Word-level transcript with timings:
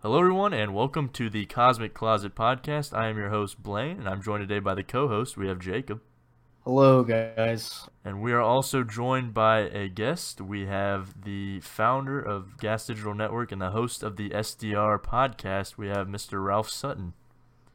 Hello, 0.00 0.20
everyone, 0.20 0.52
and 0.52 0.76
welcome 0.76 1.08
to 1.08 1.28
the 1.28 1.44
Cosmic 1.46 1.92
Closet 1.92 2.36
Podcast. 2.36 2.96
I 2.96 3.08
am 3.08 3.18
your 3.18 3.30
host, 3.30 3.60
Blaine, 3.60 3.98
and 3.98 4.08
I'm 4.08 4.22
joined 4.22 4.42
today 4.42 4.60
by 4.60 4.76
the 4.76 4.84
co 4.84 5.08
host. 5.08 5.36
We 5.36 5.48
have 5.48 5.58
Jacob. 5.58 6.00
Hello, 6.62 7.02
guys. 7.02 7.88
And 8.04 8.22
we 8.22 8.30
are 8.30 8.40
also 8.40 8.84
joined 8.84 9.34
by 9.34 9.62
a 9.62 9.88
guest. 9.88 10.40
We 10.40 10.66
have 10.66 11.24
the 11.24 11.58
founder 11.62 12.20
of 12.20 12.58
Gas 12.58 12.86
Digital 12.86 13.12
Network 13.12 13.50
and 13.50 13.60
the 13.60 13.72
host 13.72 14.04
of 14.04 14.16
the 14.16 14.30
SDR 14.30 15.02
podcast. 15.02 15.76
We 15.76 15.88
have 15.88 16.06
Mr. 16.06 16.44
Ralph 16.44 16.70
Sutton. 16.70 17.14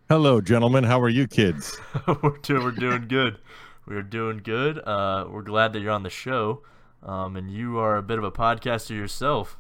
Hello, 0.08 0.40
gentlemen. 0.40 0.86
How 0.86 1.02
are 1.02 1.10
you 1.10 1.28
kids? 1.28 1.78
we're, 2.08 2.38
doing, 2.38 2.64
we're 2.64 2.72
doing 2.72 3.10
good. 3.10 3.38
We're 3.86 4.02
doing 4.02 4.38
good. 4.42 4.80
Uh, 4.80 5.26
we're 5.30 5.42
glad 5.42 5.74
that 5.74 5.82
you're 5.82 5.92
on 5.92 6.04
the 6.04 6.10
show. 6.10 6.64
Um, 7.06 7.36
and 7.36 7.52
you 7.52 7.80
are 7.80 7.98
a 7.98 8.02
bit 8.02 8.18
of 8.18 8.24
a 8.24 8.32
podcaster 8.32 8.92
yourself. 8.92 9.58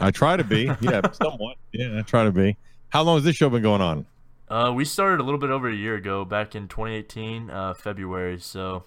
I 0.00 0.10
try 0.10 0.36
to 0.36 0.44
be. 0.44 0.70
Yeah, 0.80 1.00
somewhat. 1.12 1.56
Yeah, 1.72 1.98
I 1.98 2.02
try 2.02 2.24
to 2.24 2.32
be. 2.32 2.56
How 2.90 3.02
long 3.02 3.16
has 3.16 3.24
this 3.24 3.36
show 3.36 3.48
been 3.50 3.62
going 3.62 3.80
on? 3.82 4.06
Uh, 4.48 4.72
we 4.74 4.84
started 4.84 5.20
a 5.20 5.22
little 5.22 5.38
bit 5.40 5.50
over 5.50 5.68
a 5.68 5.74
year 5.74 5.94
ago, 5.96 6.24
back 6.24 6.54
in 6.54 6.68
2018, 6.68 7.50
uh, 7.50 7.74
February. 7.74 8.38
So 8.40 8.84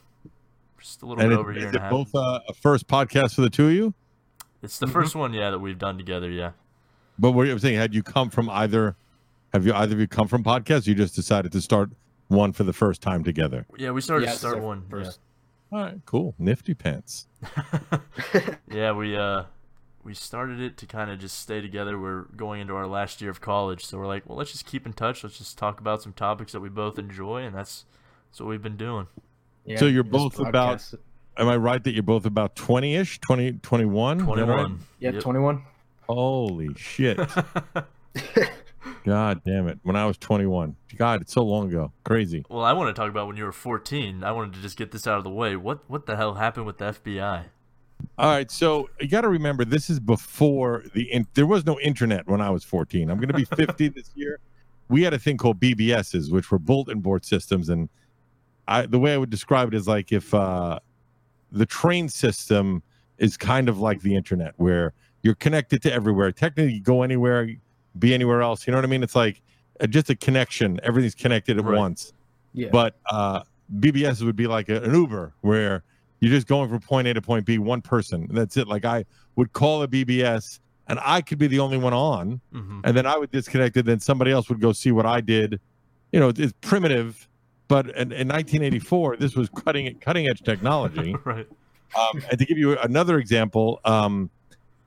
just 0.80 1.02
a 1.04 1.06
little 1.06 1.22
and 1.22 1.30
bit 1.30 1.36
it, 1.36 1.40
over 1.40 1.52
a 1.52 1.54
year 1.56 1.68
is 1.68 1.68
and 1.68 1.76
a 1.76 1.80
it 1.80 1.82
half. 1.84 1.92
both 1.92 2.16
uh, 2.16 2.40
a 2.50 2.54
first 2.54 2.88
podcast 2.88 3.36
for 3.36 3.42
the 3.42 3.50
two 3.50 3.68
of 3.68 3.74
you? 3.74 3.94
It's 4.64 4.80
the 4.80 4.88
Mhm. 4.88 4.94
first 4.94 5.16
one, 5.16 5.34
yeah, 5.34 5.52
that 5.52 5.60
we've 5.60 5.78
done 5.78 5.98
together. 5.98 6.30
Yeah. 6.30 6.52
But 7.20 7.32
what 7.34 7.48
I'm 7.48 7.60
saying, 7.60 7.78
had 7.78 7.94
you 7.94 8.02
come 8.04 8.30
from 8.30 8.50
either? 8.50 8.96
Have 9.54 9.66
you 9.66 9.74
either 9.74 9.94
of 9.94 10.00
you 10.00 10.08
come 10.08 10.28
from 10.28 10.44
podcasts? 10.44 10.88
Or 10.88 10.92
you 10.92 10.96
just 10.96 11.14
decided 11.16 11.52
to 11.52 11.62
start 11.62 11.92
one 12.30 12.54
for 12.54 12.64
the 12.64 12.74
first 12.74 13.02
time 13.02 13.24
together. 13.24 13.66
Yeah, 13.78 13.92
we 13.92 14.02
started 14.02 14.24
Yeah, 14.26 14.30
to 14.30 14.34
it's 14.34 14.40
start 14.40 14.56
our 14.56 14.62
one. 14.62 14.84
first. 14.90 15.20
All 15.72 15.80
right, 15.80 16.00
cool. 16.06 16.34
Nifty 16.40 16.74
pants. 16.74 17.28
Yeah. 18.34 18.56
yeah, 18.72 18.92
we 18.94 19.16
uh 19.16 19.44
we 20.04 20.14
started 20.14 20.60
it 20.60 20.78
to 20.78 20.86
kind 20.86 21.12
of 21.12 21.20
just 21.20 21.40
stay 21.40 21.62
together. 21.62 22.00
We're 22.00 22.24
going 22.36 22.62
into 22.62 22.76
our 22.76 22.88
last 22.88 23.22
year 23.22 23.30
of 23.30 23.42
college, 23.42 23.86
so 23.86 23.98
we're 23.98 24.08
like, 24.08 24.28
well, 24.28 24.38
let's 24.38 24.52
just 24.52 24.66
keep 24.66 24.86
in 24.86 24.94
touch. 24.94 25.24
Let's 25.24 25.38
just 25.38 25.58
talk 25.58 25.80
about 25.80 26.02
some 26.02 26.14
topics 26.14 26.52
that 26.54 26.60
we 26.60 26.70
both 26.70 26.98
enjoy, 26.98 27.44
and 27.44 27.56
that's 27.56 27.86
that's 28.30 28.40
what 28.40 28.50
we've 28.50 28.62
been 28.64 28.78
doing. 28.78 29.08
Yeah, 29.66 29.78
So 29.78 29.86
you're 29.86 30.04
just 30.04 30.12
both 30.12 30.40
about. 30.40 30.84
Am 31.38 31.48
I 31.48 31.56
right 31.56 31.82
that 31.84 31.92
you're 31.94 32.04
both 32.04 32.26
about 32.26 32.56
20-ish, 32.56 33.22
20, 33.22 33.54
21? 33.54 34.20
Is 34.20 34.26
that 34.26 34.32
right? 34.34 34.46
21. 34.46 34.80
Yep, 35.00 35.14
Yep. 35.14 35.24
21. 35.24 35.64
Holy 36.08 36.74
shit. 36.76 37.18
God 39.06 39.42
damn 39.46 39.68
it. 39.68 39.80
When 39.84 39.96
I 39.96 40.06
was 40.06 40.18
21. 40.18 40.76
God, 40.98 41.22
it's 41.22 41.34
so 41.34 41.44
long 41.44 41.70
ago. 41.70 41.92
Crazy. 42.04 42.44
well, 42.50 42.64
I 42.64 42.74
want 42.74 42.94
to 42.94 43.00
talk 43.00 43.10
about 43.10 43.28
when 43.28 43.38
you 43.38 43.46
were 43.46 43.52
14. 43.52 44.24
I 44.24 44.32
wanted 44.32 44.54
to 44.54 44.62
just 44.62 44.78
get 44.78 44.92
this 44.92 45.08
out 45.08 45.18
of 45.18 45.24
the 45.24 45.30
way. 45.30 45.56
What 45.56 45.90
what 45.90 46.06
the 46.06 46.16
hell 46.18 46.36
happened 46.36 46.66
with 46.66 46.78
the 46.78 46.86
FBI? 46.86 47.46
All 48.18 48.30
right, 48.30 48.50
so 48.52 48.90
you 49.00 49.08
got 49.08 49.22
to 49.22 49.30
remember 49.30 49.66
this 49.66 49.90
is 49.90 50.00
before 50.00 50.84
the 50.94 51.12
in- 51.12 51.28
there 51.34 51.46
was 51.46 51.66
no 51.66 51.80
internet 51.80 52.28
when 52.28 52.42
I 52.42 52.50
was 52.50 52.64
14. 52.64 53.10
I'm 53.10 53.18
going 53.18 53.28
to 53.30 53.34
be 53.34 53.46
50 53.56 53.90
this 53.90 54.12
year. 54.16 54.40
We 54.90 55.04
had 55.04 55.14
a 55.14 55.20
thing 55.20 55.38
called 55.38 55.60
BBSs, 55.60 56.32
which 56.32 56.52
were 56.52 56.60
bulletin 56.60 57.00
board 57.00 57.24
systems, 57.26 57.70
and 57.70 57.90
I 58.68 58.86
the 58.86 59.00
way 59.00 59.14
I 59.14 59.18
would 59.18 59.30
describe 59.30 59.70
it 59.70 59.74
is 59.74 59.88
like 59.88 60.12
if 60.12 60.34
uh, 60.34 60.80
the 61.52 61.66
train 61.66 62.10
system 62.10 62.84
is 63.18 63.38
kind 63.38 63.70
of 63.70 63.80
like 63.80 64.02
the 64.02 64.16
internet, 64.16 64.54
where 64.58 64.94
you're 65.24 65.36
connected 65.36 65.82
to 65.84 65.94
everywhere. 65.94 66.32
Technically, 66.32 66.74
you 66.74 66.82
go 66.82 67.04
anywhere, 67.04 67.50
be 68.00 68.14
anywhere 68.14 68.42
else. 68.42 68.66
You 68.68 68.72
know 68.72 68.78
what 68.78 68.86
I 68.86 68.88
mean? 68.90 69.04
It's 69.04 69.16
like 69.16 69.42
uh, 69.80 69.88
just 69.88 70.10
a 70.10 70.16
connection. 70.16 70.80
Everything's 70.84 71.16
connected 71.16 71.58
at 71.58 71.64
Right. 71.64 71.78
once. 71.78 72.14
Yeah. 72.54 72.70
But 72.72 72.98
uh, 73.10 73.44
BBS 73.80 74.22
would 74.24 74.36
be 74.36 74.48
like 74.48 74.68
a, 74.70 74.82
an 74.84 74.94
Uber 74.94 75.34
where 75.42 75.84
you're 76.22 76.32
just 76.32 76.48
going 76.48 76.70
from 76.70 76.80
point 76.80 77.08
A 77.08 77.14
to 77.16 77.22
point 77.22 77.46
B, 77.46 77.58
one 77.58 77.82
person. 77.82 78.26
And 78.30 78.38
that's 78.38 78.56
it. 78.56 78.68
Like 78.68 78.86
I 78.86 79.04
would 79.36 79.52
call 79.54 79.82
a 79.84 79.88
BBS 79.88 80.60
and 80.88 81.00
I 81.04 81.22
could 81.22 81.38
be 81.40 81.48
the 81.48 81.60
only 81.60 81.78
one 81.78 81.94
on, 81.94 82.40
hmm 82.54 82.80
and 82.84 82.96
then 82.98 83.06
I 83.06 83.18
would 83.18 83.32
disconnect 83.32 83.76
it. 83.78 83.86
Then 83.86 84.00
somebody 84.00 84.32
else 84.32 84.48
would 84.50 84.60
go 84.62 84.72
see 84.72 84.92
what 84.92 85.06
I 85.06 85.20
did. 85.22 85.60
You 86.12 86.20
know, 86.20 86.30
it's 86.30 86.54
primitive, 86.62 87.28
but 87.68 87.86
in, 87.90 88.12
in 88.12 88.28
1984, 88.28 89.18
this 89.18 89.36
was 89.36 89.50
cutting 89.50 89.94
cutting 90.00 90.28
edge 90.28 90.42
technology. 90.42 91.16
right. 91.26 91.48
Um, 91.98 92.24
and 92.30 92.40
to 92.40 92.46
give 92.46 92.58
you 92.58 92.78
another 92.80 93.18
example, 93.20 93.80
um, 93.86 94.30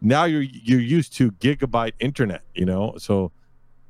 now 0.00 0.24
you're 0.24 0.42
you're 0.42 0.80
used 0.80 1.14
to 1.16 1.30
gigabyte 1.32 1.92
internet. 2.00 2.42
You 2.54 2.64
know, 2.66 2.94
so 2.98 3.30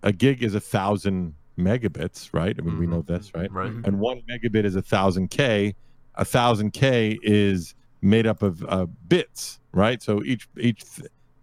a 0.02 0.12
gig 0.12 0.42
is 0.42 0.54
a 0.54 0.60
thousand 0.60 1.34
megabits, 1.58 2.30
right? 2.32 2.54
I 2.58 2.62
mean, 2.62 2.78
we 2.78 2.86
Mhm. 2.86 2.90
know 2.90 3.02
this, 3.02 3.32
right? 3.34 3.50
Right. 3.50 3.72
Mhm. 3.72 3.86
and 3.86 3.98
one 3.98 4.22
megabit 4.30 4.64
is 4.64 4.76
a 4.76 4.82
thousand 4.82 5.28
k. 5.30 5.74
A 6.16 6.25
thousand 6.25 6.72
k 6.72 7.19
is 7.22 7.75
made 8.02 8.26
up 8.26 8.42
of 8.42 8.64
uh, 8.69 8.86
bits, 9.08 9.60
right? 9.72 10.02
So 10.02 10.22
each 10.25 10.48
each 10.58 10.84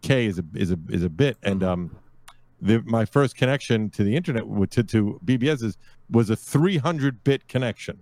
k 0.02 0.26
is 0.26 0.40
a 0.40 0.44
is 0.56 0.72
a 0.72 0.78
is 0.90 1.04
a 1.04 1.10
bit, 1.10 1.38
and 1.44 1.64
um, 1.64 1.96
the 2.62 2.82
my 2.86 3.06
first 3.06 3.36
connection 3.36 3.90
to 3.92 4.04
the 4.04 4.16
internet 4.16 4.44
to 4.72 4.84
to 4.84 5.20
BBS 5.26 5.64
is 5.64 5.78
was 6.10 6.30
a 6.30 6.36
300 6.36 7.24
bit 7.24 7.48
connection. 7.48 8.02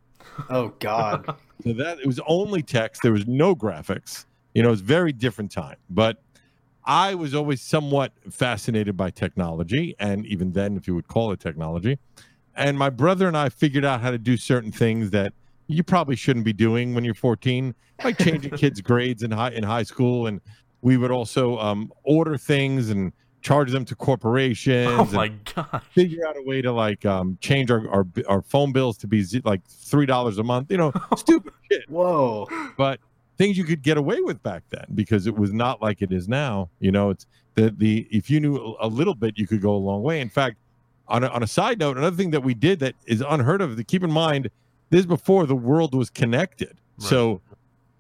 Oh, 0.49 0.69
God. 0.79 1.25
So 1.61 1.73
that 1.73 1.99
it 1.99 2.05
was 2.05 2.21
only 2.25 2.63
text. 2.63 3.01
There 3.01 3.11
was 3.11 3.27
no 3.27 3.53
graphics. 3.53 4.23
You 4.53 4.63
know, 4.63 4.69
it 4.69 4.71
was 4.71 4.79
very 4.79 5.11
different 5.11 5.51
time. 5.51 5.75
But 5.89 6.23
I 6.85 7.15
was 7.15 7.35
always 7.35 7.61
somewhat 7.61 8.13
fascinated 8.31 8.95
by 8.95 9.09
technology, 9.09 9.93
and 9.99 10.25
even 10.25 10.53
then, 10.53 10.77
if 10.77 10.87
you 10.87 10.95
would 10.95 11.09
call 11.09 11.33
it 11.33 11.41
technology. 11.41 11.99
And 12.55 12.79
my 12.79 12.89
brother 12.89 13.27
and 13.27 13.35
I 13.35 13.49
figured 13.49 13.83
out 13.83 13.99
how 13.99 14.09
to 14.09 14.17
do 14.17 14.37
certain 14.37 14.71
things 14.71 15.09
that 15.09 15.33
you 15.69 15.83
probably 15.83 16.15
shouldn't 16.15 16.43
be 16.45 16.51
doing 16.53 16.93
when 16.95 17.03
you're 17.05 17.13
14, 17.13 17.73
like 18.03 18.17
changing 18.17 18.51
kids' 18.57 18.81
grades 18.81 19.23
in 19.23 19.31
high 19.31 19.51
in 19.51 19.63
high 19.63 19.83
school. 19.83 20.27
And 20.27 20.41
we 20.81 20.97
would 20.97 21.11
also 21.11 21.57
um, 21.59 21.93
order 22.03 22.37
things 22.37 22.89
and 22.89 23.13
charge 23.41 23.71
them 23.71 23.85
to 23.85 23.95
corporations. 23.95 24.89
Oh 24.91 25.01
and- 25.03 25.13
my 25.13 25.27
god. 25.55 25.81
figure 25.93 26.27
out 26.27 26.35
a 26.35 26.41
way 26.43 26.61
to 26.61 26.71
like 26.71 27.05
um 27.05 27.37
change 27.39 27.71
our 27.71 27.87
our, 27.89 28.05
our 28.27 28.41
phone 28.41 28.73
bills 28.73 28.97
to 28.97 29.07
be 29.07 29.21
z- 29.21 29.41
like 29.45 29.61
three 29.67 30.05
dollars 30.05 30.37
a 30.39 30.43
month 30.43 30.69
you 30.71 30.77
know 30.77 30.91
stupid 31.17 31.53
shit 31.71 31.89
Whoa. 31.89 32.47
but 32.77 32.99
things 33.37 33.57
you 33.57 33.63
could 33.63 33.81
get 33.81 33.97
away 33.97 34.19
with 34.19 34.43
back 34.43 34.63
then 34.69 34.85
because 34.93 35.25
it 35.25 35.35
was 35.37 35.53
not 35.53 35.81
like 35.81 36.01
it 36.01 36.11
is 36.11 36.27
now 36.27 36.69
you 36.81 36.91
know 36.91 37.11
it's 37.11 37.27
the 37.55 37.69
the 37.77 38.05
if 38.11 38.29
you 38.29 38.41
knew 38.41 38.57
a- 38.57 38.87
a 38.87 38.89
little 38.89 39.15
bit 39.15 39.37
you 39.37 39.47
could 39.47 39.61
go 39.61 39.73
a 39.73 39.77
long 39.89 40.03
way 40.03 40.19
in 40.19 40.29
fact 40.29 40.57
on 41.07 41.23
a, 41.23 41.27
on 41.29 41.41
a 41.41 41.47
side 41.47 41.79
note 41.79 41.97
another 41.97 42.17
thing 42.17 42.31
that 42.31 42.43
we 42.43 42.53
did 42.53 42.79
that 42.79 42.93
is 43.05 43.23
unheard 43.29 43.61
of 43.61 43.77
to 43.77 43.83
keep 43.85 44.03
in 44.03 44.11
mind 44.11 44.49
this 44.89 45.01
is 45.01 45.05
before 45.05 45.45
the 45.45 45.55
world 45.55 45.93
was 45.93 46.09
connected. 46.09 46.77
So 46.97 47.41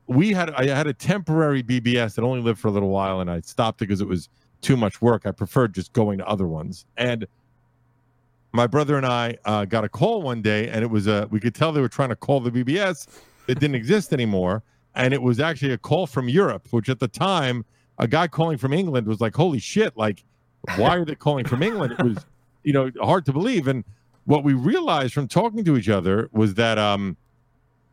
we 0.07 0.31
had 0.31 0.49
i 0.51 0.65
had 0.65 0.87
a 0.87 0.93
temporary 0.93 1.61
bbs 1.61 2.15
that 2.15 2.23
only 2.23 2.41
lived 2.41 2.59
for 2.59 2.67
a 2.67 2.71
little 2.71 2.89
while 2.89 3.19
and 3.21 3.29
i 3.29 3.39
stopped 3.41 3.79
it 3.79 3.85
because 3.85 4.01
it 4.01 4.07
was 4.07 4.27
too 4.59 4.75
much 4.75 5.01
work. 5.01 5.25
I 5.25 5.31
preferred 5.31 5.73
just 5.73 5.93
going 5.93 6.17
to 6.17 6.27
other 6.27 6.47
ones. 6.47 6.85
And 6.97 7.27
my 8.51 8.67
brother 8.67 8.97
and 8.97 9.05
i 9.05 9.37
uh, 9.45 9.65
got 9.65 9.83
a 9.83 9.89
call 9.89 10.21
one 10.23 10.41
day 10.41 10.67
and 10.67 10.83
it 10.83 10.89
was 10.89 11.07
a 11.07 11.27
we 11.29 11.39
could 11.39 11.55
tell 11.55 11.71
they 11.71 11.79
were 11.79 11.87
trying 11.87 12.09
to 12.09 12.15
call 12.15 12.39
the 12.39 12.51
bbs 12.51 13.07
that 13.45 13.59
didn't 13.59 13.75
exist 13.75 14.11
anymore. 14.11 14.63
And 14.95 15.13
it 15.13 15.21
was 15.21 15.39
actually 15.39 15.73
a 15.73 15.77
call 15.77 16.07
from 16.07 16.27
europe 16.27 16.67
which 16.71 16.89
at 16.89 16.99
the 16.99 17.07
time 17.07 17.63
a 17.99 18.07
guy 18.07 18.27
calling 18.27 18.57
from 18.57 18.73
england 18.73 19.05
was 19.07 19.21
like 19.21 19.35
holy 19.35 19.59
shit 19.59 19.95
like 19.95 20.23
why 20.75 20.95
are 20.97 21.05
they 21.05 21.15
calling 21.15 21.45
from 21.45 21.63
england? 21.63 21.93
It 21.97 22.03
was 22.03 22.17
you 22.63 22.73
know 22.73 22.91
hard 23.01 23.25
to 23.25 23.33
believe. 23.33 23.67
And 23.67 23.83
what 24.25 24.43
we 24.43 24.53
realized 24.53 25.13
from 25.13 25.27
talking 25.27 25.63
to 25.65 25.77
each 25.77 25.89
other 25.89 26.29
was 26.31 26.55
that 26.55 26.77
um 26.77 27.17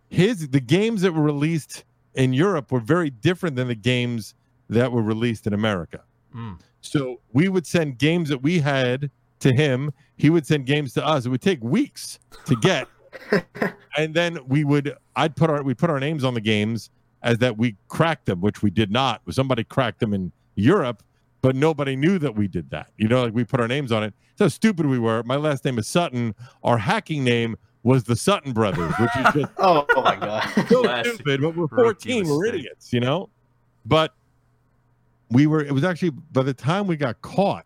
his 0.08 0.48
the 0.48 0.60
games 0.60 1.02
that 1.02 1.12
were 1.12 1.22
released 1.22 1.84
in 2.14 2.32
Europe 2.32 2.72
were 2.72 2.80
very 2.80 3.10
different 3.10 3.56
than 3.56 3.68
the 3.68 3.74
games 3.74 4.34
that 4.68 4.90
were 4.90 5.02
released 5.02 5.46
in 5.46 5.52
America. 5.52 6.02
Mm. 6.34 6.58
So 6.80 7.20
we 7.32 7.48
would 7.48 7.66
send 7.66 7.98
games 7.98 8.28
that 8.28 8.42
we 8.42 8.60
had 8.60 9.10
to 9.40 9.52
him. 9.52 9.92
He 10.16 10.30
would 10.30 10.46
send 10.46 10.66
games 10.66 10.94
to 10.94 11.06
us. 11.06 11.26
It 11.26 11.28
would 11.28 11.42
take 11.42 11.62
weeks 11.62 12.18
to 12.46 12.56
get, 12.56 12.88
and 13.96 14.14
then 14.14 14.38
we 14.46 14.64
would 14.64 14.96
I'd 15.14 15.36
put 15.36 15.50
our 15.50 15.62
we 15.62 15.74
put 15.74 15.90
our 15.90 16.00
names 16.00 16.24
on 16.24 16.34
the 16.34 16.40
games 16.40 16.90
as 17.22 17.38
that 17.38 17.56
we 17.56 17.76
cracked 17.88 18.26
them, 18.26 18.40
which 18.40 18.62
we 18.62 18.70
did 18.70 18.90
not. 18.90 19.22
Somebody 19.30 19.64
cracked 19.64 20.00
them 20.00 20.14
in 20.14 20.32
Europe, 20.54 21.02
but 21.46 21.54
nobody 21.54 21.94
knew 21.94 22.18
that 22.18 22.34
we 22.34 22.48
did 22.48 22.70
that. 22.70 22.90
You 22.96 23.06
know, 23.06 23.22
like 23.22 23.32
we 23.32 23.44
put 23.44 23.60
our 23.60 23.68
names 23.68 23.92
on 23.92 24.02
it. 24.02 24.12
So 24.34 24.48
stupid 24.48 24.86
we 24.86 24.98
were. 24.98 25.22
My 25.22 25.36
last 25.36 25.64
name 25.64 25.78
is 25.78 25.86
Sutton. 25.86 26.34
Our 26.64 26.76
hacking 26.76 27.22
name 27.22 27.56
was 27.84 28.02
the 28.02 28.16
Sutton 28.16 28.52
Brothers, 28.52 28.92
which 28.98 29.10
is 29.16 29.32
just 29.32 29.52
Oh, 29.58 29.86
oh 29.94 30.02
my 30.02 30.16
God. 30.16 30.42
so 30.68 30.82
Classic 30.82 31.14
stupid, 31.14 31.42
but 31.42 31.56
we're 31.56 31.68
14, 31.68 32.26
we're 32.26 32.46
idiots, 32.46 32.92
you 32.92 32.98
know? 32.98 33.28
But 33.84 34.12
we 35.30 35.46
were, 35.46 35.62
it 35.62 35.70
was 35.70 35.84
actually, 35.84 36.10
by 36.10 36.42
the 36.42 36.52
time 36.52 36.88
we 36.88 36.96
got 36.96 37.22
caught, 37.22 37.64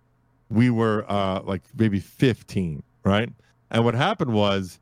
we 0.50 0.68
were 0.68 1.10
uh, 1.10 1.40
like 1.40 1.62
maybe 1.74 2.00
15, 2.00 2.82
right? 3.02 3.30
And 3.70 3.82
what 3.82 3.94
happened 3.94 4.34
was 4.34 4.78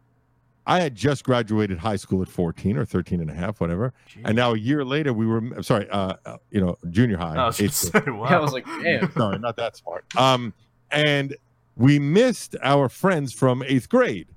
I 0.68 0.80
had 0.80 0.94
just 0.94 1.24
graduated 1.24 1.78
high 1.78 1.96
school 1.96 2.20
at 2.20 2.28
14 2.28 2.76
or 2.76 2.84
13 2.84 3.22
and 3.22 3.30
a 3.30 3.34
half, 3.34 3.58
whatever. 3.58 3.94
Gee. 4.06 4.20
And 4.26 4.36
now 4.36 4.52
a 4.52 4.58
year 4.58 4.84
later, 4.84 5.14
we 5.14 5.26
were, 5.26 5.38
I'm 5.38 5.62
sorry, 5.62 5.88
uh, 5.88 6.12
uh, 6.26 6.36
you 6.50 6.60
know, 6.60 6.76
junior 6.90 7.16
high. 7.16 7.36
I 7.36 7.46
was 7.46 7.58
eighth 7.62 7.72
say, 7.72 8.02
wow. 8.06 8.28
Yeah, 8.28 8.36
I 8.36 8.40
was 8.40 8.52
like, 8.52 8.66
damn. 8.82 9.10
Sorry, 9.16 9.38
not 9.38 9.56
that 9.56 9.78
smart. 9.78 10.04
Um, 10.16 10.52
and 10.90 11.34
we 11.76 11.98
missed 11.98 12.54
our 12.62 12.90
friends 12.90 13.32
from 13.32 13.62
eighth 13.62 13.88
grade. 13.88 14.28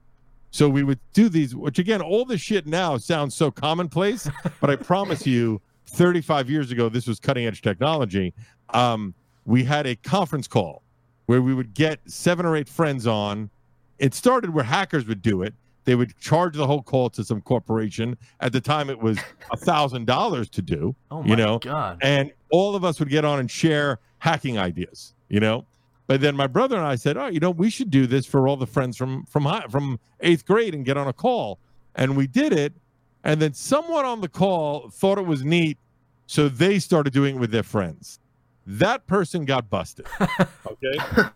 So 0.51 0.69
we 0.69 0.83
would 0.83 0.99
do 1.11 1.27
these, 1.27 1.53
which 1.53 1.79
again, 1.79 2.01
all 2.01 2.23
this 2.23 2.39
shit 2.39 2.65
now 2.65 2.97
sounds 2.97 3.35
so 3.35 3.51
commonplace, 3.51 4.29
but 4.61 4.69
I 4.69 4.77
promise 4.77 5.27
you, 5.27 5.61
35 5.87 6.49
years 6.49 6.71
ago, 6.71 6.87
this 6.87 7.07
was 7.07 7.19
cutting 7.19 7.45
edge 7.45 7.61
technology. 7.61 8.33
Um, 8.69 9.13
we 9.45 9.65
had 9.65 9.85
a 9.85 9.97
conference 9.97 10.47
call 10.47 10.83
where 11.25 11.41
we 11.41 11.53
would 11.53 11.73
get 11.73 11.99
seven 12.05 12.45
or 12.45 12.55
eight 12.55 12.69
friends 12.69 13.05
on. 13.05 13.49
It 13.99 14.13
started 14.13 14.53
where 14.53 14.63
hackers 14.63 15.05
would 15.07 15.21
do 15.21 15.41
it. 15.41 15.53
They 15.83 15.95
would 15.95 16.17
charge 16.19 16.55
the 16.55 16.67
whole 16.67 16.83
call 16.83 17.09
to 17.11 17.23
some 17.23 17.41
corporation. 17.41 18.17
At 18.39 18.51
the 18.53 18.61
time, 18.61 18.89
it 18.89 18.99
was 18.99 19.17
a 19.51 19.57
thousand 19.57 20.05
dollars 20.05 20.49
to 20.51 20.61
do, 20.61 20.95
Oh 21.09 21.23
you 21.23 21.29
my 21.29 21.35
know, 21.35 21.59
god. 21.59 21.97
and 22.01 22.31
all 22.51 22.75
of 22.75 22.83
us 22.83 22.99
would 22.99 23.09
get 23.09 23.25
on 23.25 23.39
and 23.39 23.49
share 23.49 23.99
hacking 24.19 24.57
ideas, 24.59 25.13
you 25.29 25.39
know. 25.39 25.65
But 26.07 26.21
then 26.21 26.35
my 26.35 26.47
brother 26.47 26.75
and 26.77 26.85
I 26.85 26.95
said, 26.95 27.15
"Oh, 27.17 27.27
you 27.27 27.39
know, 27.39 27.51
we 27.51 27.69
should 27.69 27.89
do 27.89 28.05
this 28.05 28.25
for 28.25 28.47
all 28.47 28.57
the 28.57 28.67
friends 28.67 28.97
from 28.97 29.23
from 29.25 29.43
high, 29.43 29.65
from 29.69 29.99
eighth 30.19 30.45
grade 30.45 30.75
and 30.75 30.83
get 30.85 30.97
on 30.97 31.07
a 31.07 31.13
call." 31.13 31.57
And 31.95 32.15
we 32.17 32.27
did 32.27 32.51
it, 32.53 32.73
and 33.23 33.41
then 33.41 33.53
someone 33.53 34.05
on 34.05 34.19
the 34.21 34.27
call 34.29 34.89
thought 34.89 35.17
it 35.17 35.25
was 35.25 35.43
neat, 35.45 35.77
so 36.27 36.49
they 36.49 36.79
started 36.79 37.13
doing 37.13 37.37
it 37.37 37.39
with 37.39 37.51
their 37.51 37.63
friends. 37.63 38.19
That 38.67 39.07
person 39.07 39.45
got 39.45 39.69
busted. 39.69 40.05
Okay, 40.67 41.29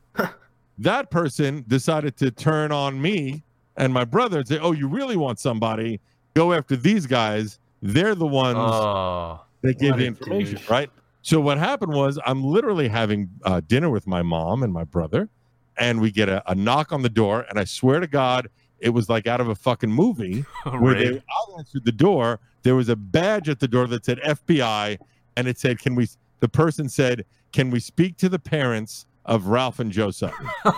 that 0.80 1.10
person 1.10 1.64
decided 1.68 2.18
to 2.18 2.32
turn 2.32 2.72
on 2.72 3.02
me 3.02 3.44
and 3.78 3.94
my 3.94 4.06
brother 4.06 4.40
and 4.40 4.48
say, 4.48 4.60
"Oh, 4.60 4.72
you 4.72 4.88
really 4.88 5.18
want 5.18 5.40
somebody? 5.40 6.00
Go 6.34 6.54
after 6.54 6.76
these 6.76 7.06
guys. 7.06 7.60
They're 7.82 8.16
the 8.16 8.28
ones." 8.28 8.58
Oh. 8.58 9.42
they 9.62 9.74
gave 9.74 9.98
the 9.98 10.06
information, 10.06 10.58
douche. 10.58 10.70
right? 10.70 10.90
So 11.22 11.40
what 11.40 11.58
happened 11.58 11.94
was 11.94 12.20
I'm 12.26 12.44
literally 12.44 12.88
having 12.88 13.30
uh, 13.44 13.62
dinner 13.68 13.90
with 13.90 14.06
my 14.06 14.22
mom 14.22 14.62
and 14.62 14.72
my 14.72 14.84
brother, 14.84 15.30
and 15.78 16.00
we 16.00 16.12
get 16.12 16.30
a, 16.30 16.44
a 16.50 16.56
knock 16.56 16.92
on 16.92 17.02
the 17.02 17.10
door, 17.10 17.46
and 17.50 17.60
I 17.60 17.64
swear 17.64 18.00
to 18.00 18.08
God, 18.08 18.48
it 18.80 18.90
was 18.90 19.10
like 19.10 19.26
out 19.26 19.42
of 19.42 19.48
a 19.50 19.56
fucking 19.56 19.90
movie 19.90 20.42
where 20.80 20.94
they 20.94 21.18
I 21.18 21.58
answered 21.58 21.86
the 21.86 21.92
door. 21.92 22.40
There 22.64 22.76
was 22.76 22.90
a 22.90 22.96
badge 22.96 23.50
at 23.50 23.60
the 23.60 23.68
door 23.68 23.88
that 23.88 24.06
said 24.06 24.20
FBI, 24.20 25.00
and 25.36 25.48
it 25.48 25.58
said, 25.58 25.80
"Can 25.80 25.96
we?" 25.96 26.08
The 26.40 26.50
person 26.50 26.90
said, 26.90 27.26
"Can 27.52 27.72
we 27.72 27.80
speak 27.80 28.18
to 28.18 28.30
the 28.30 28.40
parents 28.40 29.06
of 29.26 29.48
Ralph 29.48 29.80
and 29.80 29.94
Sutton?" 30.14 30.48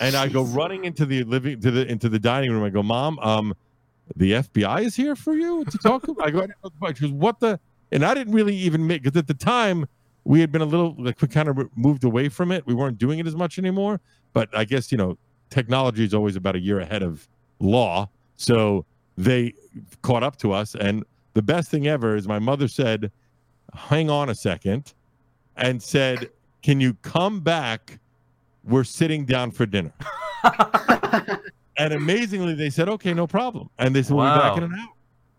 and 0.00 0.14
I 0.14 0.28
go 0.28 0.42
running 0.42 0.84
into 0.84 1.06
the 1.06 1.24
living 1.24 1.60
to 1.60 1.70
the 1.70 1.86
into 1.86 2.08
the 2.08 2.18
dining 2.18 2.50
room. 2.50 2.64
I 2.64 2.70
go, 2.70 2.82
"Mom, 2.82 3.18
um, 3.20 3.54
the 4.16 4.32
FBI 4.32 4.82
is 4.82 4.96
here 4.96 5.16
for 5.16 5.34
you 5.34 5.64
to 5.64 5.78
talk 5.78 6.04
to." 6.04 6.16
I 6.20 6.30
go, 6.30 6.42
I 6.42 6.46
know. 6.46 6.92
She 6.94 7.02
goes, 7.02 7.12
"What 7.12 7.40
the?" 7.40 7.60
And 7.92 8.04
I 8.04 8.14
didn't 8.14 8.34
really 8.34 8.56
even 8.56 8.86
make 8.86 9.02
because 9.02 9.16
at 9.16 9.26
the 9.26 9.34
time 9.34 9.86
we 10.24 10.40
had 10.40 10.50
been 10.50 10.62
a 10.62 10.66
little 10.66 10.94
like 10.98 11.20
we 11.20 11.28
kind 11.28 11.48
of 11.48 11.58
moved 11.76 12.04
away 12.04 12.28
from 12.28 12.50
it. 12.50 12.66
We 12.66 12.74
weren't 12.74 12.98
doing 12.98 13.18
it 13.18 13.26
as 13.26 13.36
much 13.36 13.58
anymore. 13.58 14.00
But 14.32 14.48
I 14.56 14.64
guess 14.64 14.90
you 14.90 14.98
know 14.98 15.16
technology 15.50 16.04
is 16.04 16.14
always 16.14 16.36
about 16.36 16.56
a 16.56 16.60
year 16.60 16.80
ahead 16.80 17.02
of 17.02 17.28
law, 17.60 18.08
so 18.36 18.84
they 19.16 19.54
caught 20.02 20.22
up 20.22 20.36
to 20.38 20.52
us. 20.52 20.74
And 20.74 21.04
the 21.34 21.42
best 21.42 21.70
thing 21.70 21.86
ever 21.86 22.16
is 22.16 22.26
my 22.26 22.38
mother 22.38 22.68
said, 22.68 23.12
"Hang 23.74 24.10
on 24.10 24.28
a 24.28 24.34
second, 24.34 24.92
and 25.56 25.80
said, 25.80 26.30
"Can 26.62 26.80
you 26.80 26.94
come 26.94 27.40
back? 27.40 28.00
We're 28.64 28.84
sitting 28.84 29.24
down 29.24 29.50
for 29.50 29.66
dinner." 29.66 29.92
And 31.76 31.92
amazingly, 31.92 32.54
they 32.54 32.70
said, 32.70 32.88
okay, 32.88 33.12
no 33.14 33.26
problem. 33.26 33.68
And 33.78 33.94
they 33.94 34.02
said, 34.02 34.14
we'll 34.14 34.32
be 34.32 34.38
back 34.38 34.56
in 34.56 34.64
an 34.64 34.74
hour. 34.74 34.88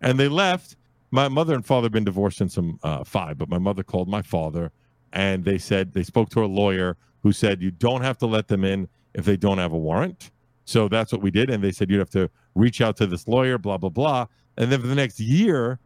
And 0.02 0.20
they 0.20 0.28
left. 0.28 0.76
My 1.12 1.30
mother 1.30 1.54
and 1.54 1.66
father 1.66 1.86
had 1.86 1.94
been 1.94 2.04
divorced 2.04 2.38
since 2.38 2.58
I'm 2.58 2.78
uh, 2.84 3.04
five, 3.04 3.38
but 3.38 3.48
my 3.48 3.58
mother 3.58 3.84
called 3.84 4.10
my 4.10 4.22
father 4.22 4.72
and 5.14 5.46
they 5.46 5.58
said, 5.58 5.94
they 5.94 6.04
spoke 6.04 6.30
to 6.32 6.44
a 6.44 6.46
lawyer 6.46 6.98
who 7.24 7.32
said, 7.32 7.62
you 7.62 7.72
don't 7.72 8.02
have 8.02 8.18
to 8.18 8.26
let 8.26 8.50
them 8.50 8.66
in 8.66 8.90
if 9.14 9.24
they 9.24 9.38
don't 9.38 9.60
have 9.60 9.72
a 9.72 9.78
warrant. 9.78 10.32
So 10.66 10.90
that's 10.90 11.14
what 11.14 11.22
we 11.22 11.32
did. 11.32 11.50
And 11.50 11.64
they 11.64 11.72
said, 11.72 11.90
you'd 11.90 12.00
have 12.00 12.10
to 12.10 12.30
reach 12.54 12.82
out 12.82 12.98
to 12.98 13.08
this 13.08 13.28
lawyer, 13.28 13.58
blah, 13.58 13.78
blah, 13.78 13.90
blah. 13.90 14.26
And 14.58 14.72
then 14.72 14.82
for 14.82 14.88
the 14.88 14.96
next 14.96 15.20
year, 15.20 15.80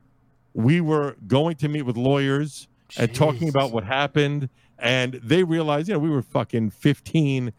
we 0.54 0.82
were 0.82 1.16
going 1.28 1.58
to 1.58 1.68
meet 1.68 1.84
with 1.84 1.98
lawyers 1.98 2.68
and 2.98 3.14
talking 3.14 3.50
about 3.50 3.72
what 3.72 3.84
happened. 3.84 4.50
And 4.82 5.14
they 5.24 5.44
realized, 5.44 5.88
you 5.88 5.94
know, 5.94 6.00
we 6.00 6.10
were 6.10 6.22
fucking 6.22 6.72
15. 6.72 7.52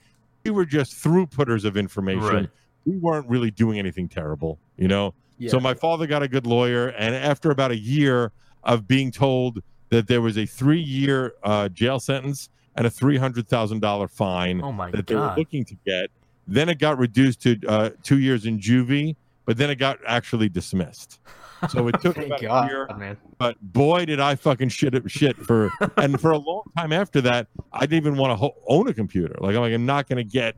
We 0.44 0.50
were 0.50 0.64
just 0.64 0.94
throughputters 0.94 1.64
of 1.64 1.76
information 1.76 2.22
Right. 2.24 2.48
we 2.86 2.96
weren't 2.96 3.28
really 3.28 3.50
doing 3.50 3.78
anything 3.78 4.08
terrible, 4.08 4.58
you 4.76 4.88
know. 4.88 5.14
Yeah. 5.38 5.50
So 5.50 5.60
my 5.60 5.74
father 5.74 6.06
got 6.06 6.22
a 6.22 6.28
good 6.28 6.46
lawyer, 6.46 6.88
and 6.88 7.14
after 7.14 7.50
about 7.50 7.70
a 7.70 7.78
year 7.78 8.32
of 8.64 8.86
being 8.86 9.10
told 9.10 9.62
that 9.88 10.06
there 10.06 10.20
was 10.20 10.36
a 10.38 10.46
three-year 10.46 11.34
uh, 11.42 11.68
jail 11.70 11.98
sentence 11.98 12.48
and 12.76 12.86
a 12.86 12.90
three 12.90 13.16
hundred 13.16 13.48
thousand 13.48 13.80
dollar 13.80 14.06
fine 14.08 14.62
Oh 14.62 14.72
that 14.92 15.06
they 15.06 15.14
were 15.14 15.34
looking 15.36 15.64
to 15.64 15.74
get, 15.86 16.10
then 16.46 16.68
it 16.68 16.78
got 16.78 16.98
reduced 16.98 17.42
to 17.42 17.58
uh, 17.66 17.90
two 18.02 18.18
years 18.18 18.46
in 18.46 18.58
juvie, 18.58 19.16
but 19.46 19.56
then 19.56 19.70
it 19.70 19.76
got 19.76 19.98
actually 20.06 20.48
dismissed. 20.48 21.20
So 21.68 21.88
it 21.88 22.00
took 22.00 22.16
about 22.16 22.42
a 22.42 22.68
year, 22.68 22.88
man. 22.96 23.16
but 23.38 23.56
boy, 23.60 24.06
did 24.06 24.18
I 24.20 24.34
fucking 24.34 24.70
shit 24.70 24.94
it 24.94 25.10
shit 25.10 25.36
for 25.36 25.70
and 25.96 26.20
for 26.20 26.30
a 26.30 26.38
long 26.38 26.62
time 26.76 26.92
after 26.92 27.20
that, 27.22 27.48
I 27.72 27.80
didn't 27.80 28.06
even 28.06 28.16
want 28.16 28.32
to 28.32 28.36
ho- 28.36 28.56
own 28.66 28.88
a 28.88 28.94
computer. 28.94 29.36
Like 29.40 29.54
I'm 29.54 29.62
like 29.62 29.72
I'm 29.74 29.86
not 29.86 30.08
going 30.08 30.18
to 30.18 30.24
get 30.24 30.56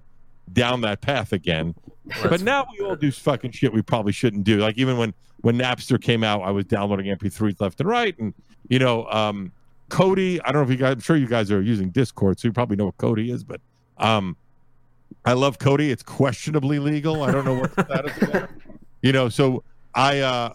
down 0.52 0.80
that 0.82 1.00
path 1.00 1.32
again. 1.32 1.74
Well, 2.20 2.30
But 2.30 2.42
now 2.42 2.66
we 2.72 2.84
all 2.84 2.96
do 2.96 3.10
fucking 3.10 3.52
shit 3.52 3.72
we 3.72 3.82
probably 3.82 4.12
shouldn't 4.12 4.44
do. 4.44 4.58
Like 4.58 4.78
even 4.78 4.96
when 4.96 5.14
when 5.40 5.58
Napster 5.58 6.00
came 6.00 6.22
out, 6.22 6.42
I 6.42 6.50
was 6.50 6.64
downloading 6.66 7.06
MP3s 7.06 7.60
left 7.60 7.80
and 7.80 7.88
right, 7.88 8.16
and 8.18 8.32
you 8.68 8.78
know, 8.78 9.06
um, 9.06 9.52
Kodi. 9.90 10.40
I 10.44 10.52
don't 10.52 10.62
know 10.62 10.64
if 10.64 10.70
you 10.70 10.76
guys. 10.76 10.92
I'm 10.94 11.00
sure 11.00 11.16
you 11.16 11.26
guys 11.26 11.50
are 11.50 11.60
using 11.60 11.90
Discord, 11.90 12.38
so 12.38 12.48
you 12.48 12.52
probably 12.52 12.76
know 12.76 12.86
what 12.86 12.96
Kodi 12.96 13.32
is. 13.32 13.42
But 13.44 13.60
um, 13.98 14.36
I 15.24 15.32
love 15.34 15.58
Kodi. 15.58 15.90
It's 15.90 16.02
questionably 16.02 16.78
legal. 16.78 17.22
I 17.22 17.30
don't 17.32 17.44
know 17.44 17.54
what 17.54 17.74
the 17.74 17.84
status 17.84 18.48
You 19.02 19.12
know, 19.12 19.28
so 19.28 19.64
I 19.94 20.20
uh, 20.20 20.54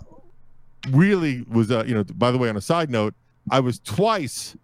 really 0.92 1.44
was. 1.50 1.72
Uh, 1.72 1.84
you 1.88 1.94
know, 1.96 2.04
by 2.04 2.32
the 2.32 2.38
way, 2.38 2.50
on 2.50 2.58
a 2.58 2.62
side 2.62 2.90
note, 2.90 3.14
I 3.52 3.60
was 3.60 3.80
twice 3.80 4.56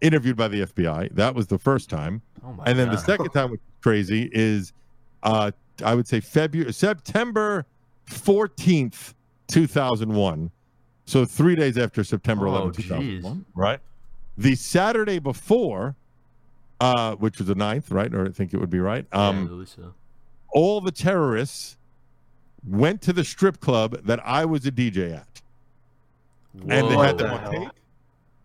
interviewed 0.00 0.36
by 0.36 0.48
the 0.48 0.62
FBI. 0.66 1.14
That 1.14 1.34
was 1.34 1.46
the 1.46 1.58
first 1.58 1.88
time. 1.90 2.22
oh 2.44 2.52
my 2.52 2.64
And 2.66 2.78
then 2.78 2.90
the 2.90 2.98
second 2.98 3.30
time, 3.30 3.50
which 3.50 3.60
is 3.60 3.82
crazy, 3.82 4.28
is 4.32 4.72
uh, 5.22 5.50
I 5.84 5.94
would 5.94 6.06
say 6.06 6.20
February, 6.20 6.72
September 6.72 7.64
14th, 8.08 9.14
2001. 9.48 10.50
So 11.06 11.24
three 11.24 11.54
days 11.54 11.78
after 11.78 12.02
September 12.04 12.46
Oh, 12.48 12.68
11th, 12.68 12.76
geez. 12.76 12.88
2001, 12.88 13.44
right? 13.54 13.80
The 14.36 14.54
Saturday 14.54 15.18
before, 15.18 15.94
uh, 16.80 17.14
which 17.16 17.38
was 17.38 17.46
the 17.46 17.54
9th, 17.54 17.84
right? 17.90 18.12
Or 18.14 18.26
I 18.26 18.30
think 18.30 18.52
it 18.52 18.58
would 18.58 18.70
be 18.70 18.80
right. 18.80 19.06
Yeah, 19.12 19.28
Um, 19.28 19.44
I 19.44 19.48
believe 19.48 19.68
so. 19.68 19.94
all 20.52 20.80
the 20.80 20.90
terrorists 20.92 21.78
went 22.66 23.00
to 23.02 23.12
the 23.12 23.24
strip 23.24 23.60
club 23.60 24.02
that 24.04 24.20
I 24.26 24.44
was 24.44 24.66
a 24.66 24.72
DJ 24.72 25.14
at 25.16 25.26
and 26.62 26.70
they 26.70 26.96
Whoa. 26.96 27.02
had 27.02 27.18
them 27.18 27.30
on 27.32 27.44
the 27.44 27.50
tape. 27.58 27.68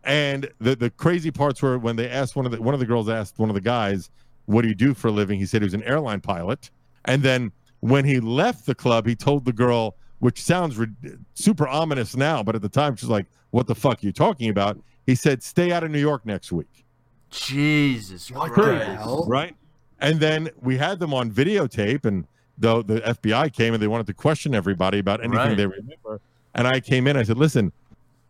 And 0.04 0.50
the 0.60 0.76
the 0.76 0.90
crazy 0.90 1.32
parts 1.32 1.62
were 1.62 1.78
when 1.78 1.96
they 1.96 2.10
asked 2.10 2.36
one 2.36 2.46
of 2.46 2.52
the 2.52 2.62
one 2.62 2.74
of 2.74 2.80
the 2.80 2.86
girls 2.86 3.08
asked 3.08 3.38
one 3.40 3.50
of 3.50 3.54
the 3.56 3.62
guys, 3.62 4.10
"What 4.46 4.64
do 4.64 4.68
you 4.68 4.76
do 4.76 4.94
for 4.94 5.10
a 5.10 5.12
living?" 5.12 5.40
He 5.40 5.46
said 5.46 5.62
he 5.62 5.66
was 5.66 5.74
an 5.76 5.84
airline 5.84 6.22
pilot. 6.22 6.72
And 7.06 7.22
then 7.24 7.52
when 7.82 8.04
he 8.06 8.20
left 8.20 8.66
the 8.66 8.76
club, 8.76 9.06
he 9.08 9.16
told 9.16 9.46
the 9.46 9.54
girl, 9.54 9.96
which 10.20 10.42
sounds 10.42 10.76
re- 10.78 10.88
super 11.36 11.68
ominous 11.68 12.16
now, 12.16 12.42
but 12.44 12.56
at 12.56 12.62
the 12.64 12.70
time 12.70 12.96
she's 12.96 13.10
like, 13.10 13.28
"What 13.52 13.68
the 13.68 13.76
fuck 13.76 14.04
are 14.04 14.06
you 14.06 14.12
talking 14.12 14.50
about?" 14.50 14.80
He 15.06 15.14
said, 15.16 15.44
"Stay 15.44 15.72
out 15.72 15.84
of 15.84 15.92
New 15.92 16.00
York 16.00 16.26
next 16.26 16.52
week." 16.52 16.84
Jesus 17.30 18.30
What 18.32 18.48
the 18.50 18.62
Christ. 18.62 18.86
hell? 18.88 19.26
right? 19.28 19.56
And 20.00 20.20
then 20.20 20.50
we 20.62 20.78
had 20.78 21.00
them 21.00 21.14
on 21.14 21.32
videotape, 21.32 22.06
and 22.06 22.26
the 22.62 22.84
the 22.84 23.02
FBI 23.02 23.52
came 23.54 23.74
and 23.74 23.82
they 23.84 23.88
wanted 23.88 24.08
to 24.08 24.14
question 24.14 24.56
everybody 24.56 25.00
about 25.00 25.20
anything 25.20 25.38
Right. 25.38 25.58
they 25.58 25.66
remember. 25.68 26.22
And 26.56 26.68
I 26.68 26.80
came 26.80 27.08
in, 27.08 27.18
I 27.18 27.24
said, 27.24 27.38
"Listen, 27.38 27.72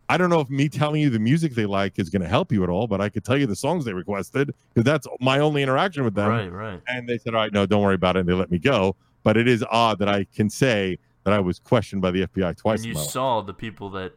I 0.08 0.16
don't 0.16 0.30
know 0.30 0.40
if 0.40 0.50
me 0.50 0.68
telling 0.68 1.00
you 1.00 1.10
the 1.10 1.18
music 1.18 1.54
they 1.54 1.66
like 1.66 1.98
is 1.98 2.10
going 2.10 2.22
to 2.22 2.28
help 2.28 2.50
you 2.50 2.62
at 2.64 2.70
all, 2.70 2.86
but 2.86 3.00
I 3.00 3.08
could 3.08 3.24
tell 3.24 3.36
you 3.36 3.46
the 3.46 3.56
songs 3.56 3.84
they 3.84 3.92
requested 3.92 4.54
because 4.74 4.84
that's 4.84 5.06
my 5.20 5.38
only 5.38 5.62
interaction 5.62 6.04
with 6.04 6.14
them." 6.14 6.28
Right, 6.28 6.48
right. 6.50 6.80
And 6.88 7.08
they 7.08 7.18
said, 7.18 7.34
"All 7.34 7.40
right, 7.40 7.52
no, 7.52 7.66
don't 7.66 7.82
worry 7.82 7.94
about 7.94 8.16
it." 8.16 8.20
And 8.20 8.28
they 8.28 8.34
let 8.34 8.50
me 8.50 8.58
go. 8.58 8.96
But 9.22 9.36
it 9.36 9.46
is 9.46 9.64
odd 9.70 9.98
that 10.00 10.08
I 10.08 10.24
can 10.34 10.50
say 10.50 10.98
that 11.24 11.32
I 11.32 11.38
was 11.38 11.58
questioned 11.60 12.02
by 12.02 12.10
the 12.10 12.22
FBI 12.26 12.56
twice. 12.56 12.80
And 12.80 12.86
you 12.88 12.94
life. 12.94 13.08
saw 13.10 13.40
the 13.40 13.54
people 13.54 13.90
that 13.90 14.12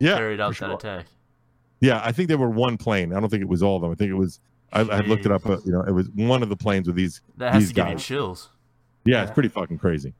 yeah, 0.00 0.16
carried 0.16 0.40
out 0.40 0.50
that 0.50 0.56
sure. 0.56 0.74
attack. 0.74 1.06
Yeah, 1.80 2.00
I 2.04 2.10
think 2.12 2.28
there 2.28 2.38
were 2.38 2.50
one 2.50 2.76
plane. 2.76 3.12
I 3.12 3.20
don't 3.20 3.28
think 3.28 3.42
it 3.42 3.48
was 3.48 3.62
all 3.62 3.76
of 3.76 3.82
them. 3.82 3.92
I 3.92 3.94
think 3.94 4.10
it 4.10 4.14
was. 4.14 4.40
I, 4.72 4.80
I 4.80 5.00
looked 5.00 5.24
it 5.24 5.32
up. 5.32 5.46
Uh, 5.46 5.58
you 5.64 5.72
know, 5.72 5.82
it 5.82 5.92
was 5.92 6.10
one 6.10 6.42
of 6.42 6.48
the 6.48 6.56
planes 6.56 6.86
with 6.88 6.96
these. 6.96 7.20
That 7.36 7.54
has 7.54 7.62
These 7.62 7.68
to 7.70 7.74
give 7.74 7.88
you 7.88 7.96
chills. 7.96 8.50
Yeah, 9.04 9.22
it's 9.22 9.32
pretty 9.32 9.48
fucking 9.48 9.78
crazy. 9.78 10.12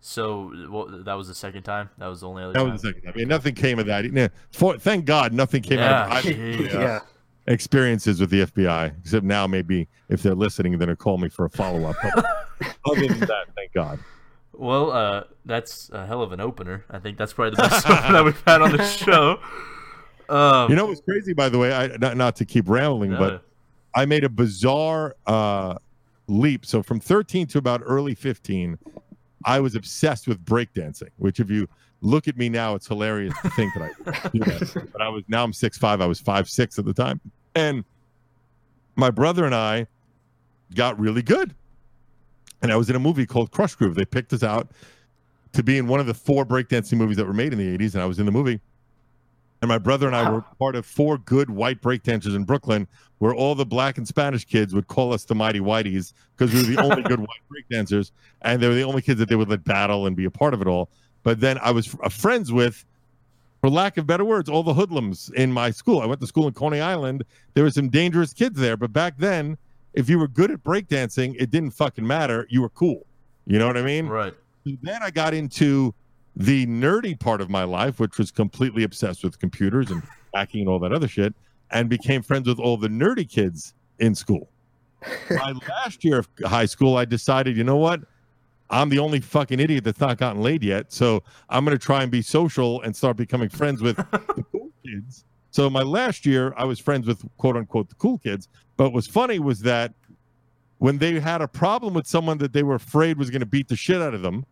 So 0.00 0.52
well, 0.68 0.86
that 1.04 1.14
was 1.14 1.28
the 1.28 1.34
second 1.34 1.62
time. 1.62 1.88
That 1.98 2.08
was 2.08 2.20
the 2.22 2.28
only 2.28 2.42
other 2.42 2.52
That 2.54 2.58
time. 2.60 2.72
was 2.72 2.82
the 2.82 2.88
second 2.88 3.02
time. 3.02 3.12
I 3.14 3.18
mean, 3.18 3.28
nothing 3.28 3.54
came 3.54 3.78
of 3.78 3.86
that. 3.86 4.04
Yeah, 4.12 4.28
for, 4.50 4.76
thank 4.76 5.04
God, 5.04 5.32
nothing 5.32 5.62
came 5.62 5.78
out 5.78 6.10
of 6.10 6.26
either 6.26 6.34
jeez. 6.34 6.74
uh, 6.74 6.80
yeah. 6.80 6.98
experiences 7.46 8.20
with 8.20 8.30
the 8.30 8.46
FBI. 8.46 8.92
Except 9.00 9.24
now, 9.24 9.46
maybe 9.46 9.88
if 10.08 10.22
they're 10.22 10.34
listening, 10.34 10.72
they're 10.76 10.86
gonna 10.86 10.96
call 10.96 11.18
me 11.18 11.28
for 11.28 11.44
a 11.44 11.50
follow 11.50 11.84
up. 11.84 11.96
Other 12.04 13.06
than 13.06 13.20
that, 13.20 13.44
thank 13.54 13.72
God. 13.74 14.00
Well, 14.54 14.90
uh, 14.90 15.24
that's 15.44 15.88
a 15.92 16.04
hell 16.04 16.20
of 16.22 16.32
an 16.32 16.40
opener. 16.40 16.84
I 16.90 16.98
think 16.98 17.16
that's 17.16 17.32
probably 17.32 17.52
the 17.52 17.68
best 17.68 17.88
one 17.88 18.12
that 18.12 18.24
we've 18.24 18.42
had 18.44 18.60
on 18.60 18.72
the 18.76 18.84
show. 18.84 19.38
Um, 20.28 20.68
You 20.68 20.76
know 20.76 20.86
what's 20.86 21.00
crazy, 21.00 21.32
by 21.32 21.48
the 21.48 21.58
way? 21.58 21.72
I 21.72 21.88
not, 21.98 22.16
not 22.16 22.36
to 22.36 22.44
keep 22.44 22.68
rambling, 22.68 23.12
yeah. 23.12 23.18
but 23.18 23.42
I 23.94 24.04
made 24.04 24.24
a 24.24 24.28
bizarre 24.28 25.14
uh, 25.26 25.76
leap. 26.26 26.64
So 26.66 26.82
from 26.82 27.00
13 27.00 27.46
to 27.48 27.58
about 27.58 27.82
early 27.84 28.14
15, 28.14 28.78
I 29.44 29.60
was 29.60 29.74
obsessed 29.74 30.28
with 30.28 30.44
breakdancing. 30.44 31.10
Which, 31.16 31.40
if 31.40 31.50
you 31.50 31.68
look 32.00 32.28
at 32.28 32.36
me 32.36 32.48
now, 32.48 32.74
it's 32.74 32.86
hilarious 32.86 33.34
to 33.42 33.50
think 33.50 33.74
that 33.74 33.82
I 33.82 34.28
do 34.28 34.38
that. 34.40 34.88
But 34.92 35.02
I 35.02 35.08
was 35.08 35.24
now 35.28 35.44
I'm 35.44 35.52
six 35.52 35.78
five. 35.78 36.00
I 36.00 36.06
was 36.06 36.20
five 36.20 36.48
six 36.48 36.78
at 36.78 36.84
the 36.84 36.94
time, 36.94 37.20
and 37.54 37.84
my 38.96 39.10
brother 39.10 39.44
and 39.44 39.54
I 39.54 39.86
got 40.74 40.98
really 40.98 41.22
good. 41.22 41.54
And 42.60 42.72
I 42.72 42.76
was 42.76 42.88
in 42.88 42.94
a 42.94 43.00
movie 43.00 43.26
called 43.26 43.50
Krush 43.50 43.76
Groove. 43.76 43.96
They 43.96 44.04
picked 44.04 44.32
us 44.32 44.44
out 44.44 44.70
to 45.52 45.62
be 45.64 45.78
in 45.78 45.88
one 45.88 45.98
of 45.98 46.06
the 46.06 46.14
four 46.14 46.46
breakdancing 46.46 46.96
movies 46.96 47.16
that 47.16 47.26
were 47.26 47.32
made 47.32 47.52
in 47.52 47.58
the 47.58 47.76
80s, 47.76 47.94
and 47.94 48.02
I 48.02 48.06
was 48.06 48.20
in 48.20 48.26
the 48.26 48.32
movie. 48.32 48.60
And 49.62 49.68
my 49.68 49.78
brother 49.78 50.08
and 50.08 50.16
I 50.16 50.28
were 50.28 50.42
part 50.58 50.74
of 50.74 50.84
four 50.84 51.18
good 51.18 51.48
white 51.48 51.80
breakdancers 51.80 52.34
in 52.34 52.42
Brooklyn, 52.42 52.88
where 53.18 53.32
all 53.32 53.54
the 53.54 53.64
black 53.64 53.96
and 53.96 54.06
Spanish 54.06 54.44
kids 54.44 54.74
would 54.74 54.88
call 54.88 55.12
us 55.12 55.24
the 55.24 55.36
Mighty 55.36 55.60
Whiteys 55.60 56.12
because 56.36 56.52
we 56.52 56.62
were 56.62 56.74
the 56.74 56.82
only 56.82 57.02
good 57.04 57.20
white 57.20 57.28
breakdancers, 57.48 58.10
and 58.42 58.60
they 58.60 58.66
were 58.66 58.74
the 58.74 58.82
only 58.82 59.02
kids 59.02 59.20
that 59.20 59.28
they 59.28 59.36
would 59.36 59.48
let 59.48 59.62
battle 59.62 60.06
and 60.06 60.16
be 60.16 60.24
a 60.24 60.30
part 60.32 60.52
of 60.52 60.60
it 60.60 60.66
all. 60.66 60.88
But 61.22 61.38
then 61.38 61.58
I 61.62 61.70
was 61.70 61.94
f- 62.02 62.12
friends 62.12 62.52
with, 62.52 62.84
for 63.60 63.70
lack 63.70 63.96
of 63.98 64.06
better 64.06 64.24
words, 64.24 64.48
all 64.48 64.64
the 64.64 64.74
hoodlums 64.74 65.30
in 65.36 65.52
my 65.52 65.70
school. 65.70 66.00
I 66.00 66.06
went 66.06 66.20
to 66.22 66.26
school 66.26 66.48
in 66.48 66.54
Coney 66.54 66.80
Island. 66.80 67.22
There 67.54 67.62
were 67.62 67.70
some 67.70 67.88
dangerous 67.88 68.32
kids 68.32 68.58
there, 68.58 68.76
but 68.76 68.92
back 68.92 69.14
then, 69.18 69.56
if 69.94 70.10
you 70.10 70.18
were 70.18 70.26
good 70.26 70.50
at 70.50 70.64
breakdancing, 70.64 71.36
it 71.38 71.52
didn't 71.52 71.70
fucking 71.70 72.04
matter. 72.04 72.48
You 72.50 72.62
were 72.62 72.70
cool. 72.70 73.06
You 73.46 73.60
know 73.60 73.68
what 73.68 73.76
I 73.76 73.82
mean? 73.82 74.08
Right. 74.08 74.34
then 74.64 75.02
I 75.04 75.10
got 75.12 75.34
into 75.34 75.94
the 76.36 76.66
nerdy 76.66 77.18
part 77.18 77.40
of 77.40 77.50
my 77.50 77.64
life, 77.64 78.00
which 78.00 78.18
was 78.18 78.30
completely 78.30 78.84
obsessed 78.84 79.22
with 79.22 79.38
computers 79.38 79.90
and 79.90 80.02
hacking 80.34 80.60
and 80.60 80.68
all 80.68 80.78
that 80.78 80.92
other 80.92 81.08
shit, 81.08 81.34
and 81.70 81.88
became 81.88 82.22
friends 82.22 82.48
with 82.48 82.58
all 82.58 82.76
the 82.76 82.88
nerdy 82.88 83.28
kids 83.28 83.74
in 83.98 84.14
school. 84.14 84.48
My 85.30 85.52
last 85.68 86.04
year 86.04 86.18
of 86.18 86.28
high 86.44 86.66
school, 86.66 86.96
I 86.96 87.04
decided, 87.04 87.56
you 87.56 87.64
know 87.64 87.76
what? 87.76 88.00
I'm 88.70 88.88
the 88.88 88.98
only 88.98 89.20
fucking 89.20 89.60
idiot 89.60 89.84
that's 89.84 90.00
not 90.00 90.16
gotten 90.16 90.40
laid 90.40 90.62
yet. 90.62 90.92
So 90.92 91.22
I'm 91.50 91.64
going 91.64 91.76
to 91.76 91.84
try 91.84 92.02
and 92.02 92.10
be 92.10 92.22
social 92.22 92.80
and 92.82 92.96
start 92.96 93.18
becoming 93.18 93.50
friends 93.50 93.82
with 93.82 93.96
the 93.96 94.44
cool 94.52 94.70
kids. 94.84 95.24
So 95.50 95.68
my 95.68 95.82
last 95.82 96.24
year, 96.24 96.54
I 96.56 96.64
was 96.64 96.78
friends 96.78 97.06
with 97.06 97.22
quote 97.36 97.56
unquote 97.56 97.90
the 97.90 97.94
cool 97.96 98.16
kids. 98.16 98.48
But 98.78 98.84
what 98.84 98.92
was 98.94 99.06
funny 99.06 99.38
was 99.38 99.60
that 99.60 99.92
when 100.78 100.96
they 100.98 101.20
had 101.20 101.42
a 101.42 101.48
problem 101.48 101.92
with 101.92 102.06
someone 102.06 102.38
that 102.38 102.54
they 102.54 102.62
were 102.62 102.74
afraid 102.74 103.18
was 103.18 103.28
going 103.28 103.40
to 103.40 103.46
beat 103.46 103.68
the 103.68 103.76
shit 103.76 104.00
out 104.00 104.14
of 104.14 104.22
them, 104.22 104.46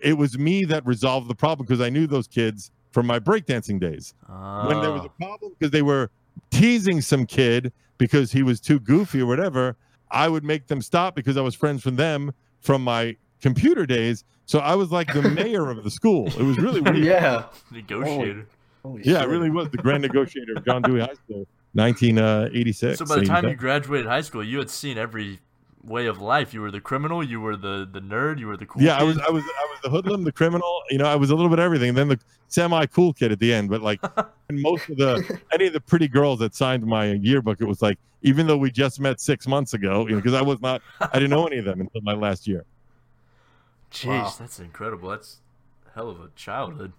it 0.00 0.14
was 0.14 0.38
me 0.38 0.64
that 0.66 0.84
resolved 0.86 1.28
the 1.28 1.34
problem 1.34 1.66
because 1.66 1.80
I 1.80 1.88
knew 1.90 2.06
those 2.06 2.26
kids 2.28 2.70
from 2.92 3.06
my 3.06 3.18
breakdancing 3.18 3.80
days. 3.80 4.14
When 4.26 4.80
there 4.80 4.92
was 4.92 5.02
a 5.02 5.08
Oh. 5.08 5.12
problem 5.18 5.52
because 5.58 5.70
they 5.72 5.82
were 5.82 6.10
teasing 6.50 7.00
some 7.00 7.26
kid 7.26 7.72
because 7.98 8.32
he 8.32 8.42
was 8.42 8.60
too 8.60 8.78
goofy 8.80 9.20
or 9.20 9.26
whatever, 9.26 9.76
I 10.10 10.28
would 10.28 10.44
make 10.44 10.66
them 10.68 10.80
stop 10.80 11.14
because 11.14 11.36
I 11.36 11.40
was 11.42 11.54
friends 11.54 11.84
with 11.84 11.96
them 11.96 12.32
from 12.60 12.82
my 12.82 13.16
computer 13.42 13.84
days. 13.86 14.24
So 14.46 14.60
I 14.60 14.74
was 14.74 14.90
like 14.90 15.12
the 15.12 15.22
mayor 15.30 15.68
of 15.68 15.84
the 15.84 15.90
school. 15.90 16.26
It 16.28 16.42
was 16.42 16.56
really 16.58 16.80
weird. 16.80 16.98
yeah. 16.98 17.44
negotiator. 17.70 18.46
Holy 18.82 19.02
Yeah, 19.04 19.16
it 19.18 19.20
shit. 19.22 19.28
really 19.28 19.50
was 19.50 19.68
the 19.70 19.76
grand 19.78 20.02
negotiator 20.02 20.54
of 20.56 20.64
John 20.64 20.80
Dewey 20.82 21.00
High 21.00 21.14
School, 21.26 21.46
1986. 21.74 23.00
Uh, 23.00 23.04
so 23.04 23.14
by 23.14 23.20
the 23.20 23.26
time 23.26 23.48
you 23.48 23.54
graduated 23.54 24.06
high 24.06 24.20
school, 24.22 24.42
you 24.44 24.58
had 24.58 24.70
seen 24.70 24.96
every 24.98 25.40
way 25.88 26.06
of 26.06 26.20
life. 26.20 26.52
You 26.54 26.60
were 26.60 26.70
the 26.70 26.80
criminal, 26.80 27.22
you 27.24 27.40
were 27.40 27.56
the 27.56 27.88
the 27.90 28.00
nerd, 28.00 28.38
you 28.38 28.46
were 28.46 28.56
the 28.56 28.66
cool. 28.66 28.82
yeah, 28.82 28.96
I 28.98 29.02
was. 29.02 29.18
I 29.18 29.30
was, 29.30 29.42
I 29.44 29.66
was 29.70 29.78
the 29.82 29.90
hoodlum, 29.90 30.24
the 30.24 30.32
criminal. 30.40 30.82
You 30.90 30.98
know, 30.98 31.06
I 31.06 31.16
was 31.16 31.30
a 31.30 31.34
little 31.34 31.48
bit 31.48 31.58
of 31.58 31.64
everything. 31.64 31.90
And 31.90 31.98
then 31.98 32.08
the 32.08 32.18
semi-cool 32.48 33.12
kid 33.14 33.32
at 33.32 33.38
the 33.40 33.52
end. 33.52 33.70
But 33.70 33.82
like, 33.82 34.00
and 34.48 34.60
most 34.60 34.88
of 34.88 34.96
the 34.98 35.40
any 35.52 35.66
of 35.66 35.72
the 35.72 35.80
pretty 35.80 36.08
girls 36.08 36.38
that 36.40 36.54
signed 36.54 36.84
my 36.86 37.12
yearbook, 37.12 37.60
it 37.60 37.64
was 37.66 37.82
like, 37.82 37.98
even 38.22 38.46
though 38.46 38.56
we 38.56 38.70
just 38.70 39.00
met 39.00 39.20
six 39.20 39.46
months 39.46 39.74
ago, 39.74 40.06
you 40.06 40.12
know, 40.14 40.16
because 40.16 40.34
I 40.34 40.42
was 40.42 40.60
not, 40.60 40.82
I 41.00 41.14
didn't 41.14 41.30
know 41.30 41.46
any 41.46 41.58
of 41.58 41.64
them 41.64 41.80
until 41.80 42.00
my 42.02 42.14
last 42.14 42.46
year. 42.46 42.64
Jeez, 43.92 44.06
Wow. 44.08 44.34
that's 44.38 44.58
incredible. 44.60 45.08
That's 45.10 45.38
a 45.88 45.94
hell 45.94 46.10
of 46.10 46.20
a 46.20 46.28
childhood. 46.36 46.92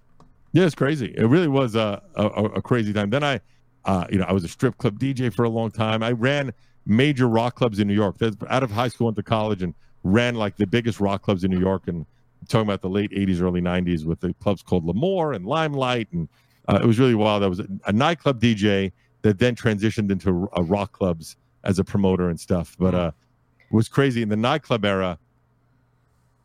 Yeah, 0.51 0.65
it's 0.65 0.75
crazy. 0.75 1.13
It 1.15 1.25
really 1.25 1.47
was 1.47 1.75
a 1.75 2.01
a, 2.15 2.25
a 2.25 2.61
crazy 2.61 2.91
time. 2.93 3.09
Then 3.11 3.23
I, 3.23 3.39
uh, 3.85 4.05
you 4.11 4.17
know, 4.17 4.25
I 4.27 4.31
was 4.31 4.43
a 4.43 4.47
strip 4.47 4.77
club 4.77 4.97
DJ 4.99 5.31
for 5.33 5.43
a 5.45 5.49
long 5.49 5.69
time. 5.69 6.01
I 6.01 6.11
ran 6.11 6.51
major 6.89 7.29
rock 7.29 7.55
clubs 7.55 7.79
in 7.79 7.87
New 7.87 7.93
York. 7.93 8.17
That's 8.17 8.35
out 8.49 8.63
of 8.63 8.71
high 8.71 8.89
school, 8.89 9.05
went 9.05 9.17
to 9.17 9.23
college, 9.23 9.61
and 9.61 9.73
ran 10.03 10.35
like 10.35 10.57
the 10.57 10.67
biggest 10.67 10.99
rock 10.99 11.21
clubs 11.21 11.43
in 11.43 11.51
New 11.51 11.59
York. 11.59 11.87
And 11.87 12.05
I'm 12.41 12.47
talking 12.47 12.67
about 12.67 12.81
the 12.81 12.89
late 12.89 13.11
'80s, 13.11 13.41
early 13.41 13.61
'90s, 13.61 14.05
with 14.05 14.19
the 14.19 14.33
clubs 14.41 14.61
called 14.61 14.85
L'Amour 14.85 15.33
and 15.33 15.45
Limelight, 15.45 16.11
and 16.11 16.27
uh, 16.67 16.79
it 16.81 16.85
was 16.85 16.99
really 16.99 17.15
wild. 17.15 17.43
I 17.43 17.47
was 17.47 17.59
a, 17.59 17.67
a 17.85 17.93
nightclub 17.93 18.41
DJ 18.41 18.91
that 19.21 19.37
then 19.37 19.55
transitioned 19.55 20.11
into 20.11 20.49
uh, 20.57 20.63
rock 20.63 20.91
clubs 20.91 21.37
as 21.63 21.77
a 21.79 21.83
promoter 21.83 22.29
and 22.29 22.39
stuff. 22.39 22.75
But 22.79 22.95
uh, 22.95 23.11
it 23.59 23.73
was 23.73 23.87
crazy 23.87 24.21
in 24.21 24.29
the 24.29 24.37
nightclub 24.37 24.83
era. 24.83 25.19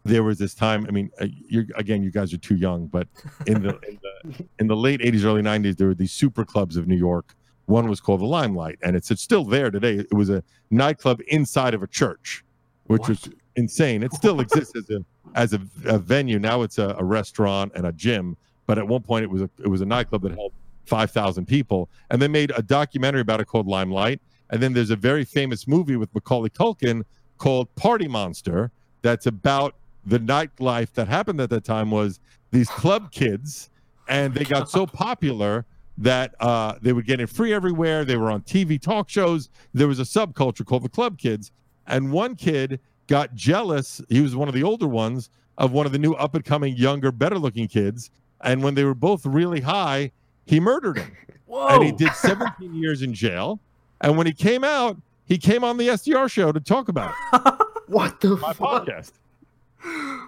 There 0.05 0.23
was 0.23 0.39
this 0.39 0.55
time. 0.55 0.85
I 0.87 0.91
mean, 0.91 1.11
uh, 1.19 1.27
you're, 1.49 1.65
again, 1.77 2.03
you 2.03 2.11
guys 2.11 2.35
are 2.35 2.39
too 2.39 2.57
young, 2.57 2.87
but 2.89 3.09
in 3.47 3.63
the 3.63 3.79
in 3.81 3.99
the 4.03 4.45
in 4.59 4.67
the 4.67 4.77
late 4.77 5.01
80s 5.01 5.25
early 5.25 5.43
90s 5.43 5.77
there 5.77 5.87
were 5.87 5.95
these 5.95 6.13
super 6.13 6.45
clubs 6.45 6.77
of 6.77 6.87
new 6.87 6.97
york 6.97 7.35
one 7.67 7.89
was 7.89 8.01
called 8.01 8.21
the 8.21 8.27
limelight 8.27 8.79
and 8.83 8.95
it's, 8.97 9.11
it's 9.11 9.23
still 9.23 9.45
there 9.45 9.71
today. 9.71 9.97
It 9.97 10.13
was 10.13 10.31
a 10.31 10.43
nightclub 10.71 11.21
inside 11.29 11.75
of 11.75 11.83
a 11.83 11.87
church 11.87 12.45
which 12.87 13.09
was 13.09 13.29
insane. 13.57 14.03
It 14.03 14.13
still 14.13 14.41
exists 14.41 14.77
as 14.77 14.91
a 14.91 15.05
as 15.35 15.53
a, 15.53 15.61
a 15.87 15.99
venue. 15.99 16.39
Now 16.39 16.63
it's 16.63 16.79
a, 16.79 16.95
a 16.99 17.05
restaurant 17.05 17.73
and 17.75 17.87
a 17.87 17.93
gym 17.93 18.37
but 18.67 18.79
at 18.79 18.87
one 18.87 19.03
point 19.03 19.25
it 19.25 19.31
was 19.31 19.43
a 19.43 19.51
it 19.59 19.69
was 19.69 19.81
a 19.81 19.87
nightclub 19.87 20.23
that 20.23 20.33
held 20.33 20.53
5000 20.87 21.47
people 21.47 21.89
and 22.11 22.21
they 22.21 22.29
made 22.29 22.53
a 22.57 22.63
documentary 22.63 23.21
about 23.21 23.41
it 23.41 23.47
called 23.47 23.67
limelight 23.67 24.21
and 24.51 24.63
then 24.63 24.73
there's 24.73 24.91
a 24.91 24.97
very 24.97 25.25
famous 25.25 25.67
movie 25.67 25.97
with 25.97 26.15
macaulay 26.15 26.51
culkin 26.51 27.03
called 27.39 27.75
party 27.75 28.07
monster 28.07 28.71
that's 29.03 29.27
about 29.27 29.75
the 30.07 30.19
nightlife 30.19 30.93
that 30.93 31.09
happened 31.09 31.41
at 31.41 31.51
that 31.51 31.65
time 31.65 31.91
was 31.91 32.21
these 32.51 32.69
club 32.69 33.11
kids 33.11 33.71
and 34.09 34.35
they 34.35 34.45
got 34.45 34.71
so 34.71 34.87
popular 34.87 35.65
that 35.99 36.35
uh, 36.41 36.75
they 36.83 36.93
would 36.93 37.07
get 37.07 37.21
it 37.21 37.29
free 37.29 37.53
everywhere. 37.53 38.05
They 38.05 38.17
were 38.17 38.31
on 38.31 38.43
TV 38.43 38.81
talk 38.81 39.09
shows. 39.09 39.49
There 39.73 39.89
was 39.89 40.01
a 40.01 40.05
subculture 40.05 40.65
called 40.67 40.83
the 40.83 40.89
Club 40.89 41.19
Kids, 41.19 41.53
and 41.87 42.11
one 42.13 42.35
kid 42.37 42.81
got 43.07 43.35
jealous. 43.35 44.01
He 44.09 44.21
was 44.21 44.35
one 44.35 44.49
of 44.49 44.55
the 44.55 44.63
older 44.63 44.89
ones 44.89 45.31
of 45.59 45.73
one 45.73 45.87
of 45.87 45.93
the 45.93 45.99
new 45.99 46.15
up 46.15 46.35
and 46.35 46.45
coming, 46.45 46.77
younger, 46.77 47.13
better 47.13 47.39
looking 47.39 47.69
kids. 47.69 48.11
And 48.41 48.63
when 48.63 48.75
they 48.75 48.85
were 48.85 48.95
both 48.95 49.25
really 49.25 49.61
high, 49.61 50.11
he 50.47 50.59
murdered 50.61 50.99
him, 50.99 51.13
Whoa! 51.47 51.69
and 51.71 51.85
he 51.85 51.93
did 51.93 52.13
17 52.13 52.75
years 52.83 53.03
in 53.03 53.15
jail. 53.15 53.61
And 54.01 54.19
when 54.19 54.27
he 54.27 54.33
came 54.33 54.65
out, 54.65 54.97
he 55.27 55.39
came 55.39 55.65
on 55.65 55.77
the 55.77 55.89
SDR 55.89 56.31
show 56.31 56.53
to 56.53 56.61
talk 56.61 56.89
about 56.89 57.15
it, 57.33 57.55
What 57.87 58.21
the 58.21 58.37
my 58.37 58.53
fuck? 58.53 58.87
podcast. 58.87 59.13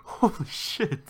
Holy 0.05 0.47
shit! 0.49 1.01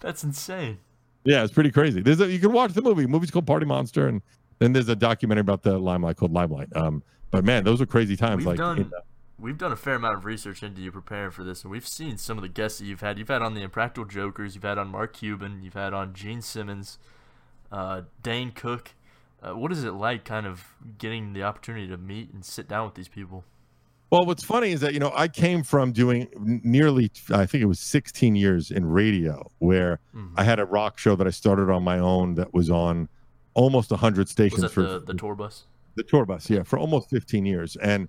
That's 0.00 0.24
insane. 0.24 0.78
Yeah, 1.24 1.44
it's 1.44 1.52
pretty 1.52 1.70
crazy. 1.70 2.00
There's 2.00 2.20
a, 2.20 2.30
you 2.30 2.38
can 2.38 2.52
watch 2.52 2.72
the 2.72 2.82
movie. 2.82 3.02
The 3.02 3.08
movie's 3.08 3.30
called 3.30 3.46
Party 3.46 3.66
Monster, 3.66 4.08
and 4.08 4.22
then 4.58 4.72
there's 4.72 4.88
a 4.88 4.96
documentary 4.96 5.42
about 5.42 5.62
the 5.62 5.78
Limelight 5.78 6.16
called 6.16 6.32
Limelight. 6.32 6.74
Um, 6.74 7.02
but 7.30 7.44
man, 7.44 7.64
those 7.64 7.80
are 7.80 7.86
crazy 7.86 8.16
times. 8.16 8.38
We've 8.38 8.46
like, 8.46 8.58
done- 8.58 8.78
in 8.78 8.90
We've 9.40 9.56
done 9.56 9.72
a 9.72 9.76
fair 9.76 9.94
amount 9.94 10.18
of 10.18 10.26
research 10.26 10.62
into 10.62 10.82
you 10.82 10.92
preparing 10.92 11.30
for 11.30 11.44
this, 11.44 11.62
and 11.62 11.70
we've 11.70 11.88
seen 11.88 12.18
some 12.18 12.36
of 12.36 12.42
the 12.42 12.48
guests 12.48 12.78
that 12.78 12.84
you've 12.84 13.00
had. 13.00 13.18
You've 13.18 13.28
had 13.28 13.40
on 13.40 13.54
the 13.54 13.62
Impractical 13.62 14.04
Jokers, 14.04 14.54
you've 14.54 14.64
had 14.64 14.76
on 14.76 14.88
Mark 14.88 15.14
Cuban, 15.14 15.62
you've 15.62 15.72
had 15.72 15.94
on 15.94 16.12
Gene 16.12 16.42
Simmons, 16.42 16.98
uh, 17.72 18.02
Dane 18.22 18.50
Cook. 18.50 18.92
Uh, 19.42 19.56
what 19.56 19.72
is 19.72 19.82
it 19.82 19.92
like, 19.92 20.26
kind 20.26 20.46
of 20.46 20.74
getting 20.98 21.32
the 21.32 21.42
opportunity 21.42 21.88
to 21.88 21.96
meet 21.96 22.30
and 22.34 22.44
sit 22.44 22.68
down 22.68 22.84
with 22.84 22.96
these 22.96 23.08
people? 23.08 23.44
Well, 24.10 24.24
what's 24.26 24.42
funny 24.42 24.70
is 24.72 24.80
that 24.80 24.92
you 24.92 25.00
know 25.00 25.12
I 25.14 25.28
came 25.28 25.62
from 25.62 25.92
doing 25.92 26.28
nearly, 26.64 27.10
I 27.30 27.46
think 27.46 27.62
it 27.62 27.66
was 27.66 27.80
16 27.80 28.34
years 28.36 28.70
in 28.70 28.84
radio, 28.86 29.48
where 29.58 30.00
Mhm. 30.14 30.32
I 30.36 30.44
had 30.44 30.58
a 30.58 30.64
rock 30.64 30.98
show 30.98 31.14
that 31.16 31.26
I 31.26 31.30
started 31.30 31.70
on 31.70 31.82
my 31.84 31.98
own 31.98 32.34
that 32.34 32.52
was 32.52 32.70
on 32.70 33.08
almost 33.54 33.90
100 33.92 34.22
Was 34.22 34.30
stations 34.30 34.62
that 34.62 34.72
for 34.72 34.82
the, 34.82 35.00
the 35.00 35.14
tour 35.14 35.34
bus? 35.34 35.64
the 35.96 36.04
tour 36.04 36.24
bus 36.24 36.48
yeah 36.48 36.62
for 36.62 36.78
almost 36.78 37.10
15 37.10 37.44
years 37.44 37.74
and 37.76 38.08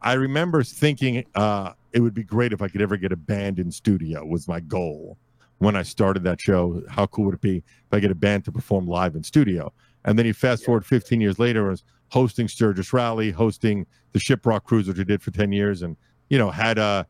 i 0.00 0.12
remember 0.12 0.62
thinking 0.62 1.24
uh 1.34 1.72
it 1.92 1.98
would 1.98 2.14
be 2.14 2.22
great 2.22 2.52
if 2.52 2.62
i 2.62 2.68
could 2.68 2.80
ever 2.80 2.96
get 2.96 3.10
a 3.10 3.16
band 3.16 3.58
in 3.58 3.68
studio 3.72 4.24
was 4.24 4.46
my 4.46 4.60
goal 4.60 5.18
when 5.58 5.74
i 5.74 5.82
started 5.82 6.22
that 6.22 6.40
show 6.40 6.80
how 6.88 7.04
cool 7.06 7.24
would 7.24 7.34
it 7.34 7.40
be 7.40 7.56
if 7.56 7.64
i 7.92 7.98
get 7.98 8.12
a 8.12 8.14
band 8.14 8.44
to 8.44 8.52
perform 8.52 8.86
live 8.86 9.16
in 9.16 9.24
studio 9.24 9.72
and 10.04 10.16
then 10.16 10.24
you 10.24 10.32
fast 10.32 10.64
forward 10.64 10.86
15 10.86 11.20
years 11.20 11.40
later 11.40 11.66
I 11.66 11.70
was 11.70 11.82
hosting 12.08 12.48
sturgis 12.48 12.92
rally 12.92 13.30
hosting 13.30 13.86
the 14.12 14.18
shiprock 14.18 14.64
cruise 14.64 14.88
which 14.88 14.98
i 14.98 15.04
did 15.04 15.22
for 15.22 15.30
10 15.30 15.52
years 15.52 15.82
and 15.82 15.96
you 16.28 16.38
know 16.38 16.50
had 16.50 16.78
uh 16.78 17.04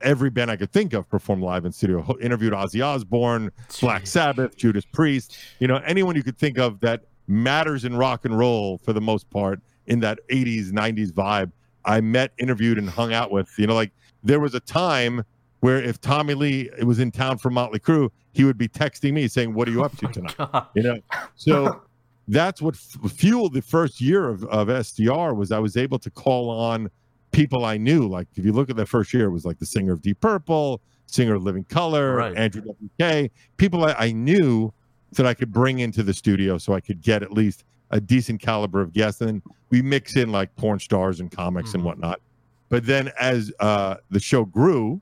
every 0.00 0.30
band 0.30 0.50
i 0.50 0.56
could 0.56 0.72
think 0.72 0.92
of 0.92 1.08
perform 1.08 1.42
live 1.42 1.64
in 1.64 1.72
studio 1.72 2.00
Ho- 2.00 2.16
interviewed 2.20 2.52
ozzy 2.52 2.84
osbourne 2.84 3.50
Black 3.80 4.06
Sabbath, 4.06 4.56
Judas 4.56 4.84
Priest, 4.84 5.36
you 5.58 5.68
know, 5.68 5.76
anyone 5.86 6.16
you 6.16 6.22
could 6.22 6.38
think 6.38 6.58
of 6.58 6.80
that 6.80 7.04
matters 7.26 7.84
in 7.84 7.96
rock 7.96 8.24
and 8.24 8.36
roll 8.36 8.78
for 8.78 8.92
the 8.92 9.00
most 9.00 9.30
part 9.30 9.60
in 9.86 10.00
that 10.00 10.18
80s, 10.30 10.70
90s 10.70 11.12
vibe. 11.12 11.52
I 11.84 12.00
met, 12.00 12.32
interviewed, 12.38 12.76
and 12.76 12.90
hung 12.90 13.12
out 13.12 13.30
with. 13.30 13.50
You 13.58 13.66
know, 13.66 13.74
like 13.74 13.92
there 14.22 14.40
was 14.40 14.54
a 14.54 14.60
time 14.60 15.24
where 15.60 15.82
if 15.82 16.00
Tommy 16.00 16.34
Lee 16.34 16.70
was 16.82 16.98
in 16.98 17.10
town 17.10 17.38
for 17.38 17.50
Motley 17.50 17.78
Crue, 17.78 18.10
he 18.32 18.44
would 18.44 18.58
be 18.58 18.68
texting 18.68 19.12
me 19.12 19.28
saying, 19.28 19.54
What 19.54 19.68
are 19.68 19.70
you 19.70 19.84
up 19.84 19.96
to 19.98 20.08
tonight? 20.08 20.36
God. 20.36 20.66
You 20.74 20.82
know, 20.82 21.00
so 21.36 21.82
that's 22.30 22.62
what 22.62 22.74
f- 22.74 23.10
fueled 23.12 23.54
the 23.54 23.62
first 23.62 24.00
year 24.00 24.28
of, 24.28 24.44
of 24.44 24.68
SDR 24.68 25.34
was 25.36 25.52
I 25.52 25.58
was 25.58 25.76
able 25.76 25.98
to 25.98 26.10
call 26.10 26.50
on 26.50 26.90
people 27.32 27.64
I 27.64 27.76
knew. 27.76 28.08
Like 28.08 28.28
if 28.36 28.44
you 28.44 28.52
look 28.52 28.70
at 28.70 28.76
that 28.76 28.86
first 28.86 29.12
year, 29.14 29.26
it 29.26 29.30
was 29.30 29.44
like 29.44 29.58
the 29.58 29.66
singer 29.66 29.92
of 29.92 30.02
Deep 30.02 30.20
Purple, 30.20 30.80
singer 31.06 31.34
of 31.34 31.42
Living 31.42 31.64
Colour, 31.64 32.16
Right. 32.16 32.36
Andrew 32.36 32.62
WK, 33.00 33.30
people 33.56 33.84
I, 33.84 33.92
I 33.92 34.12
knew 34.12 34.72
that 35.12 35.26
I 35.26 35.34
could 35.34 35.52
bring 35.52 35.80
into 35.80 36.02
the 36.02 36.14
studio 36.14 36.56
so 36.58 36.72
I 36.72 36.80
could 36.80 37.00
get 37.02 37.22
at 37.22 37.32
least 37.32 37.64
a 37.90 38.00
decent 38.00 38.40
caliber 38.40 38.80
of 38.80 38.92
guest, 38.92 39.20
and 39.20 39.42
we 39.70 39.82
mix 39.82 40.14
in 40.14 40.30
like 40.30 40.54
porn 40.54 40.78
stars 40.78 41.18
and 41.18 41.30
comics 41.30 41.74
and 41.74 41.82
Mhm. 41.82 41.86
whatnot. 41.86 42.20
But 42.68 42.86
then 42.86 43.10
as 43.18 43.52
uh, 43.58 43.96
the 44.10 44.20
show 44.20 44.44
grew, 44.44 45.00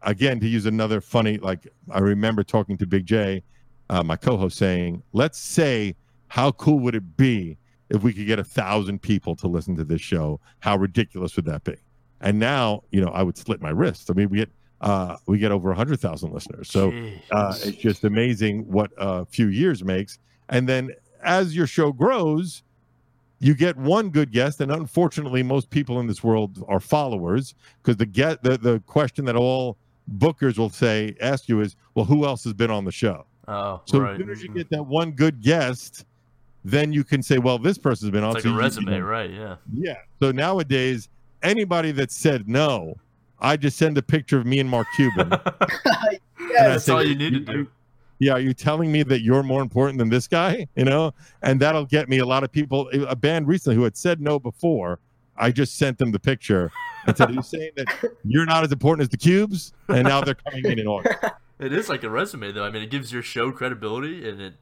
again 0.00 0.40
to 0.40 0.48
use 0.48 0.64
another 0.64 1.00
funny, 1.02 1.36
like 1.38 1.68
I 1.90 1.98
remember 2.00 2.42
talking 2.42 2.78
to 2.78 2.86
Big 2.86 3.04
Jay, 3.04 3.42
uh, 3.90 4.02
my 4.02 4.16
co-host, 4.16 4.56
saying, 4.56 5.02
"Let's 5.12 5.38
say 5.38 5.94
how 6.32 6.50
cool 6.52 6.78
would 6.78 6.94
it 6.94 7.14
be 7.18 7.58
if 7.90 8.02
we 8.02 8.14
could 8.14 8.26
get 8.26 8.38
a 8.38 8.44
thousand 8.44 9.02
people 9.02 9.36
to 9.36 9.46
listen 9.46 9.76
to 9.76 9.84
this 9.84 10.00
show? 10.00 10.40
How 10.60 10.78
ridiculous 10.78 11.36
would 11.36 11.44
that 11.44 11.62
be?" 11.62 11.76
And 12.22 12.38
now, 12.38 12.84
you 12.90 13.02
know, 13.02 13.10
I 13.10 13.22
would 13.22 13.36
slit 13.36 13.60
my 13.60 13.68
wrists. 13.68 14.08
I 14.08 14.14
mean, 14.14 14.30
we 14.30 14.38
get 14.38 14.50
uh, 14.80 15.16
we 15.26 15.36
get 15.36 15.52
over 15.52 15.70
a 15.70 15.74
hundred 15.74 16.00
thousand 16.00 16.32
listeners. 16.32 16.70
So 16.70 16.90
uh, 17.32 17.54
it's 17.62 17.76
just 17.76 18.04
amazing 18.04 18.66
what 18.66 18.92
a 18.96 19.26
few 19.26 19.48
years 19.48 19.84
makes. 19.84 20.18
And 20.48 20.66
then 20.66 20.92
as 21.22 21.54
your 21.54 21.66
show 21.66 21.92
grows, 21.92 22.62
you 23.38 23.54
get 23.54 23.76
one 23.76 24.08
good 24.08 24.32
guest, 24.32 24.62
and 24.62 24.72
unfortunately, 24.72 25.42
most 25.42 25.68
people 25.68 26.00
in 26.00 26.06
this 26.06 26.24
world 26.24 26.64
are 26.66 26.80
followers 26.80 27.54
because 27.82 27.98
the 27.98 28.06
get 28.06 28.42
the, 28.42 28.56
the 28.56 28.80
question 28.86 29.26
that 29.26 29.36
all 29.36 29.76
bookers 30.16 30.56
will 30.56 30.70
say 30.70 31.14
ask 31.20 31.46
you 31.46 31.60
is, 31.60 31.76
well, 31.94 32.06
who 32.06 32.24
else 32.24 32.42
has 32.44 32.54
been 32.54 32.70
on 32.70 32.86
the 32.86 32.92
show? 32.92 33.26
oh, 33.48 33.82
So 33.84 33.98
right. 33.98 34.12
as 34.12 34.18
soon 34.18 34.30
as 34.30 34.42
you 34.42 34.48
get 34.48 34.70
that 34.70 34.84
one 34.84 35.12
good 35.12 35.42
guest, 35.42 36.06
then 36.64 36.92
you 36.92 37.04
can 37.04 37.22
say, 37.22 37.38
well, 37.38 37.58
this 37.58 37.78
person's 37.78 38.10
been 38.10 38.24
on. 38.24 38.36
it's 38.36 38.44
so 38.44 38.50
like 38.50 38.58
a 38.58 38.62
resume, 38.62 38.98
know, 38.98 39.00
right? 39.00 39.30
Yeah. 39.30 39.56
yeah. 39.72 39.96
So 40.20 40.30
nowadays, 40.30 41.08
anybody 41.42 41.92
that 41.92 42.10
said 42.10 42.48
no, 42.48 42.96
I 43.40 43.56
just 43.56 43.76
send 43.76 43.98
a 43.98 44.02
picture 44.02 44.38
of 44.38 44.46
me 44.46 44.60
and 44.60 44.70
Mark 44.70 44.86
Cuban. 44.94 45.30
That's 46.56 46.84
say, 46.84 46.92
all 46.92 47.04
you 47.04 47.16
need 47.16 47.32
to 47.32 47.40
do. 47.40 47.68
yeah, 48.20 48.34
are 48.34 48.40
you 48.40 48.54
telling 48.54 48.92
me 48.92 49.02
that 49.04 49.22
you're 49.22 49.42
more 49.42 49.62
important 49.62 49.98
than 49.98 50.08
this 50.08 50.28
guy? 50.28 50.66
You 50.76 50.84
know, 50.84 51.12
and 51.42 51.60
that'll 51.60 51.86
get 51.86 52.08
me 52.08 52.18
a 52.18 52.26
lot 52.26 52.44
of 52.44 52.52
people. 52.52 52.88
A 53.08 53.16
band 53.16 53.48
recently 53.48 53.76
who 53.76 53.82
had 53.82 53.96
said 53.96 54.20
no 54.20 54.38
before, 54.38 55.00
I 55.36 55.50
just 55.50 55.76
sent 55.76 55.98
them 55.98 56.12
the 56.12 56.20
picture 56.20 56.70
and 57.06 57.16
said, 57.16 57.30
"Are 57.30 57.32
you 57.32 57.42
saying 57.42 57.72
that 57.76 58.12
you're 58.24 58.46
not 58.46 58.64
as 58.64 58.72
important 58.72 59.02
as 59.02 59.08
the 59.08 59.16
Cubes?" 59.16 59.72
And 59.88 60.06
now 60.06 60.20
they're 60.20 60.34
coming 60.34 60.64
in 60.64 60.78
in 60.78 60.86
order. 60.86 61.18
It 61.58 61.72
is 61.72 61.88
like 61.88 62.02
a 62.02 62.10
resume, 62.10 62.50
though. 62.50 62.64
I 62.64 62.70
mean, 62.70 62.82
it 62.82 62.90
gives 62.90 63.12
your 63.12 63.22
show 63.22 63.52
credibility, 63.52 64.28
and 64.28 64.40
it 64.40 64.54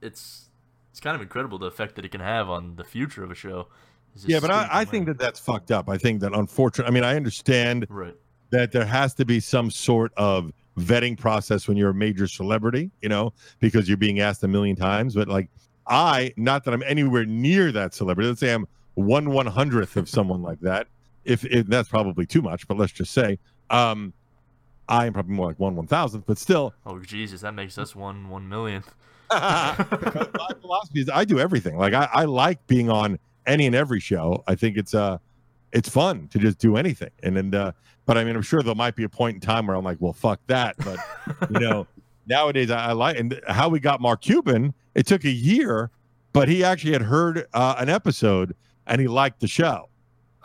it's 0.00 0.50
it's 0.94 1.00
kind 1.00 1.16
of 1.16 1.22
incredible 1.22 1.58
the 1.58 1.66
effect 1.66 1.96
that 1.96 2.04
it 2.04 2.12
can 2.12 2.20
have 2.20 2.48
on 2.48 2.76
the 2.76 2.84
future 2.84 3.24
of 3.24 3.30
a 3.32 3.34
show. 3.34 3.66
Yeah, 4.26 4.38
but 4.38 4.52
I, 4.52 4.68
I 4.70 4.84
think 4.84 5.06
that 5.06 5.18
that's 5.18 5.40
fucked 5.40 5.72
up. 5.72 5.88
I 5.88 5.98
think 5.98 6.20
that 6.20 6.32
unfortunately, 6.32 6.88
I 6.88 6.94
mean, 6.94 7.02
I 7.02 7.16
understand 7.16 7.88
right. 7.88 8.14
that 8.50 8.70
there 8.70 8.84
has 8.84 9.12
to 9.14 9.24
be 9.24 9.40
some 9.40 9.72
sort 9.72 10.12
of 10.16 10.52
vetting 10.78 11.18
process 11.18 11.66
when 11.66 11.76
you're 11.76 11.90
a 11.90 11.94
major 11.94 12.28
celebrity, 12.28 12.92
you 13.02 13.08
know, 13.08 13.32
because 13.58 13.88
you're 13.88 13.96
being 13.96 14.20
asked 14.20 14.44
a 14.44 14.46
million 14.46 14.76
times. 14.76 15.16
But 15.16 15.26
like, 15.26 15.48
I, 15.88 16.32
not 16.36 16.62
that 16.62 16.72
I'm 16.72 16.84
anywhere 16.84 17.24
near 17.24 17.72
that 17.72 17.92
celebrity. 17.92 18.28
Let's 18.28 18.38
say 18.38 18.54
I'm 18.54 18.68
one 18.94 19.30
one 19.30 19.46
hundredth 19.46 19.96
of 19.96 20.08
someone 20.08 20.42
like 20.42 20.60
that. 20.60 20.86
If, 21.24 21.44
if 21.44 21.66
that's 21.66 21.88
probably 21.88 22.24
too 22.24 22.40
much, 22.40 22.68
but 22.68 22.76
let's 22.76 22.92
just 22.92 23.12
say, 23.12 23.40
um, 23.68 24.12
I 24.88 25.06
am 25.06 25.12
probably 25.12 25.34
more 25.34 25.48
like 25.48 25.58
one 25.58 25.74
one 25.74 25.88
thousandth. 25.88 26.24
But 26.24 26.38
still, 26.38 26.72
Oh 26.86 27.00
Jesus, 27.00 27.40
that 27.40 27.54
makes 27.54 27.78
us 27.78 27.96
one 27.96 28.28
one 28.28 28.48
millionth. 28.48 28.94
My 29.30 30.50
philosophy 30.60 31.00
is 31.00 31.10
I 31.12 31.24
do 31.24 31.38
everything. 31.38 31.76
Like 31.76 31.94
I, 31.94 32.08
I 32.12 32.24
like 32.24 32.66
being 32.66 32.90
on 32.90 33.18
any 33.46 33.66
and 33.66 33.74
every 33.74 34.00
show. 34.00 34.42
I 34.46 34.54
think 34.54 34.76
it's 34.76 34.94
uh 34.94 35.18
it's 35.72 35.88
fun 35.88 36.28
to 36.28 36.38
just 36.38 36.58
do 36.58 36.76
anything. 36.76 37.10
And 37.22 37.36
then 37.36 37.54
uh 37.54 37.72
but 38.06 38.16
I 38.18 38.24
mean 38.24 38.36
I'm 38.36 38.42
sure 38.42 38.62
there 38.62 38.74
might 38.74 38.96
be 38.96 39.04
a 39.04 39.08
point 39.08 39.34
in 39.36 39.40
time 39.40 39.66
where 39.66 39.76
I'm 39.76 39.84
like, 39.84 39.98
well 40.00 40.12
fuck 40.12 40.40
that. 40.46 40.76
But 40.78 40.98
you 41.50 41.60
know, 41.60 41.86
nowadays 42.26 42.70
I, 42.70 42.86
I 42.86 42.92
like 42.92 43.18
and 43.18 43.40
how 43.48 43.68
we 43.68 43.80
got 43.80 44.00
Mark 44.00 44.20
Cuban, 44.22 44.74
it 44.94 45.06
took 45.06 45.24
a 45.24 45.30
year, 45.30 45.90
but 46.32 46.48
he 46.48 46.64
actually 46.64 46.92
had 46.92 47.02
heard 47.02 47.46
uh, 47.54 47.74
an 47.78 47.88
episode 47.88 48.54
and 48.86 49.00
he 49.00 49.08
liked 49.08 49.40
the 49.40 49.48
show. 49.48 49.88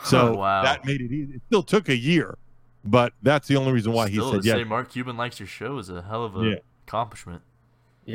So 0.04 0.34
Wow. 0.38 0.64
that 0.64 0.86
made 0.86 1.02
it 1.02 1.12
easy. 1.12 1.34
It 1.36 1.42
still 1.48 1.64
took 1.64 1.90
a 1.90 1.96
year, 1.96 2.38
but 2.86 3.14
that's 3.22 3.48
the 3.48 3.58
only 3.58 3.72
reason 3.74 3.92
why 3.94 4.10
Still, 4.10 4.34
he 4.34 4.42
said 4.42 4.58
yeah. 4.60 4.64
Mark 4.64 4.92
Cuban 4.92 5.18
likes 5.18 5.40
your 5.40 5.48
show 5.48 5.78
is 5.78 5.90
a 5.90 6.02
hell 6.02 6.24
of 6.24 6.38
a 6.38 6.46
Yeah. 6.46 6.56
accomplishment. 6.88 7.42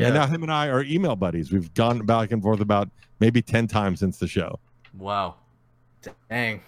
Yeah. 0.02 0.10
now 0.10 0.26
him 0.26 0.42
and 0.42 0.52
I 0.52 0.68
are 0.68 0.82
email 0.82 1.16
buddies. 1.16 1.52
We've 1.52 1.72
gone 1.74 2.04
back 2.06 2.32
and 2.32 2.42
forth 2.42 2.60
about 2.60 2.88
maybe 3.20 3.40
10 3.42 3.66
times 3.68 4.00
since 4.00 4.18
the 4.18 4.26
show. 4.26 4.58
Wow. 4.98 5.36
Dang. 6.30 6.60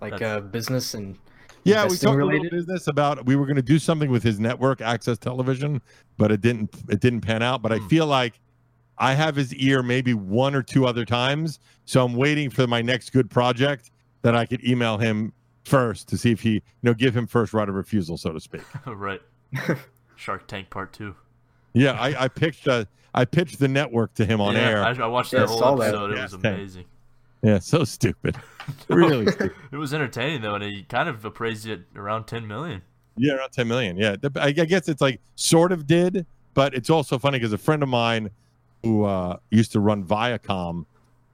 Like 0.00 0.12
That's- 0.18 0.36
uh, 0.38 0.40
business 0.40 0.94
and 0.94 1.16
Yeah, 1.64 1.76
we 1.78 1.82
Investing 1.84 2.08
talked 2.08 2.20
a 2.20 2.24
little 2.26 2.50
business 2.50 2.86
about 2.88 3.24
we 3.26 3.36
were 3.36 3.46
going 3.46 3.56
to 3.56 3.62
do 3.62 3.78
something 3.78 4.10
with 4.10 4.22
his 4.22 4.38
network, 4.38 4.80
Access 4.82 5.16
Television, 5.18 5.80
but 6.18 6.30
it 6.30 6.40
didn't 6.42 6.74
it 6.88 7.00
didn't 7.00 7.22
pan 7.22 7.42
out. 7.42 7.62
But 7.62 7.72
I 7.72 7.78
Hmm. 7.78 7.88
feel 7.88 8.06
like 8.06 8.38
I 8.98 9.14
have 9.14 9.34
his 9.34 9.54
ear 9.54 9.82
maybe 9.82 10.12
one 10.14 10.54
or 10.54 10.62
two 10.62 10.86
other 10.86 11.04
times, 11.04 11.58
so 11.86 12.04
I'm 12.04 12.14
waiting 12.14 12.50
for 12.50 12.66
my 12.66 12.82
next 12.82 13.10
good 13.10 13.30
project 13.30 13.90
that 14.22 14.36
I 14.36 14.44
could 14.46 14.62
email 14.64 14.98
him 14.98 15.32
first 15.64 16.06
to 16.08 16.18
see 16.18 16.30
if 16.30 16.42
he, 16.42 16.52
you 16.52 16.60
know, 16.82 16.94
give 16.94 17.16
him 17.16 17.26
first 17.26 17.52
right 17.54 17.68
of 17.68 17.74
refusal, 17.74 18.16
so 18.18 18.30
to 18.32 18.40
speak. 18.40 18.62
right. 18.86 19.20
Shark 20.16 20.46
Tank 20.46 20.68
Part 20.70 20.92
Two. 20.92 21.14
Yeah, 21.74 21.92
I, 21.92 22.24
I 22.24 22.28
pitched 22.28 22.66
uh, 22.68 22.84
I 23.12 23.24
pitched 23.24 23.58
the 23.58 23.68
network 23.68 24.14
to 24.14 24.24
him 24.24 24.40
on 24.40 24.54
yeah, 24.54 24.60
air. 24.68 24.82
I, 24.84 24.92
I 24.92 25.06
watched 25.06 25.32
Yeah, 25.32 25.40
that 25.40 25.44
I 25.46 25.48
whole 25.50 25.58
saw 25.58 25.76
that. 25.76 25.88
episode. 25.88 26.10
It 26.12 26.16
Yes, 26.16 26.32
was 26.32 26.42
Tank. 26.42 26.56
amazing. 26.56 26.84
yeah, 27.42 27.58
so 27.58 27.84
stupid, 27.84 28.36
really 28.88 29.26
stupid. 29.30 29.52
It 29.72 29.76
was 29.76 29.92
entertaining 29.92 30.40
though, 30.42 30.54
and 30.54 30.64
he 30.64 30.84
kind 30.84 31.08
of 31.08 31.24
appraised 31.24 31.66
it 31.66 31.82
around 31.96 32.24
ten 32.24 32.46
million. 32.46 32.82
Yeah, 33.16 33.34
around 33.34 33.50
10 33.52 33.68
million. 33.68 33.96
Yeah. 33.96 34.16
I, 34.34 34.46
I 34.46 34.50
guess 34.50 34.88
it's 34.88 35.00
like 35.00 35.20
sort 35.36 35.70
of 35.70 35.86
did, 35.86 36.26
but 36.52 36.74
it's 36.74 36.90
also 36.90 37.16
funny 37.16 37.38
because 37.38 37.52
a 37.52 37.58
friend 37.58 37.80
of 37.84 37.88
mine 37.88 38.28
who 38.82 39.04
uh, 39.04 39.36
used 39.52 39.70
to 39.70 39.78
run 39.78 40.02
Viacom, 40.04 40.84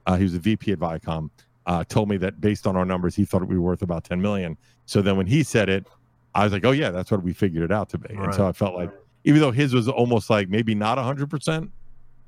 uh, 0.05 0.15
he 0.15 0.21
was 0.21 0.35
a 0.35 0.39
VP 0.39 0.73
at 0.73 0.77
Viacom, 0.77 1.31
uh, 1.65 1.83
told 1.85 2.07
me 2.07 2.17
that 2.17 2.39
based 2.39 2.67
on 2.67 2.75
our 2.75 2.85
numbers, 2.85 3.15
he 3.15 3.25
thought 3.25 3.41
we 3.47 3.55
were 3.55 3.61
worth 3.65 3.81
about 3.81 4.03
10 4.03 4.21
million. 4.21 4.55
So 4.85 5.01
then 5.01 5.17
when 5.17 5.25
he 5.25 5.41
said 5.41 5.69
it, 5.69 5.87
I 6.35 6.43
was 6.43 6.53
like, 6.53 6.63
oh, 6.65 6.71
yeah, 6.71 6.91
that's 6.91 7.09
what 7.09 7.23
we 7.23 7.33
figured 7.33 7.63
it 7.63 7.71
out 7.71 7.89
to 7.89 7.97
be. 7.97 8.13
And 8.13 8.31
so 8.31 8.45
I 8.47 8.51
felt 8.51 8.75
like, 8.75 8.91
even 9.23 9.41
though 9.41 9.51
his 9.51 9.73
was 9.73 9.87
almost 9.87 10.29
like 10.29 10.49
maybe 10.49 10.75
not 10.75 10.97
100% 10.97 11.69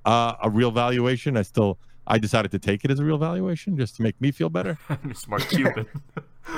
uh, 0.06 0.34
a 0.42 0.50
real 0.50 0.72
valuation, 0.72 1.38
I 1.38 1.42
still, 1.42 1.80
I 2.08 2.18
decided 2.18 2.52
to 2.52 2.60
take 2.60 2.86
it 2.86 2.92
as 2.92 3.00
a 3.00 3.06
real 3.06 3.18
valuation 3.18 3.78
just 3.78 3.96
to 3.98 4.04
make 4.04 4.20
me 4.22 4.32
feel 4.32 4.50
better. 4.50 4.78
it's 5.06 5.28
Mark 5.28 5.48
Cuban. 5.50 5.86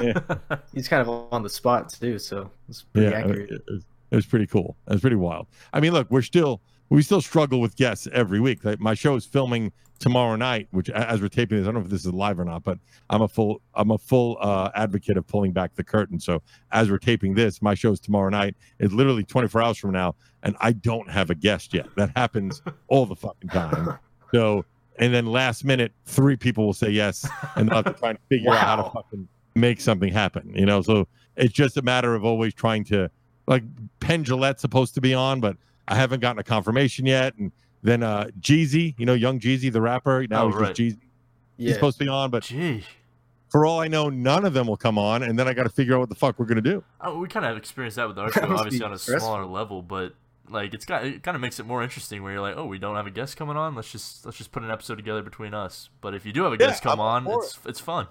Yeah. 0.02 0.20
he's 0.74 0.88
kind 0.88 1.02
of 1.02 1.28
on 1.32 1.44
the 1.44 1.50
spot 1.50 1.90
too, 1.90 2.20
so 2.20 2.50
it's 2.68 2.82
pretty 2.84 3.10
yeah, 3.10 3.18
accurate. 3.20 3.52
It, 3.52 3.64
it 3.68 3.72
was, 3.72 3.86
it 4.12 4.16
was 4.16 4.26
pretty 4.26 4.48
cool. 4.48 4.76
It 4.88 4.94
was 4.94 5.02
pretty 5.02 5.16
wild. 5.16 5.48
I 5.74 5.80
mean, 5.80 5.94
look, 5.94 6.10
we're 6.10 6.22
still 6.22 6.62
we 6.90 7.02
still 7.02 7.22
struggle 7.22 7.62
with 7.62 7.76
guests 7.76 8.08
every 8.12 8.40
week. 8.40 8.64
Like 8.64 8.80
my 8.80 8.94
show 8.94 9.16
is 9.16 9.26
filming 9.26 9.72
tomorrow 10.00 10.36
night, 10.36 10.68
which 10.72 10.90
as 10.90 11.22
we're 11.22 11.30
taping 11.30 11.58
this, 11.58 11.64
I 11.64 11.72
don't 11.72 11.76
know 11.76 11.86
if 11.86 11.90
this 11.90 12.06
is 12.06 12.14
live 12.14 12.40
or 12.40 12.46
not, 12.46 12.64
but 12.64 12.80
I'm 13.10 13.22
a 13.22 13.28
full 13.28 13.62
I'm 13.74 13.92
a 13.92 13.98
full 13.98 14.38
uh, 14.42 14.70
advocate 14.76 15.18
of 15.18 15.28
pulling 15.28 15.52
back 15.52 15.76
the 15.76 15.84
curtain. 15.84 16.20
So 16.20 16.42
as 16.72 16.90
we're 16.90 16.98
taping 16.98 17.34
this, 17.34 17.62
my 17.62 17.74
show 17.74 17.92
is 17.92 18.00
tomorrow 18.00 18.30
night. 18.30 18.56
It's 18.80 18.94
literally 18.94 19.24
24 19.24 19.62
hours 19.62 19.78
from 19.78 19.92
now, 19.92 20.16
and 20.44 20.56
I 20.60 20.74
don't 20.74 21.10
have 21.10 21.30
a 21.30 21.36
guest 21.36 21.74
yet. 21.74 21.88
That 21.96 22.12
happens 22.16 22.62
all 22.88 23.06
the 23.06 23.16
fucking 23.16 23.50
time. 23.50 24.00
So 24.34 24.66
and 24.98 25.14
then 25.14 25.28
last 25.28 25.64
minute, 25.64 25.94
three 26.06 26.36
people 26.36 26.66
will 26.66 26.74
say 26.74 26.90
yes, 26.90 27.30
and 27.56 27.70
they'll 27.70 27.84
have 27.84 27.86
to 27.86 27.94
try 27.94 28.10
and 28.10 28.20
figure 28.28 28.52
out 28.52 28.58
how 28.58 28.76
to 28.78 28.90
fucking 28.90 29.28
make 29.54 29.80
something 29.80 30.12
happen. 30.12 30.52
You 30.54 30.66
know, 30.66 30.82
so 30.82 31.08
it's 31.38 31.54
just 31.54 31.78
a 31.78 31.82
matter 31.82 32.16
of 32.16 32.26
always 32.26 32.54
trying 32.54 32.84
to 32.86 33.10
like 33.48 33.64
Penn 34.00 34.26
supposed 34.26 34.94
to 34.96 35.02
be 35.02 35.14
on, 35.14 35.40
but 35.40 35.56
I 35.88 35.96
haven't 35.96 36.20
gotten 36.20 36.40
a 36.40 36.44
confirmation 36.44 37.06
yet. 37.06 37.36
And 37.36 37.52
then 37.84 38.04
uh 38.04 38.30
Jeezy, 38.40 38.96
you 38.98 39.06
know, 39.06 39.14
young 39.14 39.40
Jeezy, 39.40 39.72
the 39.72 39.82
rapper, 39.82 40.26
now 40.30 40.44
Oh, 40.44 40.48
he's 40.48 40.56
right. 40.56 40.76
just 40.76 40.98
Jeezy. 40.98 41.00
He's 41.58 41.74
supposed 41.76 41.98
to 42.00 42.04
be 42.06 42.10
on, 42.10 42.32
but 42.32 42.44
Gee, 42.44 42.84
for 43.50 43.66
all 43.66 43.80
I 43.80 43.88
know, 43.88 44.10
none 44.10 44.44
of 44.46 44.54
them 44.54 44.68
will 44.68 44.76
come 44.78 44.98
on, 44.98 45.24
and 45.24 45.40
then 45.40 45.48
I 45.48 45.54
got 45.54 45.64
to 45.64 45.70
figure 45.70 45.96
out 45.96 46.00
what 46.02 46.10
the 46.10 46.16
fuck 46.16 46.38
we're 46.40 46.46
gonna 46.46 46.62
do. 46.62 46.84
oh, 47.00 47.20
we 47.20 47.28
kind 47.30 47.46
of 47.46 47.56
experienced 47.58 47.96
that 47.96 48.08
with 48.08 48.18
our 48.20 48.30
That 48.32 48.34
show, 48.34 48.56
obviously 48.56 48.86
on 48.86 48.92
a 48.92 48.98
smaller 49.00 49.46
level, 49.46 49.82
but 49.82 50.16
like 50.50 50.74
it's 50.74 50.86
got 50.86 51.06
it 51.06 51.24
kind 51.24 51.36
of 51.36 51.42
makes 51.42 51.60
it 51.60 51.66
more 51.66 51.82
interesting 51.82 52.22
where 52.24 52.34
you're 52.34 52.42
like, 52.42 52.58
oh, 52.58 52.66
we 52.66 52.78
don't 52.78 52.96
have 52.96 53.08
a 53.08 53.12
guest 53.12 53.38
coming 53.38 53.56
on. 53.58 53.74
Let's 53.76 53.92
just 53.92 54.26
let's 54.26 54.38
just 54.38 54.52
put 54.52 54.64
an 54.64 54.72
episode 54.72 54.96
together 54.96 55.22
between 55.22 55.54
us. 55.54 55.90
But 56.02 56.14
if 56.14 56.26
you 56.26 56.34
do 56.34 56.44
have 56.44 56.54
a 56.54 56.58
Yeah, 56.58 56.68
guest 56.68 56.84
come 56.84 57.00
I'm 57.00 57.00
on, 57.00 57.24
for 57.26 57.44
it's 57.44 57.60
it's 57.66 57.80
fun. 57.80 58.08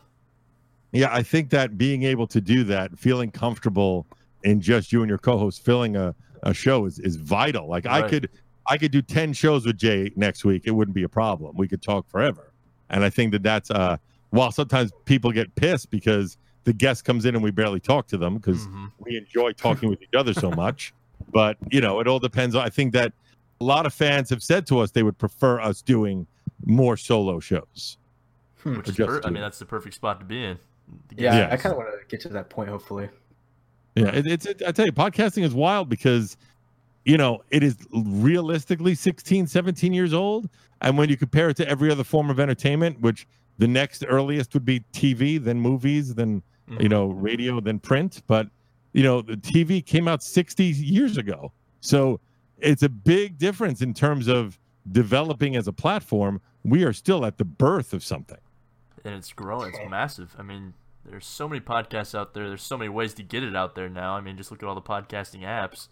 Yeah, 0.92 1.12
I 1.12 1.22
think 1.22 1.50
that 1.50 1.76
being 1.76 2.04
able 2.04 2.26
to 2.28 2.40
do 2.40 2.64
that, 2.64 2.96
feeling 2.98 3.30
comfortable 3.30 4.06
in 4.44 4.60
just 4.60 4.92
you 4.92 5.02
and 5.02 5.08
your 5.08 5.18
co-host 5.18 5.64
filling 5.64 5.96
a, 5.96 6.14
a 6.44 6.54
show 6.54 6.86
is, 6.86 6.98
is 7.00 7.16
vital. 7.16 7.68
Like 7.68 7.86
I 7.86 8.08
could 8.08 8.30
I 8.66 8.78
could 8.78 8.92
do 8.92 9.02
10 9.02 9.32
shows 9.32 9.66
with 9.66 9.76
Jay 9.76 10.10
next 10.16 10.44
week. 10.44 10.62
It 10.66 10.70
wouldn't 10.70 10.94
be 10.94 11.02
a 11.02 11.08
problem. 11.08 11.56
We 11.56 11.66
could 11.68 11.82
talk 11.82 12.08
forever. 12.08 12.52
And 12.90 13.02
I 13.04 13.10
think 13.10 13.32
that 13.32 13.42
that's 13.42 13.70
uh 13.70 13.96
while 14.30 14.52
sometimes 14.52 14.92
people 15.04 15.32
get 15.32 15.54
pissed 15.54 15.90
because 15.90 16.36
the 16.64 16.72
guest 16.72 17.04
comes 17.04 17.24
in 17.24 17.34
and 17.34 17.42
we 17.44 17.50
barely 17.50 17.80
talk 17.80 18.06
to 18.08 18.16
them 18.16 18.36
because 18.36 18.66
Mhm. 18.66 18.90
we 19.00 19.16
enjoy 19.16 19.52
talking 19.52 19.88
with 19.90 20.00
each 20.02 20.14
other 20.16 20.32
so 20.32 20.50
much. 20.64 20.94
But 21.32 21.56
you 21.70 21.80
know, 21.80 22.00
it 22.00 22.06
all 22.08 22.18
depends. 22.20 22.54
I 22.54 22.68
think 22.70 22.92
that 22.92 23.12
a 23.60 23.64
lot 23.64 23.86
of 23.86 23.92
fans 23.94 24.30
have 24.30 24.42
said 24.42 24.66
to 24.68 24.78
us 24.80 24.90
they 24.92 25.02
would 25.02 25.18
prefer 25.18 25.60
us 25.60 25.82
doing 25.82 26.26
more 26.64 26.96
solo 26.96 27.40
shows. 27.40 27.98
Hmm. 28.62 28.76
Which 28.76 28.88
is 28.90 28.96
per- 28.96 29.20
I 29.24 29.30
mean, 29.30 29.42
that's 29.42 29.58
the 29.58 29.66
perfect 29.66 29.94
spot 29.94 30.20
to 30.20 30.26
be 30.26 30.42
in. 30.44 30.58
Yeah, 31.16 31.34
Yes. 31.34 31.52
I 31.52 31.56
kind 31.56 31.72
of 31.72 31.78
want 31.78 31.90
to 31.90 32.06
get 32.08 32.20
to 32.22 32.28
that 32.30 32.50
point. 32.50 32.68
Hopefully, 32.70 33.08
Yeah, 33.94 34.06
it, 34.14 34.26
it's 34.26 34.46
it, 34.46 34.62
I 34.66 34.72
tell 34.72 34.86
you, 34.86 34.92
podcasting 34.92 35.42
is 35.44 35.54
wild 35.54 35.88
because 35.88 36.36
you 37.04 37.18
know, 37.18 37.42
it 37.50 37.62
is 37.62 37.76
realistically 37.92 38.94
16, 38.94 39.46
17 39.46 39.92
years 39.92 40.14
old. 40.14 40.48
And 40.80 40.96
when 40.96 41.10
you 41.10 41.18
compare 41.18 41.50
it 41.50 41.56
to 41.58 41.68
every 41.68 41.90
other 41.90 42.02
form 42.02 42.30
of 42.30 42.40
entertainment, 42.40 42.98
which 43.00 43.26
the 43.58 43.68
next 43.68 44.04
earliest 44.08 44.54
would 44.54 44.64
be 44.64 44.80
TV, 44.94 45.36
then 45.42 45.60
movies, 45.60 46.14
then 46.14 46.42
Mhm. 46.70 46.82
you 46.82 46.88
know, 46.88 47.08
radio, 47.08 47.60
then 47.60 47.78
print. 47.78 48.22
But 48.26 48.48
you 48.94 49.02
know, 49.02 49.20
the 49.20 49.36
TV 49.36 49.84
came 49.84 50.08
out 50.08 50.22
60 50.22 50.64
years 50.64 51.18
ago. 51.18 51.52
So 51.80 52.20
it's 52.58 52.82
a 52.82 52.88
big 52.88 53.36
difference 53.38 53.82
in 53.82 53.92
terms 53.92 54.26
of 54.28 54.58
developing 54.90 55.56
as 55.56 55.68
a 55.68 55.72
platform. 55.72 56.40
We 56.64 56.84
are 56.84 56.92
still 56.94 57.26
at 57.26 57.36
the 57.36 57.44
birth 57.44 57.92
of 57.92 58.02
something. 58.02 58.38
and 59.04 59.14
it's 59.16 59.34
growing. 59.34 59.74
It's 59.74 59.90
massive. 59.90 60.34
I 60.38 60.42
mean, 60.42 60.72
there's 61.04 61.26
so 61.26 61.48
many 61.48 61.60
podcasts 61.60 62.18
out 62.18 62.34
there. 62.34 62.48
There's 62.48 62.62
so 62.62 62.78
many 62.78 62.88
ways 62.88 63.14
to 63.14 63.22
get 63.22 63.42
it 63.42 63.54
out 63.54 63.74
there 63.74 63.88
now. 63.88 64.14
I 64.14 64.20
mean, 64.20 64.36
just 64.36 64.50
look 64.50 64.62
at 64.62 64.68
all 64.68 64.74
the 64.74 64.82
podcasting 64.82 65.42
apps. 65.42 65.88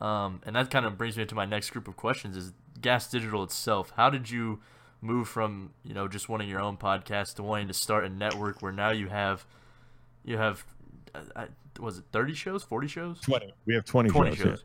Um, 0.00 0.40
and 0.44 0.56
that 0.56 0.70
kind 0.70 0.86
of 0.86 0.98
brings 0.98 1.16
me 1.16 1.24
to 1.24 1.34
my 1.34 1.44
next 1.44 1.70
group 1.70 1.88
of 1.88 1.96
questions: 1.96 2.36
is 2.36 2.52
Gas 2.80 3.10
Digital 3.10 3.42
itself? 3.42 3.92
How 3.96 4.10
did 4.10 4.30
you 4.30 4.60
move 5.00 5.28
from 5.28 5.70
you 5.84 5.92
know 5.92 6.08
just 6.08 6.28
wanting 6.28 6.48
your 6.48 6.60
own 6.60 6.76
podcast 6.76 7.34
to 7.34 7.42
wanting 7.42 7.68
to 7.68 7.74
start 7.74 8.04
a 8.04 8.08
network 8.08 8.62
where 8.62 8.72
now 8.72 8.90
you 8.90 9.08
have 9.08 9.44
you 10.24 10.38
have 10.38 10.64
uh, 11.14 11.20
uh, 11.36 11.46
was 11.78 11.98
it 11.98 12.04
30 12.12 12.34
shows, 12.34 12.62
40 12.62 12.88
shows, 12.88 13.20
20. 13.20 13.52
We 13.66 13.74
have 13.74 13.84
20, 13.84 14.10
20 14.10 14.30
shows. 14.30 14.44
shows? 14.44 14.64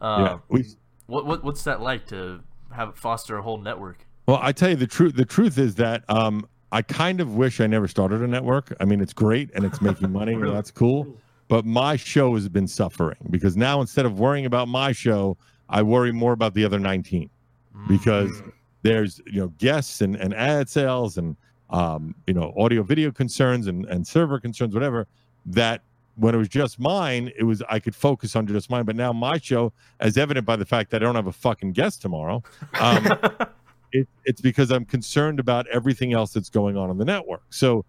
Yeah. 0.00 0.06
Uh, 0.06 0.38
yeah. 0.50 0.62
What 1.06 1.26
what 1.26 1.44
what's 1.44 1.64
that 1.64 1.80
like 1.80 2.06
to 2.08 2.40
have 2.72 2.96
foster 2.96 3.36
a 3.36 3.42
whole 3.42 3.58
network? 3.58 4.06
Well, 4.26 4.38
I 4.40 4.52
tell 4.52 4.70
you 4.70 4.76
the 4.76 4.86
truth. 4.86 5.16
The 5.16 5.24
truth 5.24 5.58
is 5.58 5.74
that 5.76 6.04
um, 6.08 6.46
I 6.72 6.82
kind 6.82 7.20
of 7.20 7.34
wish 7.34 7.60
I 7.60 7.66
never 7.66 7.88
started 7.88 8.22
a 8.22 8.26
network. 8.28 8.72
I 8.80 8.84
mean, 8.84 9.00
it's 9.00 9.12
great 9.12 9.50
and 9.54 9.64
it's 9.64 9.80
making 9.80 10.12
money. 10.20 10.32
and 10.32 10.42
Really? 10.42 10.54
That's 10.54 10.70
cool. 10.70 11.16
But 11.48 11.64
my 11.66 11.96
show 11.96 12.34
has 12.34 12.48
been 12.48 12.68
suffering 12.68 13.18
because 13.30 13.56
now 13.56 13.80
instead 13.80 14.06
of 14.06 14.20
worrying 14.20 14.46
about 14.46 14.68
my 14.68 14.92
show, 14.92 15.36
I 15.68 15.82
worry 15.82 16.12
more 16.12 16.32
about 16.32 16.54
the 16.54 16.64
other 16.64 16.78
19 16.78 17.28
Mm. 17.76 17.86
because 17.88 18.42
there's 18.82 19.20
you 19.26 19.40
know 19.40 19.48
guests 19.58 20.00
and, 20.00 20.16
and 20.16 20.34
ad 20.34 20.68
sales 20.68 21.18
and 21.18 21.36
um, 21.70 22.16
you 22.26 22.34
know 22.34 22.52
audio 22.58 22.82
video 22.82 23.12
concerns 23.12 23.68
and, 23.68 23.84
and 23.86 24.04
server 24.04 24.40
concerns, 24.40 24.74
whatever. 24.74 25.06
That 25.46 25.82
when 26.16 26.34
it 26.34 26.38
was 26.38 26.48
just 26.48 26.80
mine, 26.80 27.30
it 27.38 27.44
was 27.44 27.62
I 27.70 27.78
could 27.78 27.94
focus 27.94 28.34
on 28.34 28.48
just 28.48 28.70
mine. 28.70 28.84
But 28.84 28.96
now 28.96 29.12
my 29.12 29.38
show, 29.38 29.72
as 30.00 30.18
evident 30.18 30.46
by 30.46 30.56
the 30.56 30.64
fact 30.64 30.90
that 30.90 31.00
I 31.00 31.04
don't 31.04 31.14
have 31.14 31.28
a 31.28 31.32
fucking 31.32 31.72
guest 31.72 32.02
tomorrow, 32.02 32.42
um, 32.80 33.06
it, 33.92 34.08
it's 34.24 34.40
because 34.40 34.70
I'm 34.70 34.84
concerned 34.84 35.40
about 35.40 35.66
everything 35.68 36.12
else 36.12 36.32
that's 36.32 36.50
going 36.50 36.76
on 36.76 36.90
in 36.90 36.98
the 36.98 37.04
network. 37.04 37.42
So 37.50 37.84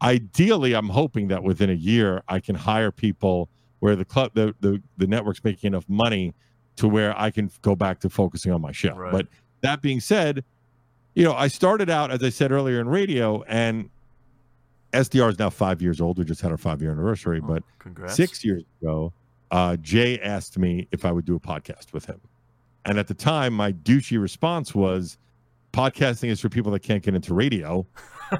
ideally, 0.00 0.74
I'm 0.74 0.88
hoping 0.88 1.28
that 1.28 1.42
within 1.42 1.70
a 1.70 1.74
year 1.74 2.22
I 2.28 2.40
can 2.40 2.54
hire 2.54 2.90
people 2.90 3.48
where 3.80 3.96
the 3.96 4.04
club, 4.04 4.32
the, 4.34 4.54
the, 4.60 4.82
the 4.96 5.06
network's 5.06 5.42
making 5.44 5.68
enough 5.68 5.88
money 5.88 6.34
to 6.76 6.88
where 6.88 7.18
I 7.18 7.30
can 7.30 7.50
go 7.62 7.74
back 7.76 8.00
to 8.00 8.10
focusing 8.10 8.52
on 8.52 8.60
my 8.60 8.72
show. 8.72 8.94
Right. 8.94 9.12
But 9.12 9.26
that 9.60 9.82
being 9.82 10.00
said, 10.00 10.44
you 11.14 11.24
know, 11.24 11.34
I 11.34 11.48
started 11.48 11.90
out, 11.90 12.10
as 12.10 12.22
I 12.22 12.30
said 12.30 12.52
earlier, 12.52 12.80
in 12.80 12.88
radio, 12.88 13.42
and 13.42 13.90
SDR 14.92 15.30
is 15.30 15.38
now 15.38 15.50
five 15.50 15.82
years 15.82 16.00
old. 16.00 16.18
We 16.18 16.24
just 16.24 16.40
had 16.40 16.50
our 16.50 16.56
five 16.56 16.80
year 16.80 16.90
anniversary. 16.90 17.40
Oh, 17.42 17.46
But 17.46 17.62
congrats. 17.78 18.14
six 18.14 18.44
years 18.44 18.62
ago, 18.80 19.12
uh, 19.50 19.76
Jay 19.76 20.18
asked 20.20 20.58
me 20.58 20.88
if 20.92 21.04
I 21.04 21.12
would 21.12 21.24
do 21.24 21.36
a 21.36 21.40
podcast 21.40 21.92
with 21.92 22.06
him. 22.06 22.20
And 22.84 22.98
at 22.98 23.06
the 23.06 23.14
time, 23.14 23.52
my 23.52 23.72
douchey 23.72 24.20
response 24.20 24.74
was, 24.74 25.18
podcasting 25.72 26.28
is 26.28 26.40
for 26.40 26.48
people 26.48 26.70
that 26.72 26.80
can't 26.80 27.02
get 27.02 27.14
into 27.14 27.34
radio. 27.34 27.86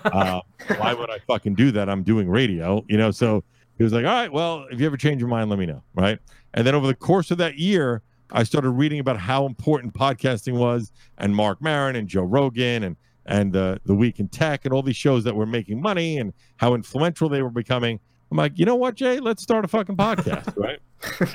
Uh, 0.07 0.41
why 0.79 0.95
would 0.95 1.11
I 1.11 1.19
fucking 1.27 1.55
do 1.55 1.71
that? 1.71 1.91
I'm 1.91 2.03
doing 2.03 2.27
radio, 2.27 2.83
you 2.89 2.97
know? 2.97 3.11
So 3.11 3.45
he 3.77 3.85
was 3.85 3.93
like, 3.93 4.07
all 4.07 4.11
right, 4.11 4.33
well, 4.33 4.65
if 4.71 4.81
you 4.81 4.87
ever 4.87 4.97
change 4.97 5.21
your 5.21 5.29
mind, 5.29 5.51
let 5.51 5.59
me 5.59 5.67
know. 5.67 5.83
Right. 5.95 6.19
And 6.55 6.67
then 6.67 6.75
over 6.75 6.87
the 6.87 6.95
course 6.95 7.31
of 7.31 7.37
that 7.37 7.59
year, 7.59 8.01
I 8.31 8.45
started 8.45 8.71
reading 8.71 9.01
about 9.01 9.19
how 9.19 9.45
important 9.45 9.93
podcasting 9.93 10.55
was 10.55 10.93
and 11.19 11.37
Marc 11.37 11.61
Maron 11.61 11.97
and 11.97 12.09
Joe 12.09 12.23
Rogan 12.23 12.85
and 12.85 12.97
and 13.27 13.55
uh, 13.55 13.77
the 13.85 13.95
Week 13.95 14.19
in 14.19 14.29
Tech 14.29 14.65
and 14.65 14.73
all 14.73 14.83
these 14.83 14.97
shows 14.97 15.25
that 15.25 15.37
were 15.37 15.45
making 15.47 15.81
money 15.81 16.17
and 16.17 16.33
how 16.57 16.75
influential 16.75 17.29
they 17.29 17.43
were 17.43 17.51
becoming. 17.51 18.01
I'm 18.31 18.39
like, 18.39 18.59
you 18.59 18.65
know 18.65 18.77
what, 18.77 18.95
Jay? 18.95 19.21
Let's 19.21 19.43
start 19.43 19.65
a 19.65 19.69
fucking 19.69 19.97
podcast, 19.97 20.57
right? 20.57 20.81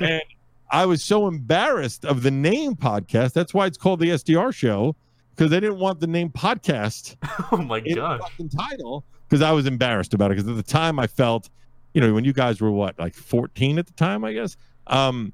and 0.00 0.22
I 0.70 0.86
was 0.86 1.02
so 1.02 1.26
embarrassed 1.26 2.04
of 2.04 2.22
the 2.22 2.30
name 2.30 2.74
podcast. 2.74 3.32
That's 3.32 3.54
why 3.54 3.66
it's 3.66 3.78
called 3.78 4.00
the 4.00 4.10
SDR 4.10 4.52
Show 4.54 4.96
because 5.34 5.50
they 5.50 5.60
didn't 5.60 5.78
want 5.78 6.00
the 6.00 6.06
name 6.06 6.30
podcast 6.30 7.16
oh 7.52 7.56
my 7.58 7.78
in 7.78 7.84
the 7.84 7.94
gosh. 7.94 8.20
fucking 8.20 8.48
title 8.50 9.04
because 9.28 9.42
I 9.42 9.52
was 9.52 9.66
embarrassed 9.66 10.14
about 10.14 10.30
it. 10.30 10.36
Because 10.36 10.50
at 10.50 10.56
the 10.56 10.62
time, 10.62 10.98
I 10.98 11.06
felt, 11.06 11.48
you 11.94 12.00
know, 12.00 12.12
when 12.12 12.24
you 12.24 12.32
guys 12.32 12.60
were 12.60 12.70
what, 12.70 12.98
like 12.98 13.14
14 13.14 13.78
at 13.78 13.86
the 13.86 13.92
time, 13.94 14.24
I 14.24 14.32
guess, 14.32 14.56
um, 14.88 15.32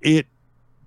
it 0.00 0.26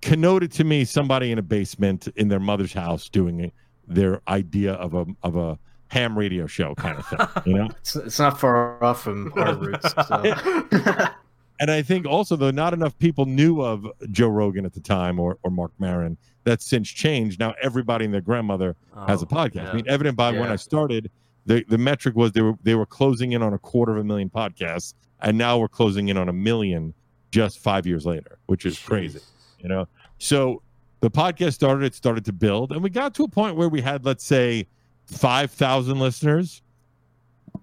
connoted 0.02 0.52
to 0.54 0.64
me 0.64 0.86
somebody 0.86 1.32
in 1.32 1.40
a 1.40 1.42
basement 1.42 2.08
in 2.16 2.28
their 2.28 2.40
mother's 2.40 2.74
house 2.74 3.10
doing 3.10 3.52
their 3.88 4.22
idea 4.28 4.74
of 4.74 4.94
a 4.94 5.06
of 5.24 5.36
a 5.36 5.58
ham 5.90 6.18
radio 6.18 6.48
show 6.48 6.76
kind 6.76 6.98
of 6.98 7.06
thing, 7.08 7.20
you 7.46 7.54
know. 7.54 7.70
It's, 7.80 7.96
it's 7.96 8.20
not 8.20 8.40
far 8.40 8.84
off 8.84 9.04
from 9.04 9.34
our 9.36 9.56
roots. 9.56 9.94
So. 10.08 11.08
And 11.60 11.72
I 11.72 11.82
think 11.82 12.06
also 12.06 12.36
though 12.36 12.52
not 12.52 12.74
enough 12.74 12.98
people 13.00 13.26
knew 13.26 13.62
of 13.62 13.88
Joe 14.12 14.28
Rogan 14.28 14.66
at 14.66 14.74
the 14.74 14.82
time 14.82 15.20
or 15.20 15.38
or 15.44 15.52
Marc 15.52 15.72
Maron. 15.80 16.18
That's 16.44 16.66
since 16.66 16.90
changed. 16.90 17.40
Now 17.40 17.56
everybody 17.62 18.06
and 18.06 18.14
their 18.14 18.22
grandmother 18.22 18.76
has 19.08 19.22
a 19.24 19.26
Oh, 19.26 19.30
podcast. 19.30 19.56
yeah. 19.56 19.72
I 19.72 19.74
mean, 19.74 19.86
evident 19.88 20.16
by 20.18 20.32
when 20.32 20.52
I 20.52 20.58
started, 20.58 21.10
the 21.46 21.64
the 21.70 21.78
metric 21.78 22.16
was 22.16 22.34
they 22.34 22.42
were 22.42 22.54
they 22.64 22.76
were 22.76 22.86
closing 22.86 23.32
in 23.32 23.42
on 23.42 23.54
a 23.54 23.58
quarter 23.60 23.94
of 23.94 23.98
a 24.00 24.04
million 24.04 24.30
podcasts, 24.30 24.94
and 25.22 25.38
now 25.38 25.58
we're 25.58 25.68
closing 25.68 26.10
in 26.10 26.18
on 26.18 26.30
a 26.30 26.34
million 26.34 26.94
just 27.32 27.60
five 27.60 27.88
years 27.88 28.06
later, 28.06 28.38
which 28.46 28.66
is 28.66 28.78
crazy. 28.78 29.20
You 29.60 29.70
know, 29.70 29.88
so 30.20 30.62
the 31.00 31.10
podcast 31.10 31.54
started. 31.54 31.84
It 31.86 31.96
started 31.96 32.26
to 32.26 32.34
build, 32.34 32.72
and 32.72 32.84
we 32.84 32.90
got 32.90 33.16
to 33.16 33.24
a 33.24 33.28
point 33.28 33.56
where 33.56 33.70
we 33.70 33.82
had, 33.82 34.06
let's 34.06 34.24
say, 34.26 34.68
five 35.06 35.50
thousand 35.52 36.00
listeners, 36.00 36.62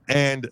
and 0.08 0.48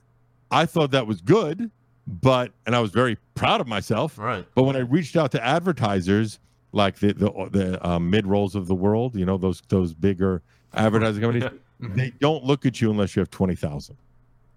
I 0.50 0.66
thought 0.66 0.90
that 0.92 1.06
was 1.06 1.20
good, 1.20 1.70
but 2.06 2.52
and 2.66 2.74
I 2.74 2.80
was 2.80 2.90
very 2.90 3.16
proud 3.34 3.60
of 3.60 3.66
myself. 3.68 4.18
Right. 4.18 4.46
But 4.54 4.64
when 4.64 4.76
I 4.76 4.80
reached 4.80 5.16
out 5.16 5.30
to 5.32 5.44
advertisers 5.44 6.38
like 6.72 6.98
the 6.98 7.12
the, 7.14 7.30
the 7.50 7.86
um, 7.88 8.10
mid 8.10 8.26
rolls 8.26 8.54
of 8.54 8.66
the 8.66 8.74
world, 8.74 9.14
you 9.16 9.24
know 9.26 9.36
those 9.38 9.62
those 9.68 9.94
bigger 9.94 10.42
advertising 10.74 11.22
companies, 11.22 11.44
Yeah. 11.80 11.88
they 11.94 12.10
don't 12.20 12.44
look 12.44 12.66
at 12.66 12.80
you 12.80 12.90
unless 12.90 13.14
you 13.16 13.20
have 13.20 13.30
twenty 13.30 13.54
thousand. 13.54 13.96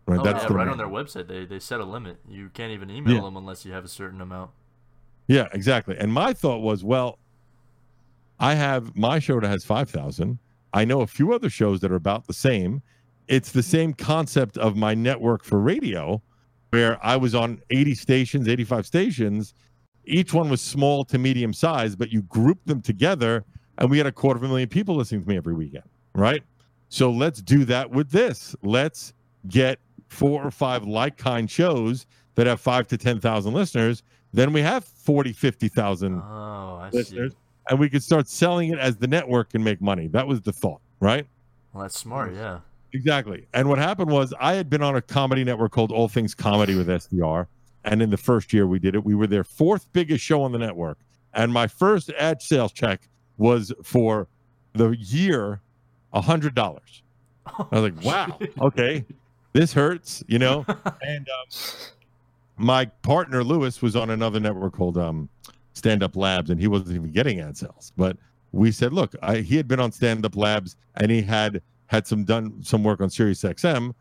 Right, 0.05 0.19
Oh, 0.19 0.23
that's 0.23 0.43
yeah, 0.43 0.53
right 0.53 0.65
main- 0.65 0.73
on 0.73 0.77
their 0.77 0.87
website. 0.87 1.27
They 1.27 1.45
they 1.45 1.59
set 1.59 1.79
a 1.79 1.85
limit. 1.85 2.17
You 2.27 2.49
can't 2.53 2.71
even 2.71 2.89
email 2.89 3.15
Yeah. 3.15 3.21
them 3.21 3.37
unless 3.37 3.65
you 3.65 3.71
have 3.73 3.85
a 3.85 3.89
certain 3.89 4.19
amount. 4.21 4.51
Yeah, 5.27 5.47
exactly. 5.53 5.95
And 5.97 6.11
my 6.11 6.33
thought 6.33 6.59
was, 6.61 6.83
well, 6.83 7.17
I 8.39 8.55
have 8.55 8.95
my 8.97 9.19
show 9.19 9.39
that 9.39 9.47
has 9.47 9.63
five 9.63 9.89
thousand. 9.89 10.39
I 10.73 10.85
know 10.85 11.01
a 11.01 11.07
few 11.07 11.33
other 11.33 11.49
shows 11.49 11.79
that 11.81 11.91
are 11.91 11.95
about 11.95 12.25
the 12.27 12.33
same. 12.33 12.81
It's 13.27 13.51
the 13.51 13.63
same 13.63 13.93
concept 13.93 14.57
of 14.57 14.75
my 14.75 14.93
network 14.93 15.43
for 15.45 15.59
radio, 15.59 16.21
where 16.73 16.97
I 17.05 17.15
was 17.15 17.35
on 17.35 17.61
eighty 17.69 17.93
stations, 17.93 18.47
eighty-five 18.47 18.87
stations. 18.87 19.53
Each 20.05 20.33
one 20.33 20.49
was 20.49 20.59
small 20.59 21.05
to 21.05 21.19
medium 21.19 21.53
size, 21.53 21.95
but 21.95 22.11
you 22.11 22.23
grouped 22.23 22.65
them 22.65 22.81
together, 22.81 23.45
and 23.77 23.91
we 23.91 23.99
had 23.99 24.07
a 24.07 24.11
quarter 24.11 24.37
of 24.39 24.43
a 24.43 24.47
million 24.47 24.67
people 24.67 24.95
listening 24.95 25.21
to 25.21 25.29
me 25.29 25.37
every 25.37 25.53
weekend. 25.53 25.83
Right. 26.15 26.41
So 26.89 27.11
let's 27.11 27.41
do 27.43 27.63
that 27.65 27.91
with 27.91 28.09
this. 28.09 28.55
Let's 28.63 29.13
get 29.47 29.77
four 30.09 30.43
or 30.43 30.49
five 30.51 30.83
like 30.85 31.15
kind 31.17 31.49
shows 31.49 32.07
that 32.35 32.47
have 32.47 32.59
five 32.59 32.87
to 32.87 32.97
ten 32.97 33.19
thousand 33.19 33.53
listeners 33.53 34.01
then 34.35 34.51
we 34.51 34.61
have 34.61 34.83
40 34.83 35.31
50,000 35.31 36.15
Oh, 36.19 36.79
I 36.81 36.89
see. 36.89 36.97
listeners 36.97 37.33
and 37.69 37.79
we 37.79 37.87
could 37.87 38.01
start 38.01 38.27
selling 38.27 38.69
it 38.69 38.79
as 38.79 38.97
the 38.97 39.05
network 39.07 39.53
and 39.53 39.63
make 39.63 39.79
money 39.81 40.07
that 40.07 40.25
was 40.27 40.41
the 40.41 40.51
thought 40.53 40.81
right 40.99 41.25
Well, 41.73 41.83
that's 41.83 41.97
smart. 41.99 42.33
Yeah. 42.33 42.59
Exactly. 42.93 43.47
And 43.53 43.67
what 43.69 43.79
happened 43.79 44.11
was 44.11 44.33
i 44.39 44.53
had 44.53 44.69
been 44.69 44.81
on 44.81 44.95
a 44.95 45.01
comedy 45.01 45.43
network 45.43 45.71
called 45.71 45.91
all 45.91 46.07
things 46.07 46.33
comedy 46.35 46.75
with 46.75 46.87
sdr 46.87 47.47
and 47.83 48.01
in 48.01 48.09
the 48.09 48.17
first 48.17 48.53
year 48.53 48.67
we 48.67 48.79
did 48.79 48.95
it 48.95 49.03
we 49.03 49.15
were 49.15 49.27
their 49.27 49.43
fourth 49.43 49.91
biggest 49.93 50.23
show 50.23 50.41
on 50.43 50.51
the 50.51 50.59
network. 50.59 50.99
And 51.35 51.51
my 51.51 51.67
first 51.67 52.11
ad 52.11 52.41
sales 52.41 52.71
check 52.71 53.09
was 53.37 53.73
for 53.83 54.27
the 54.73 54.91
year 54.91 55.61
a 56.13 56.21
hundred 56.21 56.53
dollars. 56.55 57.01
I 57.45 57.65
was 57.71 57.81
like 57.81 58.03
wow 58.03 58.39
okay. 58.61 59.05
This 59.53 59.73
hurts 59.73 60.23
you 60.27 60.39
know? 60.39 60.65
And 61.01 61.27
um, 61.27 61.45
my 62.57 62.85
partner 62.85 63.43
Lewis 63.43 63.81
was 63.81 63.95
on 63.95 64.09
another 64.09 64.39
network 64.39 64.73
called 64.73 64.97
um, 64.97 65.29
Stand 65.73 66.03
Up 66.03 66.15
Labs, 66.15 66.49
and 66.49 66.59
he 66.59 66.67
wasn't 66.67 66.95
even 66.95 67.11
getting 67.11 67.39
ad 67.39 67.57
sales. 67.57 67.91
But 67.97 68.17
we 68.51 68.71
said, 68.71 68.93
look, 68.93 69.15
I, 69.21 69.37
he 69.37 69.57
had 69.57 69.67
been 69.67 69.79
on 69.79 69.91
Stand 69.91 70.25
Up 70.25 70.35
Labs, 70.35 70.75
and 70.95 71.11
he 71.11 71.21
had 71.21 71.61
had 71.93 72.07
some 72.07 72.23
done 72.23 72.63
some 72.63 72.83
work 72.83 73.01
on 73.01 73.09
Sirius 73.11 73.43
XM. 73.43 73.93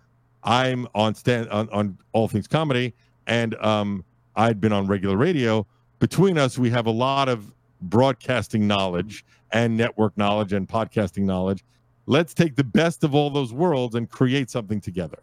I'm 0.42 0.88
on 0.94 1.14
stand 1.14 1.50
on, 1.50 1.68
on 1.68 1.98
All 2.12 2.26
Things 2.26 2.48
Comedy, 2.48 2.94
and 3.26 3.54
um, 3.56 4.02
I'd 4.34 4.62
been 4.62 4.72
on 4.72 4.86
regular 4.86 5.18
radio. 5.18 5.66
Between 5.98 6.38
us, 6.38 6.58
we 6.58 6.70
have 6.70 6.86
a 6.86 6.90
lot 6.90 7.28
of 7.28 7.52
broadcasting 7.82 8.66
knowledge 8.66 9.26
and 9.52 9.76
network 9.76 10.16
knowledge 10.16 10.54
and 10.54 10.66
podcasting 10.66 11.24
knowledge. 11.24 11.64
Let's 12.06 12.32
take 12.32 12.56
the 12.56 12.64
best 12.64 13.04
of 13.04 13.14
all 13.14 13.28
those 13.28 13.52
worlds 13.52 13.94
and 13.94 14.10
create 14.10 14.48
something 14.48 14.80
together. 14.80 15.18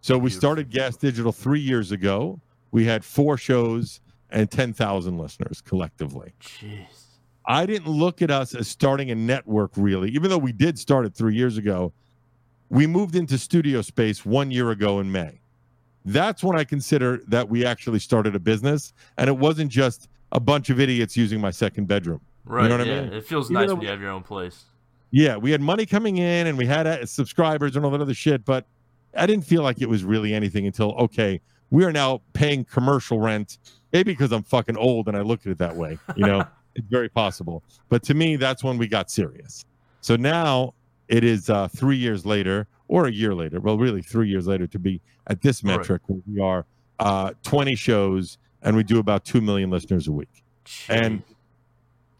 So 0.00 0.16
we 0.16 0.30
started 0.30 0.70
Gas 0.70 0.96
Digital 0.96 1.32
three 1.32 1.60
years 1.60 1.90
ago. 1.90 2.40
We 2.70 2.84
had 2.84 3.04
four 3.04 3.36
shows, 3.36 4.00
and 4.30 4.48
10,000 4.48 5.18
listeners 5.18 5.60
collectively. 5.60 6.34
Jeez. 6.40 7.03
I 7.46 7.66
didn't 7.66 7.88
look 7.88 8.22
at 8.22 8.30
us 8.30 8.54
as 8.54 8.68
starting 8.68 9.10
a 9.10 9.14
network 9.14 9.72
really, 9.76 10.10
even 10.10 10.30
though 10.30 10.38
we 10.38 10.52
did 10.52 10.78
start 10.78 11.04
it 11.04 11.14
three 11.14 11.34
years 11.34 11.58
ago. 11.58 11.92
We 12.70 12.86
moved 12.86 13.14
into 13.14 13.38
studio 13.38 13.82
space 13.82 14.24
one 14.24 14.50
year 14.50 14.70
ago 14.70 15.00
in 15.00 15.12
May. 15.12 15.40
That's 16.06 16.42
when 16.42 16.58
I 16.58 16.64
consider 16.64 17.22
that 17.28 17.48
we 17.48 17.64
actually 17.64 17.98
started 17.98 18.34
a 18.34 18.38
business, 18.38 18.92
and 19.18 19.28
it 19.28 19.36
wasn't 19.36 19.70
just 19.70 20.08
a 20.32 20.40
bunch 20.40 20.70
of 20.70 20.80
idiots 20.80 21.16
using 21.16 21.40
my 21.40 21.50
second 21.50 21.86
bedroom. 21.86 22.20
Right. 22.44 22.64
You 22.64 22.68
know 22.70 22.78
what 22.78 22.88
I 22.88 23.00
mean? 23.02 23.12
It 23.12 23.24
feels 23.24 23.50
Even 23.50 23.62
nice 23.62 23.72
when 23.72 23.82
you 23.82 23.88
have 23.88 24.00
your 24.00 24.10
own 24.10 24.22
place. 24.22 24.64
Yeah, 25.10 25.36
we 25.36 25.50
had 25.50 25.60
money 25.60 25.86
coming 25.86 26.18
in 26.18 26.46
and 26.46 26.58
we 26.58 26.66
had 26.66 26.86
uh, 26.86 27.06
subscribers 27.06 27.76
and 27.76 27.84
all 27.84 27.90
that 27.92 28.00
other 28.00 28.14
shit, 28.14 28.44
but 28.44 28.66
I 29.16 29.26
didn't 29.26 29.44
feel 29.44 29.62
like 29.62 29.80
it 29.80 29.88
was 29.88 30.02
really 30.04 30.34
anything 30.34 30.66
until 30.66 30.92
okay, 30.94 31.40
we 31.70 31.84
are 31.84 31.92
now 31.92 32.20
paying 32.32 32.64
commercial 32.64 33.20
rent. 33.20 33.58
Maybe 33.92 34.12
because 34.12 34.32
I'm 34.32 34.42
fucking 34.42 34.76
old 34.76 35.06
and 35.06 35.16
I 35.16 35.20
look 35.20 35.40
at 35.42 35.52
it 35.52 35.58
that 35.58 35.76
way, 35.76 35.98
you 36.16 36.26
know. 36.26 36.44
it's 36.74 36.88
very 36.88 37.08
possible. 37.08 37.62
But 37.88 38.02
to 38.04 38.14
me, 38.14 38.36
that's 38.36 38.62
when 38.64 38.78
we 38.78 38.86
got 38.88 39.10
serious. 39.10 39.64
So 40.00 40.16
now 40.16 40.74
it 41.08 41.24
is 41.24 41.48
uh, 41.50 41.68
three 41.68 41.96
years 41.96 42.24
later, 42.26 42.66
or 42.88 43.06
a 43.06 43.12
year 43.12 43.34
later. 43.34 43.60
Well, 43.60 43.78
really, 43.78 44.02
three 44.02 44.28
years 44.28 44.46
later 44.46 44.66
to 44.66 44.78
be 44.78 45.00
at 45.28 45.40
this 45.40 45.62
Right. 45.64 45.76
metric 45.78 46.02
where 46.06 46.20
we 46.30 46.40
are 46.40 46.66
uh, 46.98 47.32
20 47.42 47.74
shows 47.74 48.38
and 48.62 48.76
we 48.76 48.82
do 48.84 48.98
about 48.98 49.24
two 49.24 49.40
million 49.40 49.70
listeners 49.70 50.06
a 50.08 50.12
week 50.12 50.42
And- 50.88 51.22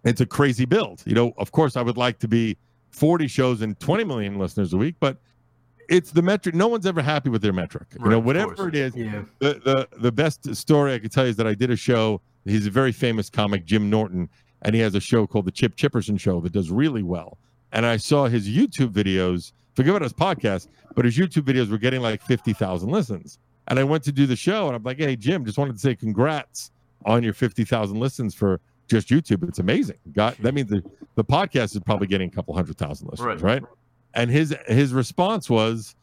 it's 0.05 0.21
a 0.21 0.27
crazy 0.27 0.65
build. 0.67 1.03
You 1.07 1.15
know, 1.15 1.33
of 1.39 1.51
course, 1.53 1.77
I 1.77 1.83
would 1.83 1.97
like 1.97 2.19
to 2.19 2.29
be 2.29 2.57
40 2.91 3.27
shows 3.27 3.63
and 3.63 3.79
20 3.81 4.05
million 4.05 4.39
listeners 4.39 4.73
a 4.75 4.77
week, 4.77 4.97
but 5.01 5.17
it's 5.89 6.11
the 6.11 6.21
metric. 6.23 6.55
No 6.55 6.69
one's 6.69 6.85
ever 6.87 7.01
happy 7.03 7.31
with 7.31 7.41
their 7.41 7.53
metric. 7.55 7.87
You 8.03 8.11
know, 8.11 8.19
whatever 8.19 8.69
it 8.69 8.75
is, 8.75 8.95
Yeah. 8.95 9.23
the, 9.39 9.55
the 9.65 9.89
the 10.01 10.13
best 10.13 10.55
story 10.55 10.93
I 10.95 10.99
could 10.99 11.11
tell 11.13 11.25
you 11.25 11.31
is 11.31 11.37
that 11.37 11.47
I 11.47 11.55
did 11.55 11.71
a 11.71 11.77
show. 11.77 12.21
He's 12.45 12.67
a 12.67 12.71
very 12.71 12.93
famous 12.93 13.31
comic, 13.31 13.65
Jim 13.65 13.89
Norton, 13.89 14.29
and 14.65 14.75
he 14.75 14.81
has 14.81 14.95
a 14.95 15.01
show 15.01 15.27
called 15.27 15.45
the 15.45 15.51
Chip 15.53 15.77
Chipperson 15.77 16.19
Show 16.19 16.41
that 16.41 16.53
does 16.53 16.71
really 16.71 17.03
well. 17.03 17.39
And 17.73 17.85
I 17.85 17.97
saw 17.97 18.27
his 18.27 18.49
YouTube 18.49 18.91
videos. 18.93 19.53
Forget 19.75 19.91
about 19.91 20.03
his 20.03 20.13
podcast, 20.13 20.69
but 20.95 21.05
his 21.05 21.17
YouTube 21.17 21.43
videos 21.43 21.71
were 21.71 21.79
getting 21.79 22.01
like 22.01 22.23
50,000 22.23 22.89
listens. 22.89 23.39
And 23.69 23.79
I 23.79 23.85
went 23.85 24.05
to 24.05 24.13
do 24.13 24.27
the 24.27 24.37
show, 24.37 24.67
and 24.69 24.77
I'm 24.77 24.83
like, 24.83 24.99
"Hey, 24.99 25.17
Jim, 25.17 25.45
just 25.45 25.59
wanted 25.59 25.73
to 25.73 25.79
say 25.79 25.95
congrats 25.97 26.71
on 27.05 27.23
your 27.23 27.33
50,000 27.35 27.99
listens 27.99 28.35
for 28.35 28.61
just 28.89 29.09
YouTube. 29.09 29.47
It's 29.49 29.59
amazing. 29.59 29.97
Got 30.13 30.37
that 30.43 30.53
means 30.55 30.69
the, 30.71 30.83
the 31.15 31.25
podcast 31.25 31.75
is 31.75 31.81
probably 31.81 32.07
getting 32.07 32.29
a 32.29 32.31
couple 32.33 32.55
hundred 32.55 32.77
thousand 32.79 33.09
listeners, 33.11 33.41
Right. 33.43 33.63
right? 33.63 33.71
And 34.13 34.31
his 34.31 34.55
his 34.69 34.93
response 34.93 35.49
was, 35.51 35.97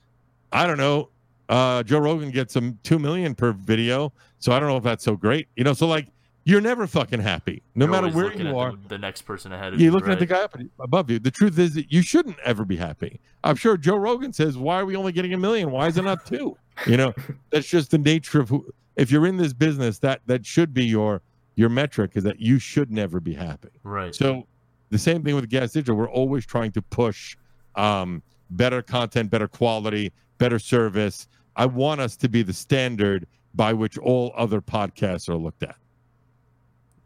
I 0.52 0.65
don't 0.67 0.78
know, 0.80 1.10
uh, 1.50 1.84
Joe 1.84 2.00
Rogan 2.00 2.32
gets 2.32 2.54
some 2.54 2.78
two 2.84 2.97
million 3.00 3.36
per 3.36 3.52
video, 3.54 4.12
so 4.39 4.52
I 4.52 4.60
don't 4.60 4.67
know 4.67 4.78
if 4.78 4.84
that's 4.84 5.04
so 5.04 5.15
great. 5.15 5.47
You 5.56 5.63
know, 5.63 5.74
so 5.74 5.88
like 5.88 6.08
you're 6.43 6.62
never 6.62 6.88
fucking 6.88 7.19
happy, 7.19 7.62
no 7.75 7.86
You're 7.86 7.91
matter 7.91 8.10
where 8.10 8.34
you 8.34 8.58
are. 8.58 8.71
The, 8.71 8.88
the 8.89 8.97
next 8.97 9.23
person 9.23 9.51
ahead 9.51 9.73
of 9.73 9.80
You're 9.80 9.91
you. 9.91 9.91
looking 9.91 10.12
at 10.12 10.19
the 10.19 10.25
guy 10.25 10.41
up 10.41 10.58
above 10.80 11.10
you. 11.10 11.19
The 11.19 11.30
truth 11.30 11.60
is 11.60 11.75
that 11.75 11.91
you 11.91 12.01
shouldn't 12.01 12.39
ever 12.43 12.65
be 12.65 12.75
happy. 12.75 13.19
I'm 13.43 13.56
sure 13.56 13.77
Joe 13.77 13.97
Rogan 13.97 14.34
says, 14.34 14.58
"Why 14.58 14.80
are 14.80 14.86
we 14.86 14.95
only 14.95 15.12
getting 15.12 15.34
a 15.34 15.38
million? 15.38 15.71
Why 15.71 15.88
is 15.88 15.97
it 15.97 16.04
not 16.04 16.25
two? 16.25 16.58
You 16.88 16.97
know, 16.97 17.13
that's 17.51 17.67
just 17.67 17.91
the 17.91 17.97
nature 17.97 18.41
of 18.41 18.49
who. 18.49 18.65
If 18.95 19.12
you're 19.12 19.27
in 19.27 19.38
this 19.38 19.54
business, 19.54 19.99
that 19.99 20.21
that 20.25 20.45
should 20.45 20.73
be 20.73 20.86
your 20.86 21.21
your 21.56 21.69
metric 21.69 22.12
is 22.15 22.23
that 22.23 22.39
you 22.39 22.58
should 22.58 22.91
never 22.91 23.19
be 23.19 23.34
happy. 23.34 23.69
Right. 23.84 24.15
So 24.15 24.47
the 24.89 24.97
same 24.97 25.23
thing 25.23 25.36
with 25.36 25.49
Gas 25.49 25.73
Digital. 25.73 25.95
We're 25.95 26.10
always 26.10 26.45
trying 26.45 26.71
to 26.73 26.82
push 26.82 27.38
um, 27.75 28.23
better 28.51 28.82
content, 28.82 29.30
better 29.30 29.47
quality, 29.47 30.12
better 30.38 30.60
service. 30.60 31.27
I 31.56 31.65
want 31.67 32.01
us 32.01 32.15
to 32.17 32.30
be 32.30 32.41
the 32.41 32.54
standard 32.54 33.27
by 33.54 33.73
which 33.73 33.97
all 33.97 34.34
other 34.36 34.62
podcasts 34.62 35.30
are 35.30 35.36
looked 35.36 35.63
at. 35.63 35.75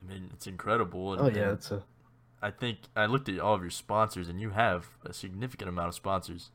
I 0.07 0.13
mean, 0.13 0.29
it's 0.33 0.47
incredible. 0.47 1.13
And, 1.13 1.21
Oh 1.21 1.27
yeah, 1.27 1.49
and 1.49 1.51
it's 1.53 1.71
a 1.71 1.83
I 2.41 2.51
think 2.51 2.77
I 2.95 3.05
looked 3.07 3.27
at 3.29 3.39
all 3.39 3.55
of 3.55 3.61
your 3.61 3.71
sponsors, 3.71 4.29
and 4.29 4.39
you 4.39 4.51
have 4.51 4.87
a 5.03 5.13
significant 5.13 5.67
amount 5.69 5.87
of 5.87 5.95
sponsors. 5.95 6.51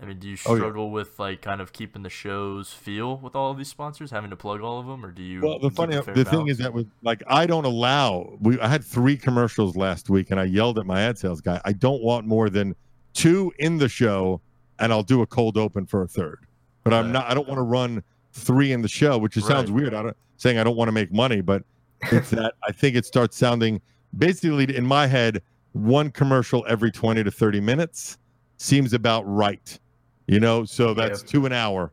I 0.00 0.04
mean, 0.04 0.18
do 0.18 0.28
you 0.28 0.36
Oh, 0.46 0.54
yeah. 0.54 0.58
struggle 0.60 0.90
with 0.90 1.18
like 1.20 1.42
kind 1.42 1.60
of 1.60 1.72
keeping 1.72 2.02
the 2.02 2.10
shows 2.10 2.72
feel 2.72 3.18
with 3.18 3.36
all 3.36 3.52
of 3.52 3.58
these 3.58 3.68
sponsors, 3.68 4.10
having 4.10 4.30
to 4.30 4.36
plug 4.36 4.60
all 4.60 4.80
of 4.80 4.86
them, 4.86 5.04
or 5.04 5.12
do 5.12 5.22
you? 5.22 5.42
Well, 5.42 5.60
the 5.60 5.70
funny 5.70 5.94
the 5.94 6.02
fair 6.02 6.24
thing 6.24 6.48
is 6.48 6.58
that 6.58 6.74
with 6.74 6.90
like 7.02 7.22
I 7.28 7.46
don't 7.46 7.64
allow. 7.64 8.36
We 8.40 8.58
I 8.58 8.66
had 8.66 8.82
three 8.82 9.16
commercials 9.16 9.76
last 9.76 10.10
week, 10.10 10.32
and 10.32 10.40
I 10.40 10.44
yelled 10.44 10.78
at 10.78 10.86
my 10.86 11.02
ad 11.02 11.18
sales 11.18 11.40
guy. 11.40 11.60
I 11.64 11.72
don't 11.72 12.02
want 12.02 12.26
more 12.26 12.50
than 12.50 12.74
two 13.12 13.52
in 13.58 13.78
the 13.78 13.88
show, 13.88 14.40
and 14.80 14.92
I'll 14.92 15.04
do 15.04 15.22
a 15.22 15.26
cold 15.26 15.56
open 15.56 15.86
for 15.86 16.02
a 16.02 16.08
third. 16.08 16.46
But 16.82 16.94
I'm 16.94 17.12
not. 17.12 17.30
I 17.30 17.34
don't 17.34 17.46
want 17.46 17.58
to 17.58 17.62
run 17.62 18.02
three 18.32 18.72
in 18.72 18.82
the 18.82 18.88
show, 18.88 19.18
which 19.18 19.36
it 19.36 19.44
sounds 19.44 19.70
weird. 19.70 19.94
I 19.94 20.02
don't 20.02 20.16
saying 20.36 20.58
I 20.58 20.64
don't 20.64 20.74
want 20.76 20.88
to 20.88 20.92
make 20.92 21.12
money, 21.12 21.42
but 21.42 21.62
it's 22.10 22.30
that 22.30 22.54
I 22.66 22.72
think 22.72 22.96
it 22.96 23.04
starts 23.06 23.36
sounding 23.36 23.80
basically 24.16 24.74
in 24.74 24.86
my 24.86 25.06
head 25.06 25.42
one 25.72 26.10
commercial 26.10 26.64
every 26.68 26.90
20 26.90 27.24
to 27.24 27.30
30 27.30 27.60
minutes 27.60 28.18
seems 28.58 28.92
about 28.92 29.22
right. 29.26 29.78
You 30.26 30.40
know, 30.40 30.64
so 30.64 30.94
that's 30.94 31.22
Yeah. 31.22 31.28
two 31.28 31.46
an 31.46 31.52
hour 31.52 31.92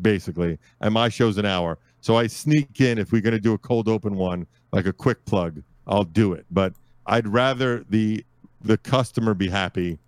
basically, 0.00 0.58
and 0.80 0.94
my 0.94 1.08
show's 1.08 1.36
an 1.38 1.44
hour. 1.46 1.78
So 2.00 2.16
I 2.16 2.26
sneak 2.26 2.80
in 2.80 2.98
if 2.98 3.12
we're 3.12 3.20
going 3.22 3.34
to 3.34 3.40
do 3.40 3.52
a 3.52 3.58
cold 3.58 3.88
open 3.88 4.16
one, 4.16 4.46
like 4.72 4.86
a 4.86 4.92
quick 4.92 5.24
plug, 5.26 5.62
I'll 5.86 6.04
do 6.04 6.32
it. 6.32 6.46
But 6.50 6.72
I'd 7.06 7.28
rather 7.28 7.84
the 7.90 8.24
the 8.62 8.78
customer 8.78 9.34
be 9.34 9.48
happy 9.48 9.98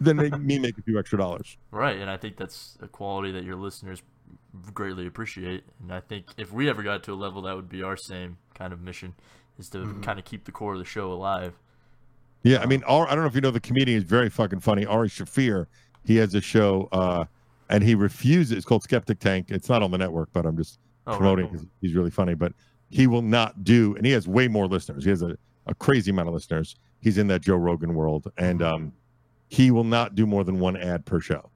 than 0.00 0.16
make, 0.16 0.36
me 0.38 0.58
make 0.58 0.78
a 0.78 0.82
few 0.82 0.98
extra 0.98 1.18
dollars. 1.18 1.58
Right, 1.70 1.98
and 1.98 2.10
I 2.10 2.16
think 2.16 2.36
that's 2.36 2.78
a 2.80 2.88
quality 2.88 3.30
that 3.32 3.44
your 3.44 3.56
listeners 3.56 4.02
greatly 4.74 5.06
appreciate. 5.06 5.64
And 5.80 5.92
I 5.92 6.00
think 6.00 6.26
if 6.36 6.52
we 6.52 6.68
ever 6.68 6.82
got 6.82 7.02
to 7.04 7.12
a 7.12 7.14
level, 7.14 7.42
that 7.42 7.56
would 7.56 7.68
be 7.68 7.82
our 7.82 7.96
same 7.96 8.38
kind 8.54 8.72
of 8.72 8.80
mission, 8.80 9.14
is 9.58 9.68
to 9.70 9.78
Mm-hmm. 9.78 10.00
Mhm. 10.00 10.02
kind 10.02 10.18
of 10.18 10.24
keep 10.24 10.44
the 10.44 10.52
core 10.52 10.72
of 10.74 10.78
the 10.78 10.84
show 10.84 11.12
alive. 11.12 11.54
Yeah, 12.42 12.60
I 12.62 12.66
mean, 12.66 12.82
I 12.88 13.04
don't 13.06 13.16
know 13.20 13.26
if 13.26 13.34
you 13.34 13.40
know 13.42 13.50
the 13.50 13.60
comedian 13.60 13.98
is 13.98 14.04
very 14.04 14.30
fucking 14.30 14.60
funny. 14.60 14.86
Ari 14.86 15.08
Shaffir, 15.08 15.66
he 16.04 16.16
has 16.16 16.34
a 16.34 16.40
show, 16.40 16.88
uh, 16.92 17.26
and 17.68 17.84
he 17.84 17.94
refuses. 17.94 18.52
It's 18.52 18.64
called 18.64 18.82
Skeptic 18.82 19.18
Tank. 19.18 19.46
It's 19.50 19.68
not 19.68 19.82
on 19.82 19.90
the 19.90 19.98
network, 19.98 20.30
but 20.32 20.46
I'm 20.46 20.56
just 20.56 20.78
Oh, 21.06 21.12
right. 21.12 21.18
promoting 21.18 21.46
because 21.48 21.66
he's 21.80 21.94
really 21.94 22.10
funny. 22.10 22.34
But 22.34 22.52
he 22.88 23.06
will 23.06 23.22
not 23.22 23.62
do, 23.64 23.94
and 23.96 24.04
he 24.06 24.12
has 24.12 24.26
way 24.26 24.48
more 24.48 24.66
listeners. 24.66 25.04
He 25.04 25.10
has 25.10 25.22
a, 25.22 25.36
a 25.66 25.74
crazy 25.74 26.10
amount 26.10 26.28
of 26.28 26.34
listeners. 26.34 26.76
He's 27.00 27.18
in 27.18 27.26
that 27.28 27.42
Joe 27.42 27.56
Rogan 27.56 27.94
world, 27.94 28.30
and 28.38 28.62
um, 28.62 28.92
he 29.48 29.70
will 29.70 29.84
not 29.84 30.14
do 30.14 30.26
more 30.26 30.42
than 30.44 30.58
one 30.60 30.76
ad 30.76 31.04
per 31.06 31.20
show 31.20 31.50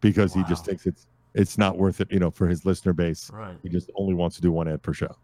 because 0.00 0.32
he 0.34 0.42
just 0.44 0.64
thinks 0.66 0.86
it's 0.86 1.06
it's 1.36 1.58
not 1.58 1.76
worth 1.76 2.00
it, 2.00 2.10
you 2.10 2.18
know, 2.18 2.30
for 2.30 2.48
his 2.48 2.64
listener 2.64 2.92
base. 2.92 3.30
Right, 3.30 3.56
He 3.62 3.68
just 3.68 3.90
only 3.94 4.14
wants 4.14 4.36
to 4.36 4.42
do 4.42 4.50
one 4.50 4.66
ad 4.66 4.82
per 4.82 4.92
show. 4.92 5.14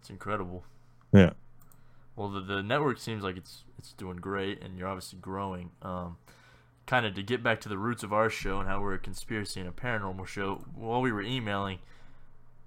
it's 0.00 0.10
incredible. 0.10 0.64
Yeah. 1.12 1.30
Well, 2.16 2.28
the, 2.28 2.40
the 2.40 2.62
network 2.62 2.98
seems 2.98 3.22
like 3.22 3.36
it's 3.36 3.64
it's 3.78 3.92
doing 3.94 4.16
great, 4.16 4.62
and 4.62 4.76
you're 4.78 4.88
obviously 4.88 5.18
growing. 5.20 5.70
Um, 5.80 6.18
kind 6.86 7.06
of 7.06 7.14
to 7.14 7.22
get 7.22 7.42
back 7.42 7.60
to 7.62 7.68
the 7.68 7.78
roots 7.78 8.02
of 8.02 8.12
our 8.12 8.28
show 8.28 8.58
and 8.58 8.68
how 8.68 8.80
we're 8.80 8.94
a 8.94 8.98
conspiracy 8.98 9.60
and 9.60 9.68
a 9.68 9.72
paranormal 9.72 10.26
show. 10.26 10.64
While 10.74 11.00
we 11.00 11.12
were 11.12 11.22
emailing, 11.22 11.78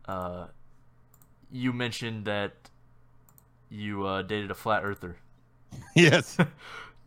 uh, 0.07 0.47
you 1.51 1.73
mentioned 1.73 2.25
that 2.25 2.53
you 3.69 4.05
uh, 4.05 4.21
dated 4.21 4.49
a 4.49 4.55
flat 4.55 4.83
earther. 4.83 5.17
yes. 5.95 6.37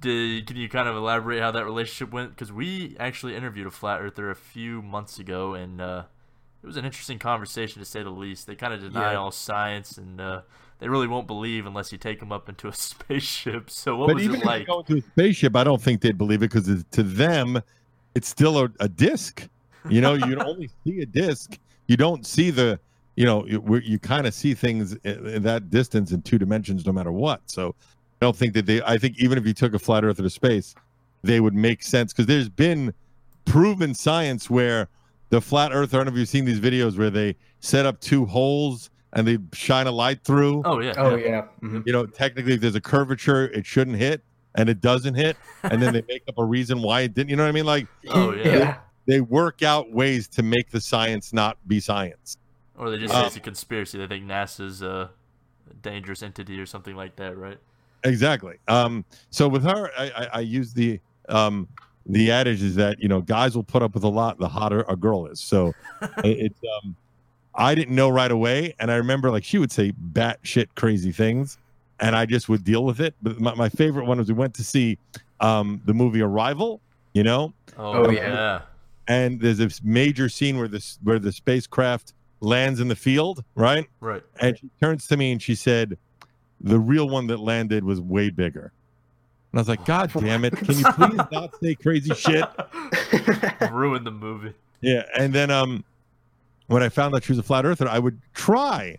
Did, 0.00 0.46
can 0.46 0.56
you 0.56 0.68
kind 0.68 0.88
of 0.88 0.96
elaborate 0.96 1.40
how 1.40 1.50
that 1.50 1.64
relationship 1.64 2.12
went? 2.12 2.30
Because 2.30 2.52
we 2.52 2.96
actually 3.00 3.34
interviewed 3.34 3.66
a 3.66 3.70
flat 3.70 4.00
earther 4.00 4.30
a 4.30 4.36
few 4.36 4.80
months 4.82 5.18
ago, 5.18 5.54
and 5.54 5.80
uh, 5.80 6.04
it 6.62 6.66
was 6.66 6.76
an 6.76 6.84
interesting 6.84 7.18
conversation 7.18 7.80
to 7.80 7.86
say 7.86 8.02
the 8.04 8.10
least. 8.10 8.46
They 8.46 8.54
kind 8.54 8.72
of 8.74 8.80
deny 8.80 9.14
Yeah. 9.14 9.16
all 9.16 9.32
science, 9.32 9.98
and 9.98 10.20
uh, 10.20 10.42
they 10.78 10.88
really 10.88 11.08
won't 11.08 11.26
believe 11.26 11.66
unless 11.66 11.90
you 11.92 11.98
take 11.98 12.20
them 12.20 12.32
up 12.32 12.48
into 12.48 12.68
a 12.68 12.72
spaceship. 12.74 13.70
So 13.70 13.96
what 13.96 14.06
but 14.06 14.14
was 14.14 14.24
even 14.24 14.40
it 14.40 14.42
if 14.42 14.44
like? 14.44 14.60
you 14.60 14.64
go 14.66 14.80
into 14.80 14.96
a 14.96 15.02
spaceship, 15.02 15.56
I 15.56 15.64
don't 15.64 15.82
think 15.82 16.00
they'd 16.00 16.16
believe 16.18 16.42
it 16.42 16.50
because 16.52 16.84
to 16.92 17.02
them, 17.02 17.60
it's 18.14 18.28
still 18.28 18.58
a, 18.64 18.70
a 18.80 18.88
disc. 18.88 19.48
You 19.88 20.00
know, 20.00 20.14
you 20.14 20.38
only 20.40 20.70
see 20.84 21.00
a 21.00 21.06
disc. 21.06 21.58
You 21.88 21.96
don't 21.96 22.26
see 22.26 22.50
the, 22.50 22.80
you 23.16 23.24
know, 23.26 23.46
you, 23.46 23.62
you 23.84 23.98
kind 23.98 24.26
of 24.26 24.34
see 24.34 24.54
things 24.54 24.94
in, 25.04 25.26
in 25.26 25.42
that 25.42 25.70
distance 25.70 26.12
in 26.12 26.22
two 26.22 26.38
dimensions, 26.38 26.86
no 26.86 26.92
matter 26.92 27.12
what. 27.12 27.42
So 27.46 27.74
I 28.20 28.26
don't 28.26 28.36
think 28.36 28.54
that 28.54 28.66
they. 28.66 28.82
I 28.82 28.98
think 28.98 29.18
even 29.18 29.38
if 29.38 29.46
you 29.46 29.54
took 29.54 29.74
a 29.74 29.78
flat 29.78 30.04
Earth 30.04 30.16
to 30.16 30.30
space, 30.30 30.74
they 31.22 31.40
would 31.40 31.54
make 31.54 31.82
sense 31.82 32.12
because 32.12 32.26
there's 32.26 32.48
been 32.48 32.92
proven 33.44 33.94
science 33.94 34.50
where 34.50 34.88
the 35.30 35.40
flat 35.40 35.72
Earth. 35.72 35.94
I 35.94 35.98
don't 35.98 36.06
know 36.06 36.12
if 36.12 36.18
you've 36.18 36.28
seen 36.28 36.44
these 36.44 36.60
videos 36.60 36.98
where 36.98 37.10
they 37.10 37.36
set 37.60 37.86
up 37.86 38.00
two 38.00 38.26
holes 38.26 38.90
and 39.12 39.26
they 39.26 39.38
shine 39.52 39.86
a 39.86 39.90
light 39.90 40.22
through 40.24 40.62
Oh 40.64 40.80
yeah. 40.80 40.92
oh 40.96 41.14
yeah. 41.16 41.26
yeah. 41.28 41.44
mhm. 41.62 41.86
you 41.86 41.92
know, 41.92 42.06
technically, 42.06 42.54
if 42.54 42.60
there's 42.60 42.74
a 42.74 42.80
curvature, 42.80 43.44
it 43.46 43.64
shouldn't 43.64 43.96
hit, 43.96 44.22
and 44.56 44.68
it 44.68 44.80
doesn't 44.80 45.14
hit, 45.14 45.36
and 45.62 45.80
then 45.80 45.94
they 45.94 46.02
make 46.08 46.22
up 46.28 46.38
a 46.38 46.44
reason 46.44 46.82
why 46.82 47.02
it 47.02 47.14
didn't. 47.14 47.30
You 47.30 47.36
know 47.36 47.44
what 47.44 47.48
I 47.50 47.52
mean? 47.52 47.66
Like 47.66 47.86
Oh, 48.08 48.34
yeah. 48.34 48.78
they 49.06 49.20
work 49.20 49.62
out 49.62 49.92
ways 49.92 50.28
to 50.28 50.42
make 50.42 50.70
the 50.70 50.80
science 50.80 51.32
not 51.32 51.56
be 51.68 51.80
science. 51.80 52.36
Or 52.76 52.90
they 52.90 52.98
just 52.98 53.12
say 53.12 53.20
Um, 53.20 53.26
it's 53.26 53.36
a 53.36 53.40
conspiracy. 53.40 53.98
They 53.98 54.06
think 54.06 54.24
NASA's 54.24 54.82
a 54.82 55.10
dangerous 55.82 56.22
entity 56.22 56.60
or 56.60 56.66
something 56.66 56.94
like 56.96 57.16
that, 57.16 57.36
right? 57.36 57.58
Exactly. 58.08 58.56
Um, 58.68 59.04
so 59.30 59.46
with 59.48 59.62
her, 59.64 59.90
I, 59.96 60.04
I, 60.10 60.28
I 60.34 60.40
use 60.40 60.72
the 60.72 60.98
um, 61.28 61.68
the 62.06 62.30
adage 62.30 62.62
is 62.62 62.74
that 62.76 62.98
you 63.00 63.08
know 63.08 63.20
guys 63.20 63.54
will 63.54 63.64
put 63.64 63.82
up 63.82 63.94
with 63.94 64.02
a 64.04 64.08
lot 64.08 64.38
the 64.38 64.48
hotter 64.48 64.84
a 64.88 64.96
girl 64.96 65.26
is. 65.26 65.40
So 65.40 65.74
it- 66.24 66.38
it's 66.52 66.60
um, 66.82 66.96
I 67.54 67.74
didn't 67.74 67.94
know 67.94 68.08
right 68.08 68.30
away, 68.30 68.74
and 68.78 68.90
I 68.90 68.96
remember 68.96 69.30
like 69.30 69.44
she 69.44 69.58
would 69.58 69.72
say 69.72 69.92
batshit 70.12 70.68
crazy 70.76 71.12
things, 71.12 71.58
and 72.00 72.14
I 72.16 72.24
just 72.26 72.48
would 72.48 72.64
deal 72.64 72.84
with 72.84 73.00
it. 73.00 73.14
But 73.22 73.40
my, 73.40 73.54
my 73.54 73.68
favorite 73.68 74.06
one 74.06 74.18
was 74.18 74.28
we 74.28 74.34
went 74.34 74.54
to 74.54 74.64
see 74.64 74.96
um, 75.40 75.80
the 75.84 75.92
movie 75.94 76.20
Arrival, 76.22 76.80
you 77.14 77.22
know, 77.24 77.52
Oh, 77.76 78.10
yeah. 78.10 78.32
yeah. 78.32 78.60
and 79.08 79.40
there's 79.40 79.58
this 79.58 79.82
major 79.82 80.28
scene 80.28 80.56
where 80.58 80.68
this 80.68 80.98
where 81.02 81.18
the 81.18 81.32
spacecraft 81.32 82.12
lands 82.40 82.78
in 82.80 82.86
the 82.88 82.96
field, 82.96 83.42
right? 83.56 83.86
Right. 84.00 84.22
And 84.40 84.56
she 84.56 84.70
turns 84.80 85.06
to 85.08 85.16
me 85.16 85.32
and 85.32 85.42
she 85.42 85.54
said, 85.56 85.98
"The 86.60 86.78
real 86.78 87.08
one 87.08 87.26
that 87.28 87.38
landed 87.38 87.84
was 87.84 88.00
way 88.00 88.30
bigger." 88.30 88.72
And 89.52 89.58
I 89.58 89.60
was 89.60 89.68
like, 89.68 89.84
"God 89.84 90.12
damn 90.18 90.44
it! 90.44 90.56
Can 90.56 90.78
you 90.78 90.84
please 90.84 91.20
not 91.32 91.54
say 91.60 91.74
crazy 91.74 92.14
shit?" 92.14 92.44
Ruin 93.70 94.04
the 94.04 94.10
movie. 94.10 94.54
Yeah, 94.80 95.02
and 95.16 95.32
then 95.32 95.50
um, 95.50 95.84
when 96.66 96.82
I 96.82 96.88
found 96.88 97.14
out 97.14 97.24
she 97.24 97.32
was 97.32 97.38
a 97.38 97.42
flat 97.42 97.64
earther, 97.64 97.88
I 97.88 97.98
would 97.98 98.20
try 98.34 98.98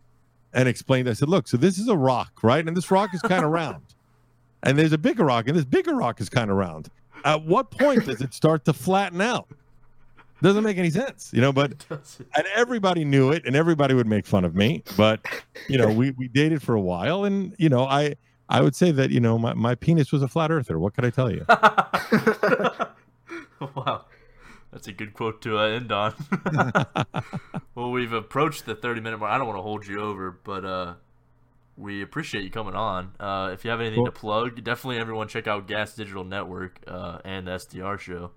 and 0.54 0.68
explain. 0.68 1.08
I 1.08 1.14
said, 1.14 1.30
"Look, 1.30 1.48
so 1.48 1.58
this 1.58 1.78
is 1.78 1.88
a 1.88 1.98
rock, 1.98 2.44
right? 2.44 2.66
And 2.66 2.76
this 2.76 2.92
rock 2.92 3.14
is 3.14 3.22
kind 3.22 3.46
of 3.46 3.52
round, 3.52 3.84
and 4.64 4.78
there's 4.78 4.94
a 4.94 4.98
bigger 4.98 5.26
rock, 5.26 5.48
and 5.48 5.58
this 5.58 5.66
bigger 5.66 5.96
rock 5.96 6.20
is 6.20 6.30
kind 6.30 6.50
of 6.50 6.58
round. 6.58 6.90
At 7.24 7.46
what 7.46 7.72
point 7.72 8.06
does 8.06 8.22
it 8.22 8.34
start 8.34 8.66
to 8.66 8.74
flatten 8.74 9.22
out? 9.22 9.48
Doesn't 10.42 10.64
make 10.64 10.78
any 10.78 10.90
sense, 10.90 11.32
you 11.34 11.42
know." 11.42 11.52
But 11.52 11.86
and 11.90 12.46
everybody 12.56 13.06
knew 13.06 13.32
it, 13.32 13.46
and 13.46 13.56
everybody 13.56 13.94
would 13.94 14.08
make 14.08 14.26
fun 14.26 14.46
of 14.46 14.56
me. 14.56 14.84
But 14.96 15.26
you 15.68 15.78
know, 15.78 15.92
we 15.92 16.12
we 16.12 16.28
dated 16.28 16.62
for 16.62 16.76
a 16.76 16.82
while, 16.82 17.26
and 17.26 17.56
you 17.58 17.70
know, 17.70 17.86
I 17.86 18.16
I 18.48 18.62
would 18.62 18.76
say 18.76 18.92
that 18.92 19.12
you 19.12 19.20
know 19.20 19.38
my, 19.38 19.54
my 19.54 19.76
penis 19.76 20.12
was 20.12 20.24
a 20.24 20.28
flat 20.28 20.52
earther. 20.52 20.80
What 20.80 20.94
could 20.94 21.06
I 21.06 21.10
tell 21.10 21.32
you? 21.32 21.46
wow. 23.76 24.06
That's 24.72 24.88
a 24.88 24.92
good 24.92 25.14
quote 25.14 25.42
to 25.42 25.58
uh, 25.58 25.68
end 25.68 25.92
on. 25.92 26.14
well, 27.76 27.92
we've 27.92 28.14
approached 28.14 28.66
the 28.66 28.76
30 28.76 29.02
minute 29.02 29.20
mark. 29.20 29.32
I 29.32 29.38
don't 29.38 29.48
want 29.48 29.58
to 29.58 29.64
hold 29.64 29.88
you 29.88 30.00
over, 30.00 30.32
but 30.32 30.64
uh, 30.64 30.94
we 31.76 32.04
appreciate 32.04 32.44
you 32.44 32.52
coming 32.52 32.76
on. 32.76 33.14
Uh, 33.20 33.50
if 33.52 33.66
you 33.66 33.72
have 33.72 33.82
anything 33.82 34.06
to 34.06 34.12
plug, 34.12 34.64
definitely 34.64 35.00
everyone 35.00 35.28
check 35.28 35.48
out 35.48 35.68
Gas 35.68 35.96
Digital 35.96 36.24
Network 36.24 36.80
uh, 36.88 37.18
and 37.26 37.48
the 37.48 37.52
SDR 37.52 38.00
show. 38.00 38.32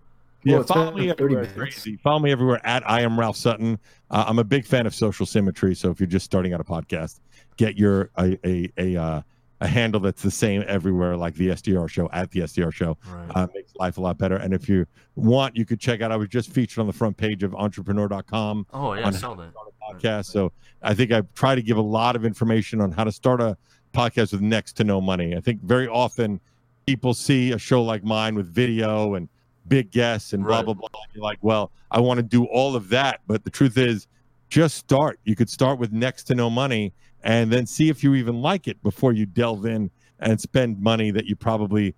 Yeah, 0.45 0.57
Well, 0.57 0.65
follow 0.65 0.93
me 0.93 1.11
everywhere. 1.11 1.47
Crazy. 1.47 1.97
Follow 1.97 2.19
me 2.19 2.33
everywhere 2.33 2.61
at 2.65 2.89
I 2.89 3.03
am 3.03 3.19
Ralph 3.19 3.37
Sutton. 3.37 3.79
Uh, 4.11 4.25
I'm 4.27 4.39
a 4.39 4.45
big 4.45 4.67
fan 4.67 4.87
of 4.87 4.95
social 4.95 5.27
symmetry. 5.27 5.75
So 5.75 5.91
if 5.91 6.01
you're 6.01 6.07
just 6.07 6.25
starting 6.25 6.53
out 6.53 6.61
a 6.61 6.65
podcast, 6.65 7.21
get 7.57 7.77
your 7.77 8.11
a 8.19 8.39
a 8.45 8.71
a, 8.77 8.97
uh, 8.97 9.23
a 9.61 9.67
handle 9.67 10.01
that's 10.01 10.23
the 10.23 10.31
same 10.31 10.65
everywhere, 10.67 11.17
like 11.17 11.35
the 11.35 11.51
SDR 11.51 11.89
show 11.89 12.11
at 12.13 12.31
the 12.33 12.41
SDR 12.41 12.73
show. 12.73 12.99
Right. 13.09 13.31
Uh, 13.35 13.47
makes 13.55 13.75
life 13.77 13.97
a 13.99 14.01
lot 14.01 14.19
better. 14.19 14.37
And 14.37 14.53
if 14.53 14.69
you 14.69 14.87
want, 15.15 15.57
you 15.57 15.65
could 15.65 15.79
check 15.79 16.01
out. 16.01 16.11
I 16.11 16.17
was 16.17 16.29
just 16.29 16.51
featured 16.51 16.81
on 16.81 16.89
the 16.89 16.93
front 16.93 17.17
page 17.17 17.45
of 17.45 17.55
Entrepreneur.com 17.55 18.67
oh, 18.73 18.95
yeah, 18.95 19.07
I 19.07 19.11
saw 19.13 19.35
that. 19.35 19.53
podcast. 19.81 20.27
So 20.27 20.53
I 20.83 20.95
think 20.95 21.13
I 21.13 21.23
try 21.35 21.55
to 21.55 21.63
give 21.63 21.77
a 21.77 21.83
lot 21.83 22.17
of 22.17 22.25
information 22.25 22.81
on 22.81 22.91
how 22.91 23.05
to 23.05 23.13
start 23.13 23.41
a 23.41 23.57
podcast 23.95 24.33
with 24.33 24.41
next 24.41 24.73
to 24.75 24.85
no 24.85 25.01
money. 25.01 25.37
I 25.37 25.41
think 25.41 25.63
very 25.63 25.87
often 25.87 26.41
people 26.87 27.15
see 27.15 27.53
a 27.53 27.59
show 27.59 27.85
like 27.85 28.03
mine 28.03 28.35
with 28.35 28.53
video 28.53 29.15
and 29.15 29.29
big 29.69 29.91
guests 29.91 30.33
and 30.33 30.45
blah 30.45 30.57
Right. 30.57 30.65
blah 30.65 30.75
blah. 30.75 30.89
And 30.93 31.15
you're 31.15 31.25
like, 31.25 31.39
well, 31.43 31.71
I 31.91 32.01
want 32.01 32.19
to 32.19 32.23
do 32.23 32.45
all 32.47 32.75
of 32.77 32.89
that, 32.91 33.21
but 33.27 33.45
the 33.45 33.51
truth 33.51 33.77
is, 33.79 34.07
just 34.49 34.77
start. 34.77 35.19
You 35.25 35.35
could 35.35 35.49
start 35.49 35.79
with 35.79 35.93
next 35.93 36.25
to 36.25 36.35
no 36.35 36.51
money 36.51 36.93
and 37.25 37.51
then 37.51 37.67
see 37.67 37.89
if 37.89 38.05
you 38.05 38.15
even 38.15 38.43
like 38.43 38.69
it 38.69 38.83
before 38.83 39.13
you 39.13 39.25
delve 39.27 39.65
in 39.65 39.91
and 40.19 40.41
spend 40.41 40.81
money 40.81 41.11
that 41.11 41.25
you 41.27 41.35
probably 41.37 41.95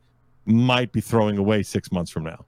might 0.46 0.92
be 0.92 1.00
throwing 1.00 1.36
away 1.38 1.62
six 1.62 1.90
months 1.90 2.10
from 2.10 2.22
now. 2.24 2.44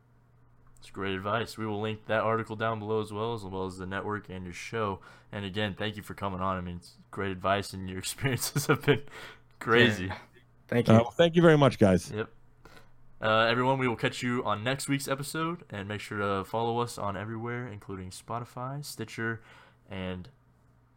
It's 0.79 0.91
great 0.91 1.15
advice. 1.15 1.59
We 1.59 1.67
will 1.67 1.81
link 1.81 2.07
that 2.07 2.21
article 2.23 2.55
down 2.55 2.79
below 2.79 3.01
as 3.01 3.13
well, 3.13 3.35
as 3.35 3.43
well 3.43 3.67
as 3.67 3.79
the 3.79 3.87
network 3.87 4.29
and 4.29 4.45
your 4.45 4.55
show. 4.55 5.01
And 5.33 5.45
again, 5.45 5.75
thank 5.77 5.97
you 5.97 6.03
for 6.03 6.15
coming 6.15 6.41
on. 6.41 6.57
I 6.57 6.61
mean, 6.61 6.77
it's 6.77 6.93
great 7.11 7.33
advice, 7.33 7.73
and 7.73 7.89
your 7.91 7.99
experiences 8.07 8.67
have 8.67 8.83
been 8.83 9.03
crazy. 9.59 10.13
Thank 10.69 10.87
you. 10.87 10.95
Uh, 10.95 10.99
well, 10.99 11.11
thank 11.11 11.35
you 11.35 11.43
very 11.43 11.59
much, 11.59 11.79
guys. 11.81 12.13
Yep. 12.15 12.29
Uh, 13.21 13.47
everyone, 13.49 13.79
we 13.79 13.89
will 13.89 13.97
catch 13.97 14.23
you 14.23 14.45
on 14.45 14.63
next 14.63 14.89
week's 14.89 15.09
episode, 15.09 15.65
and 15.71 15.89
make 15.89 16.01
sure 16.01 16.19
to 16.19 16.45
follow 16.45 16.81
us 16.81 16.99
on 16.99 17.17
everywhere, 17.17 17.67
including 17.67 18.11
Spotify, 18.11 18.85
Stitcher, 18.85 19.41
and 19.91 20.29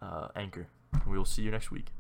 uh, 0.02 0.28
Anchor. 0.36 0.68
We 1.08 1.18
will 1.18 1.26
see 1.26 1.44
you 1.44 1.52
next 1.52 1.72
week. 1.72 1.94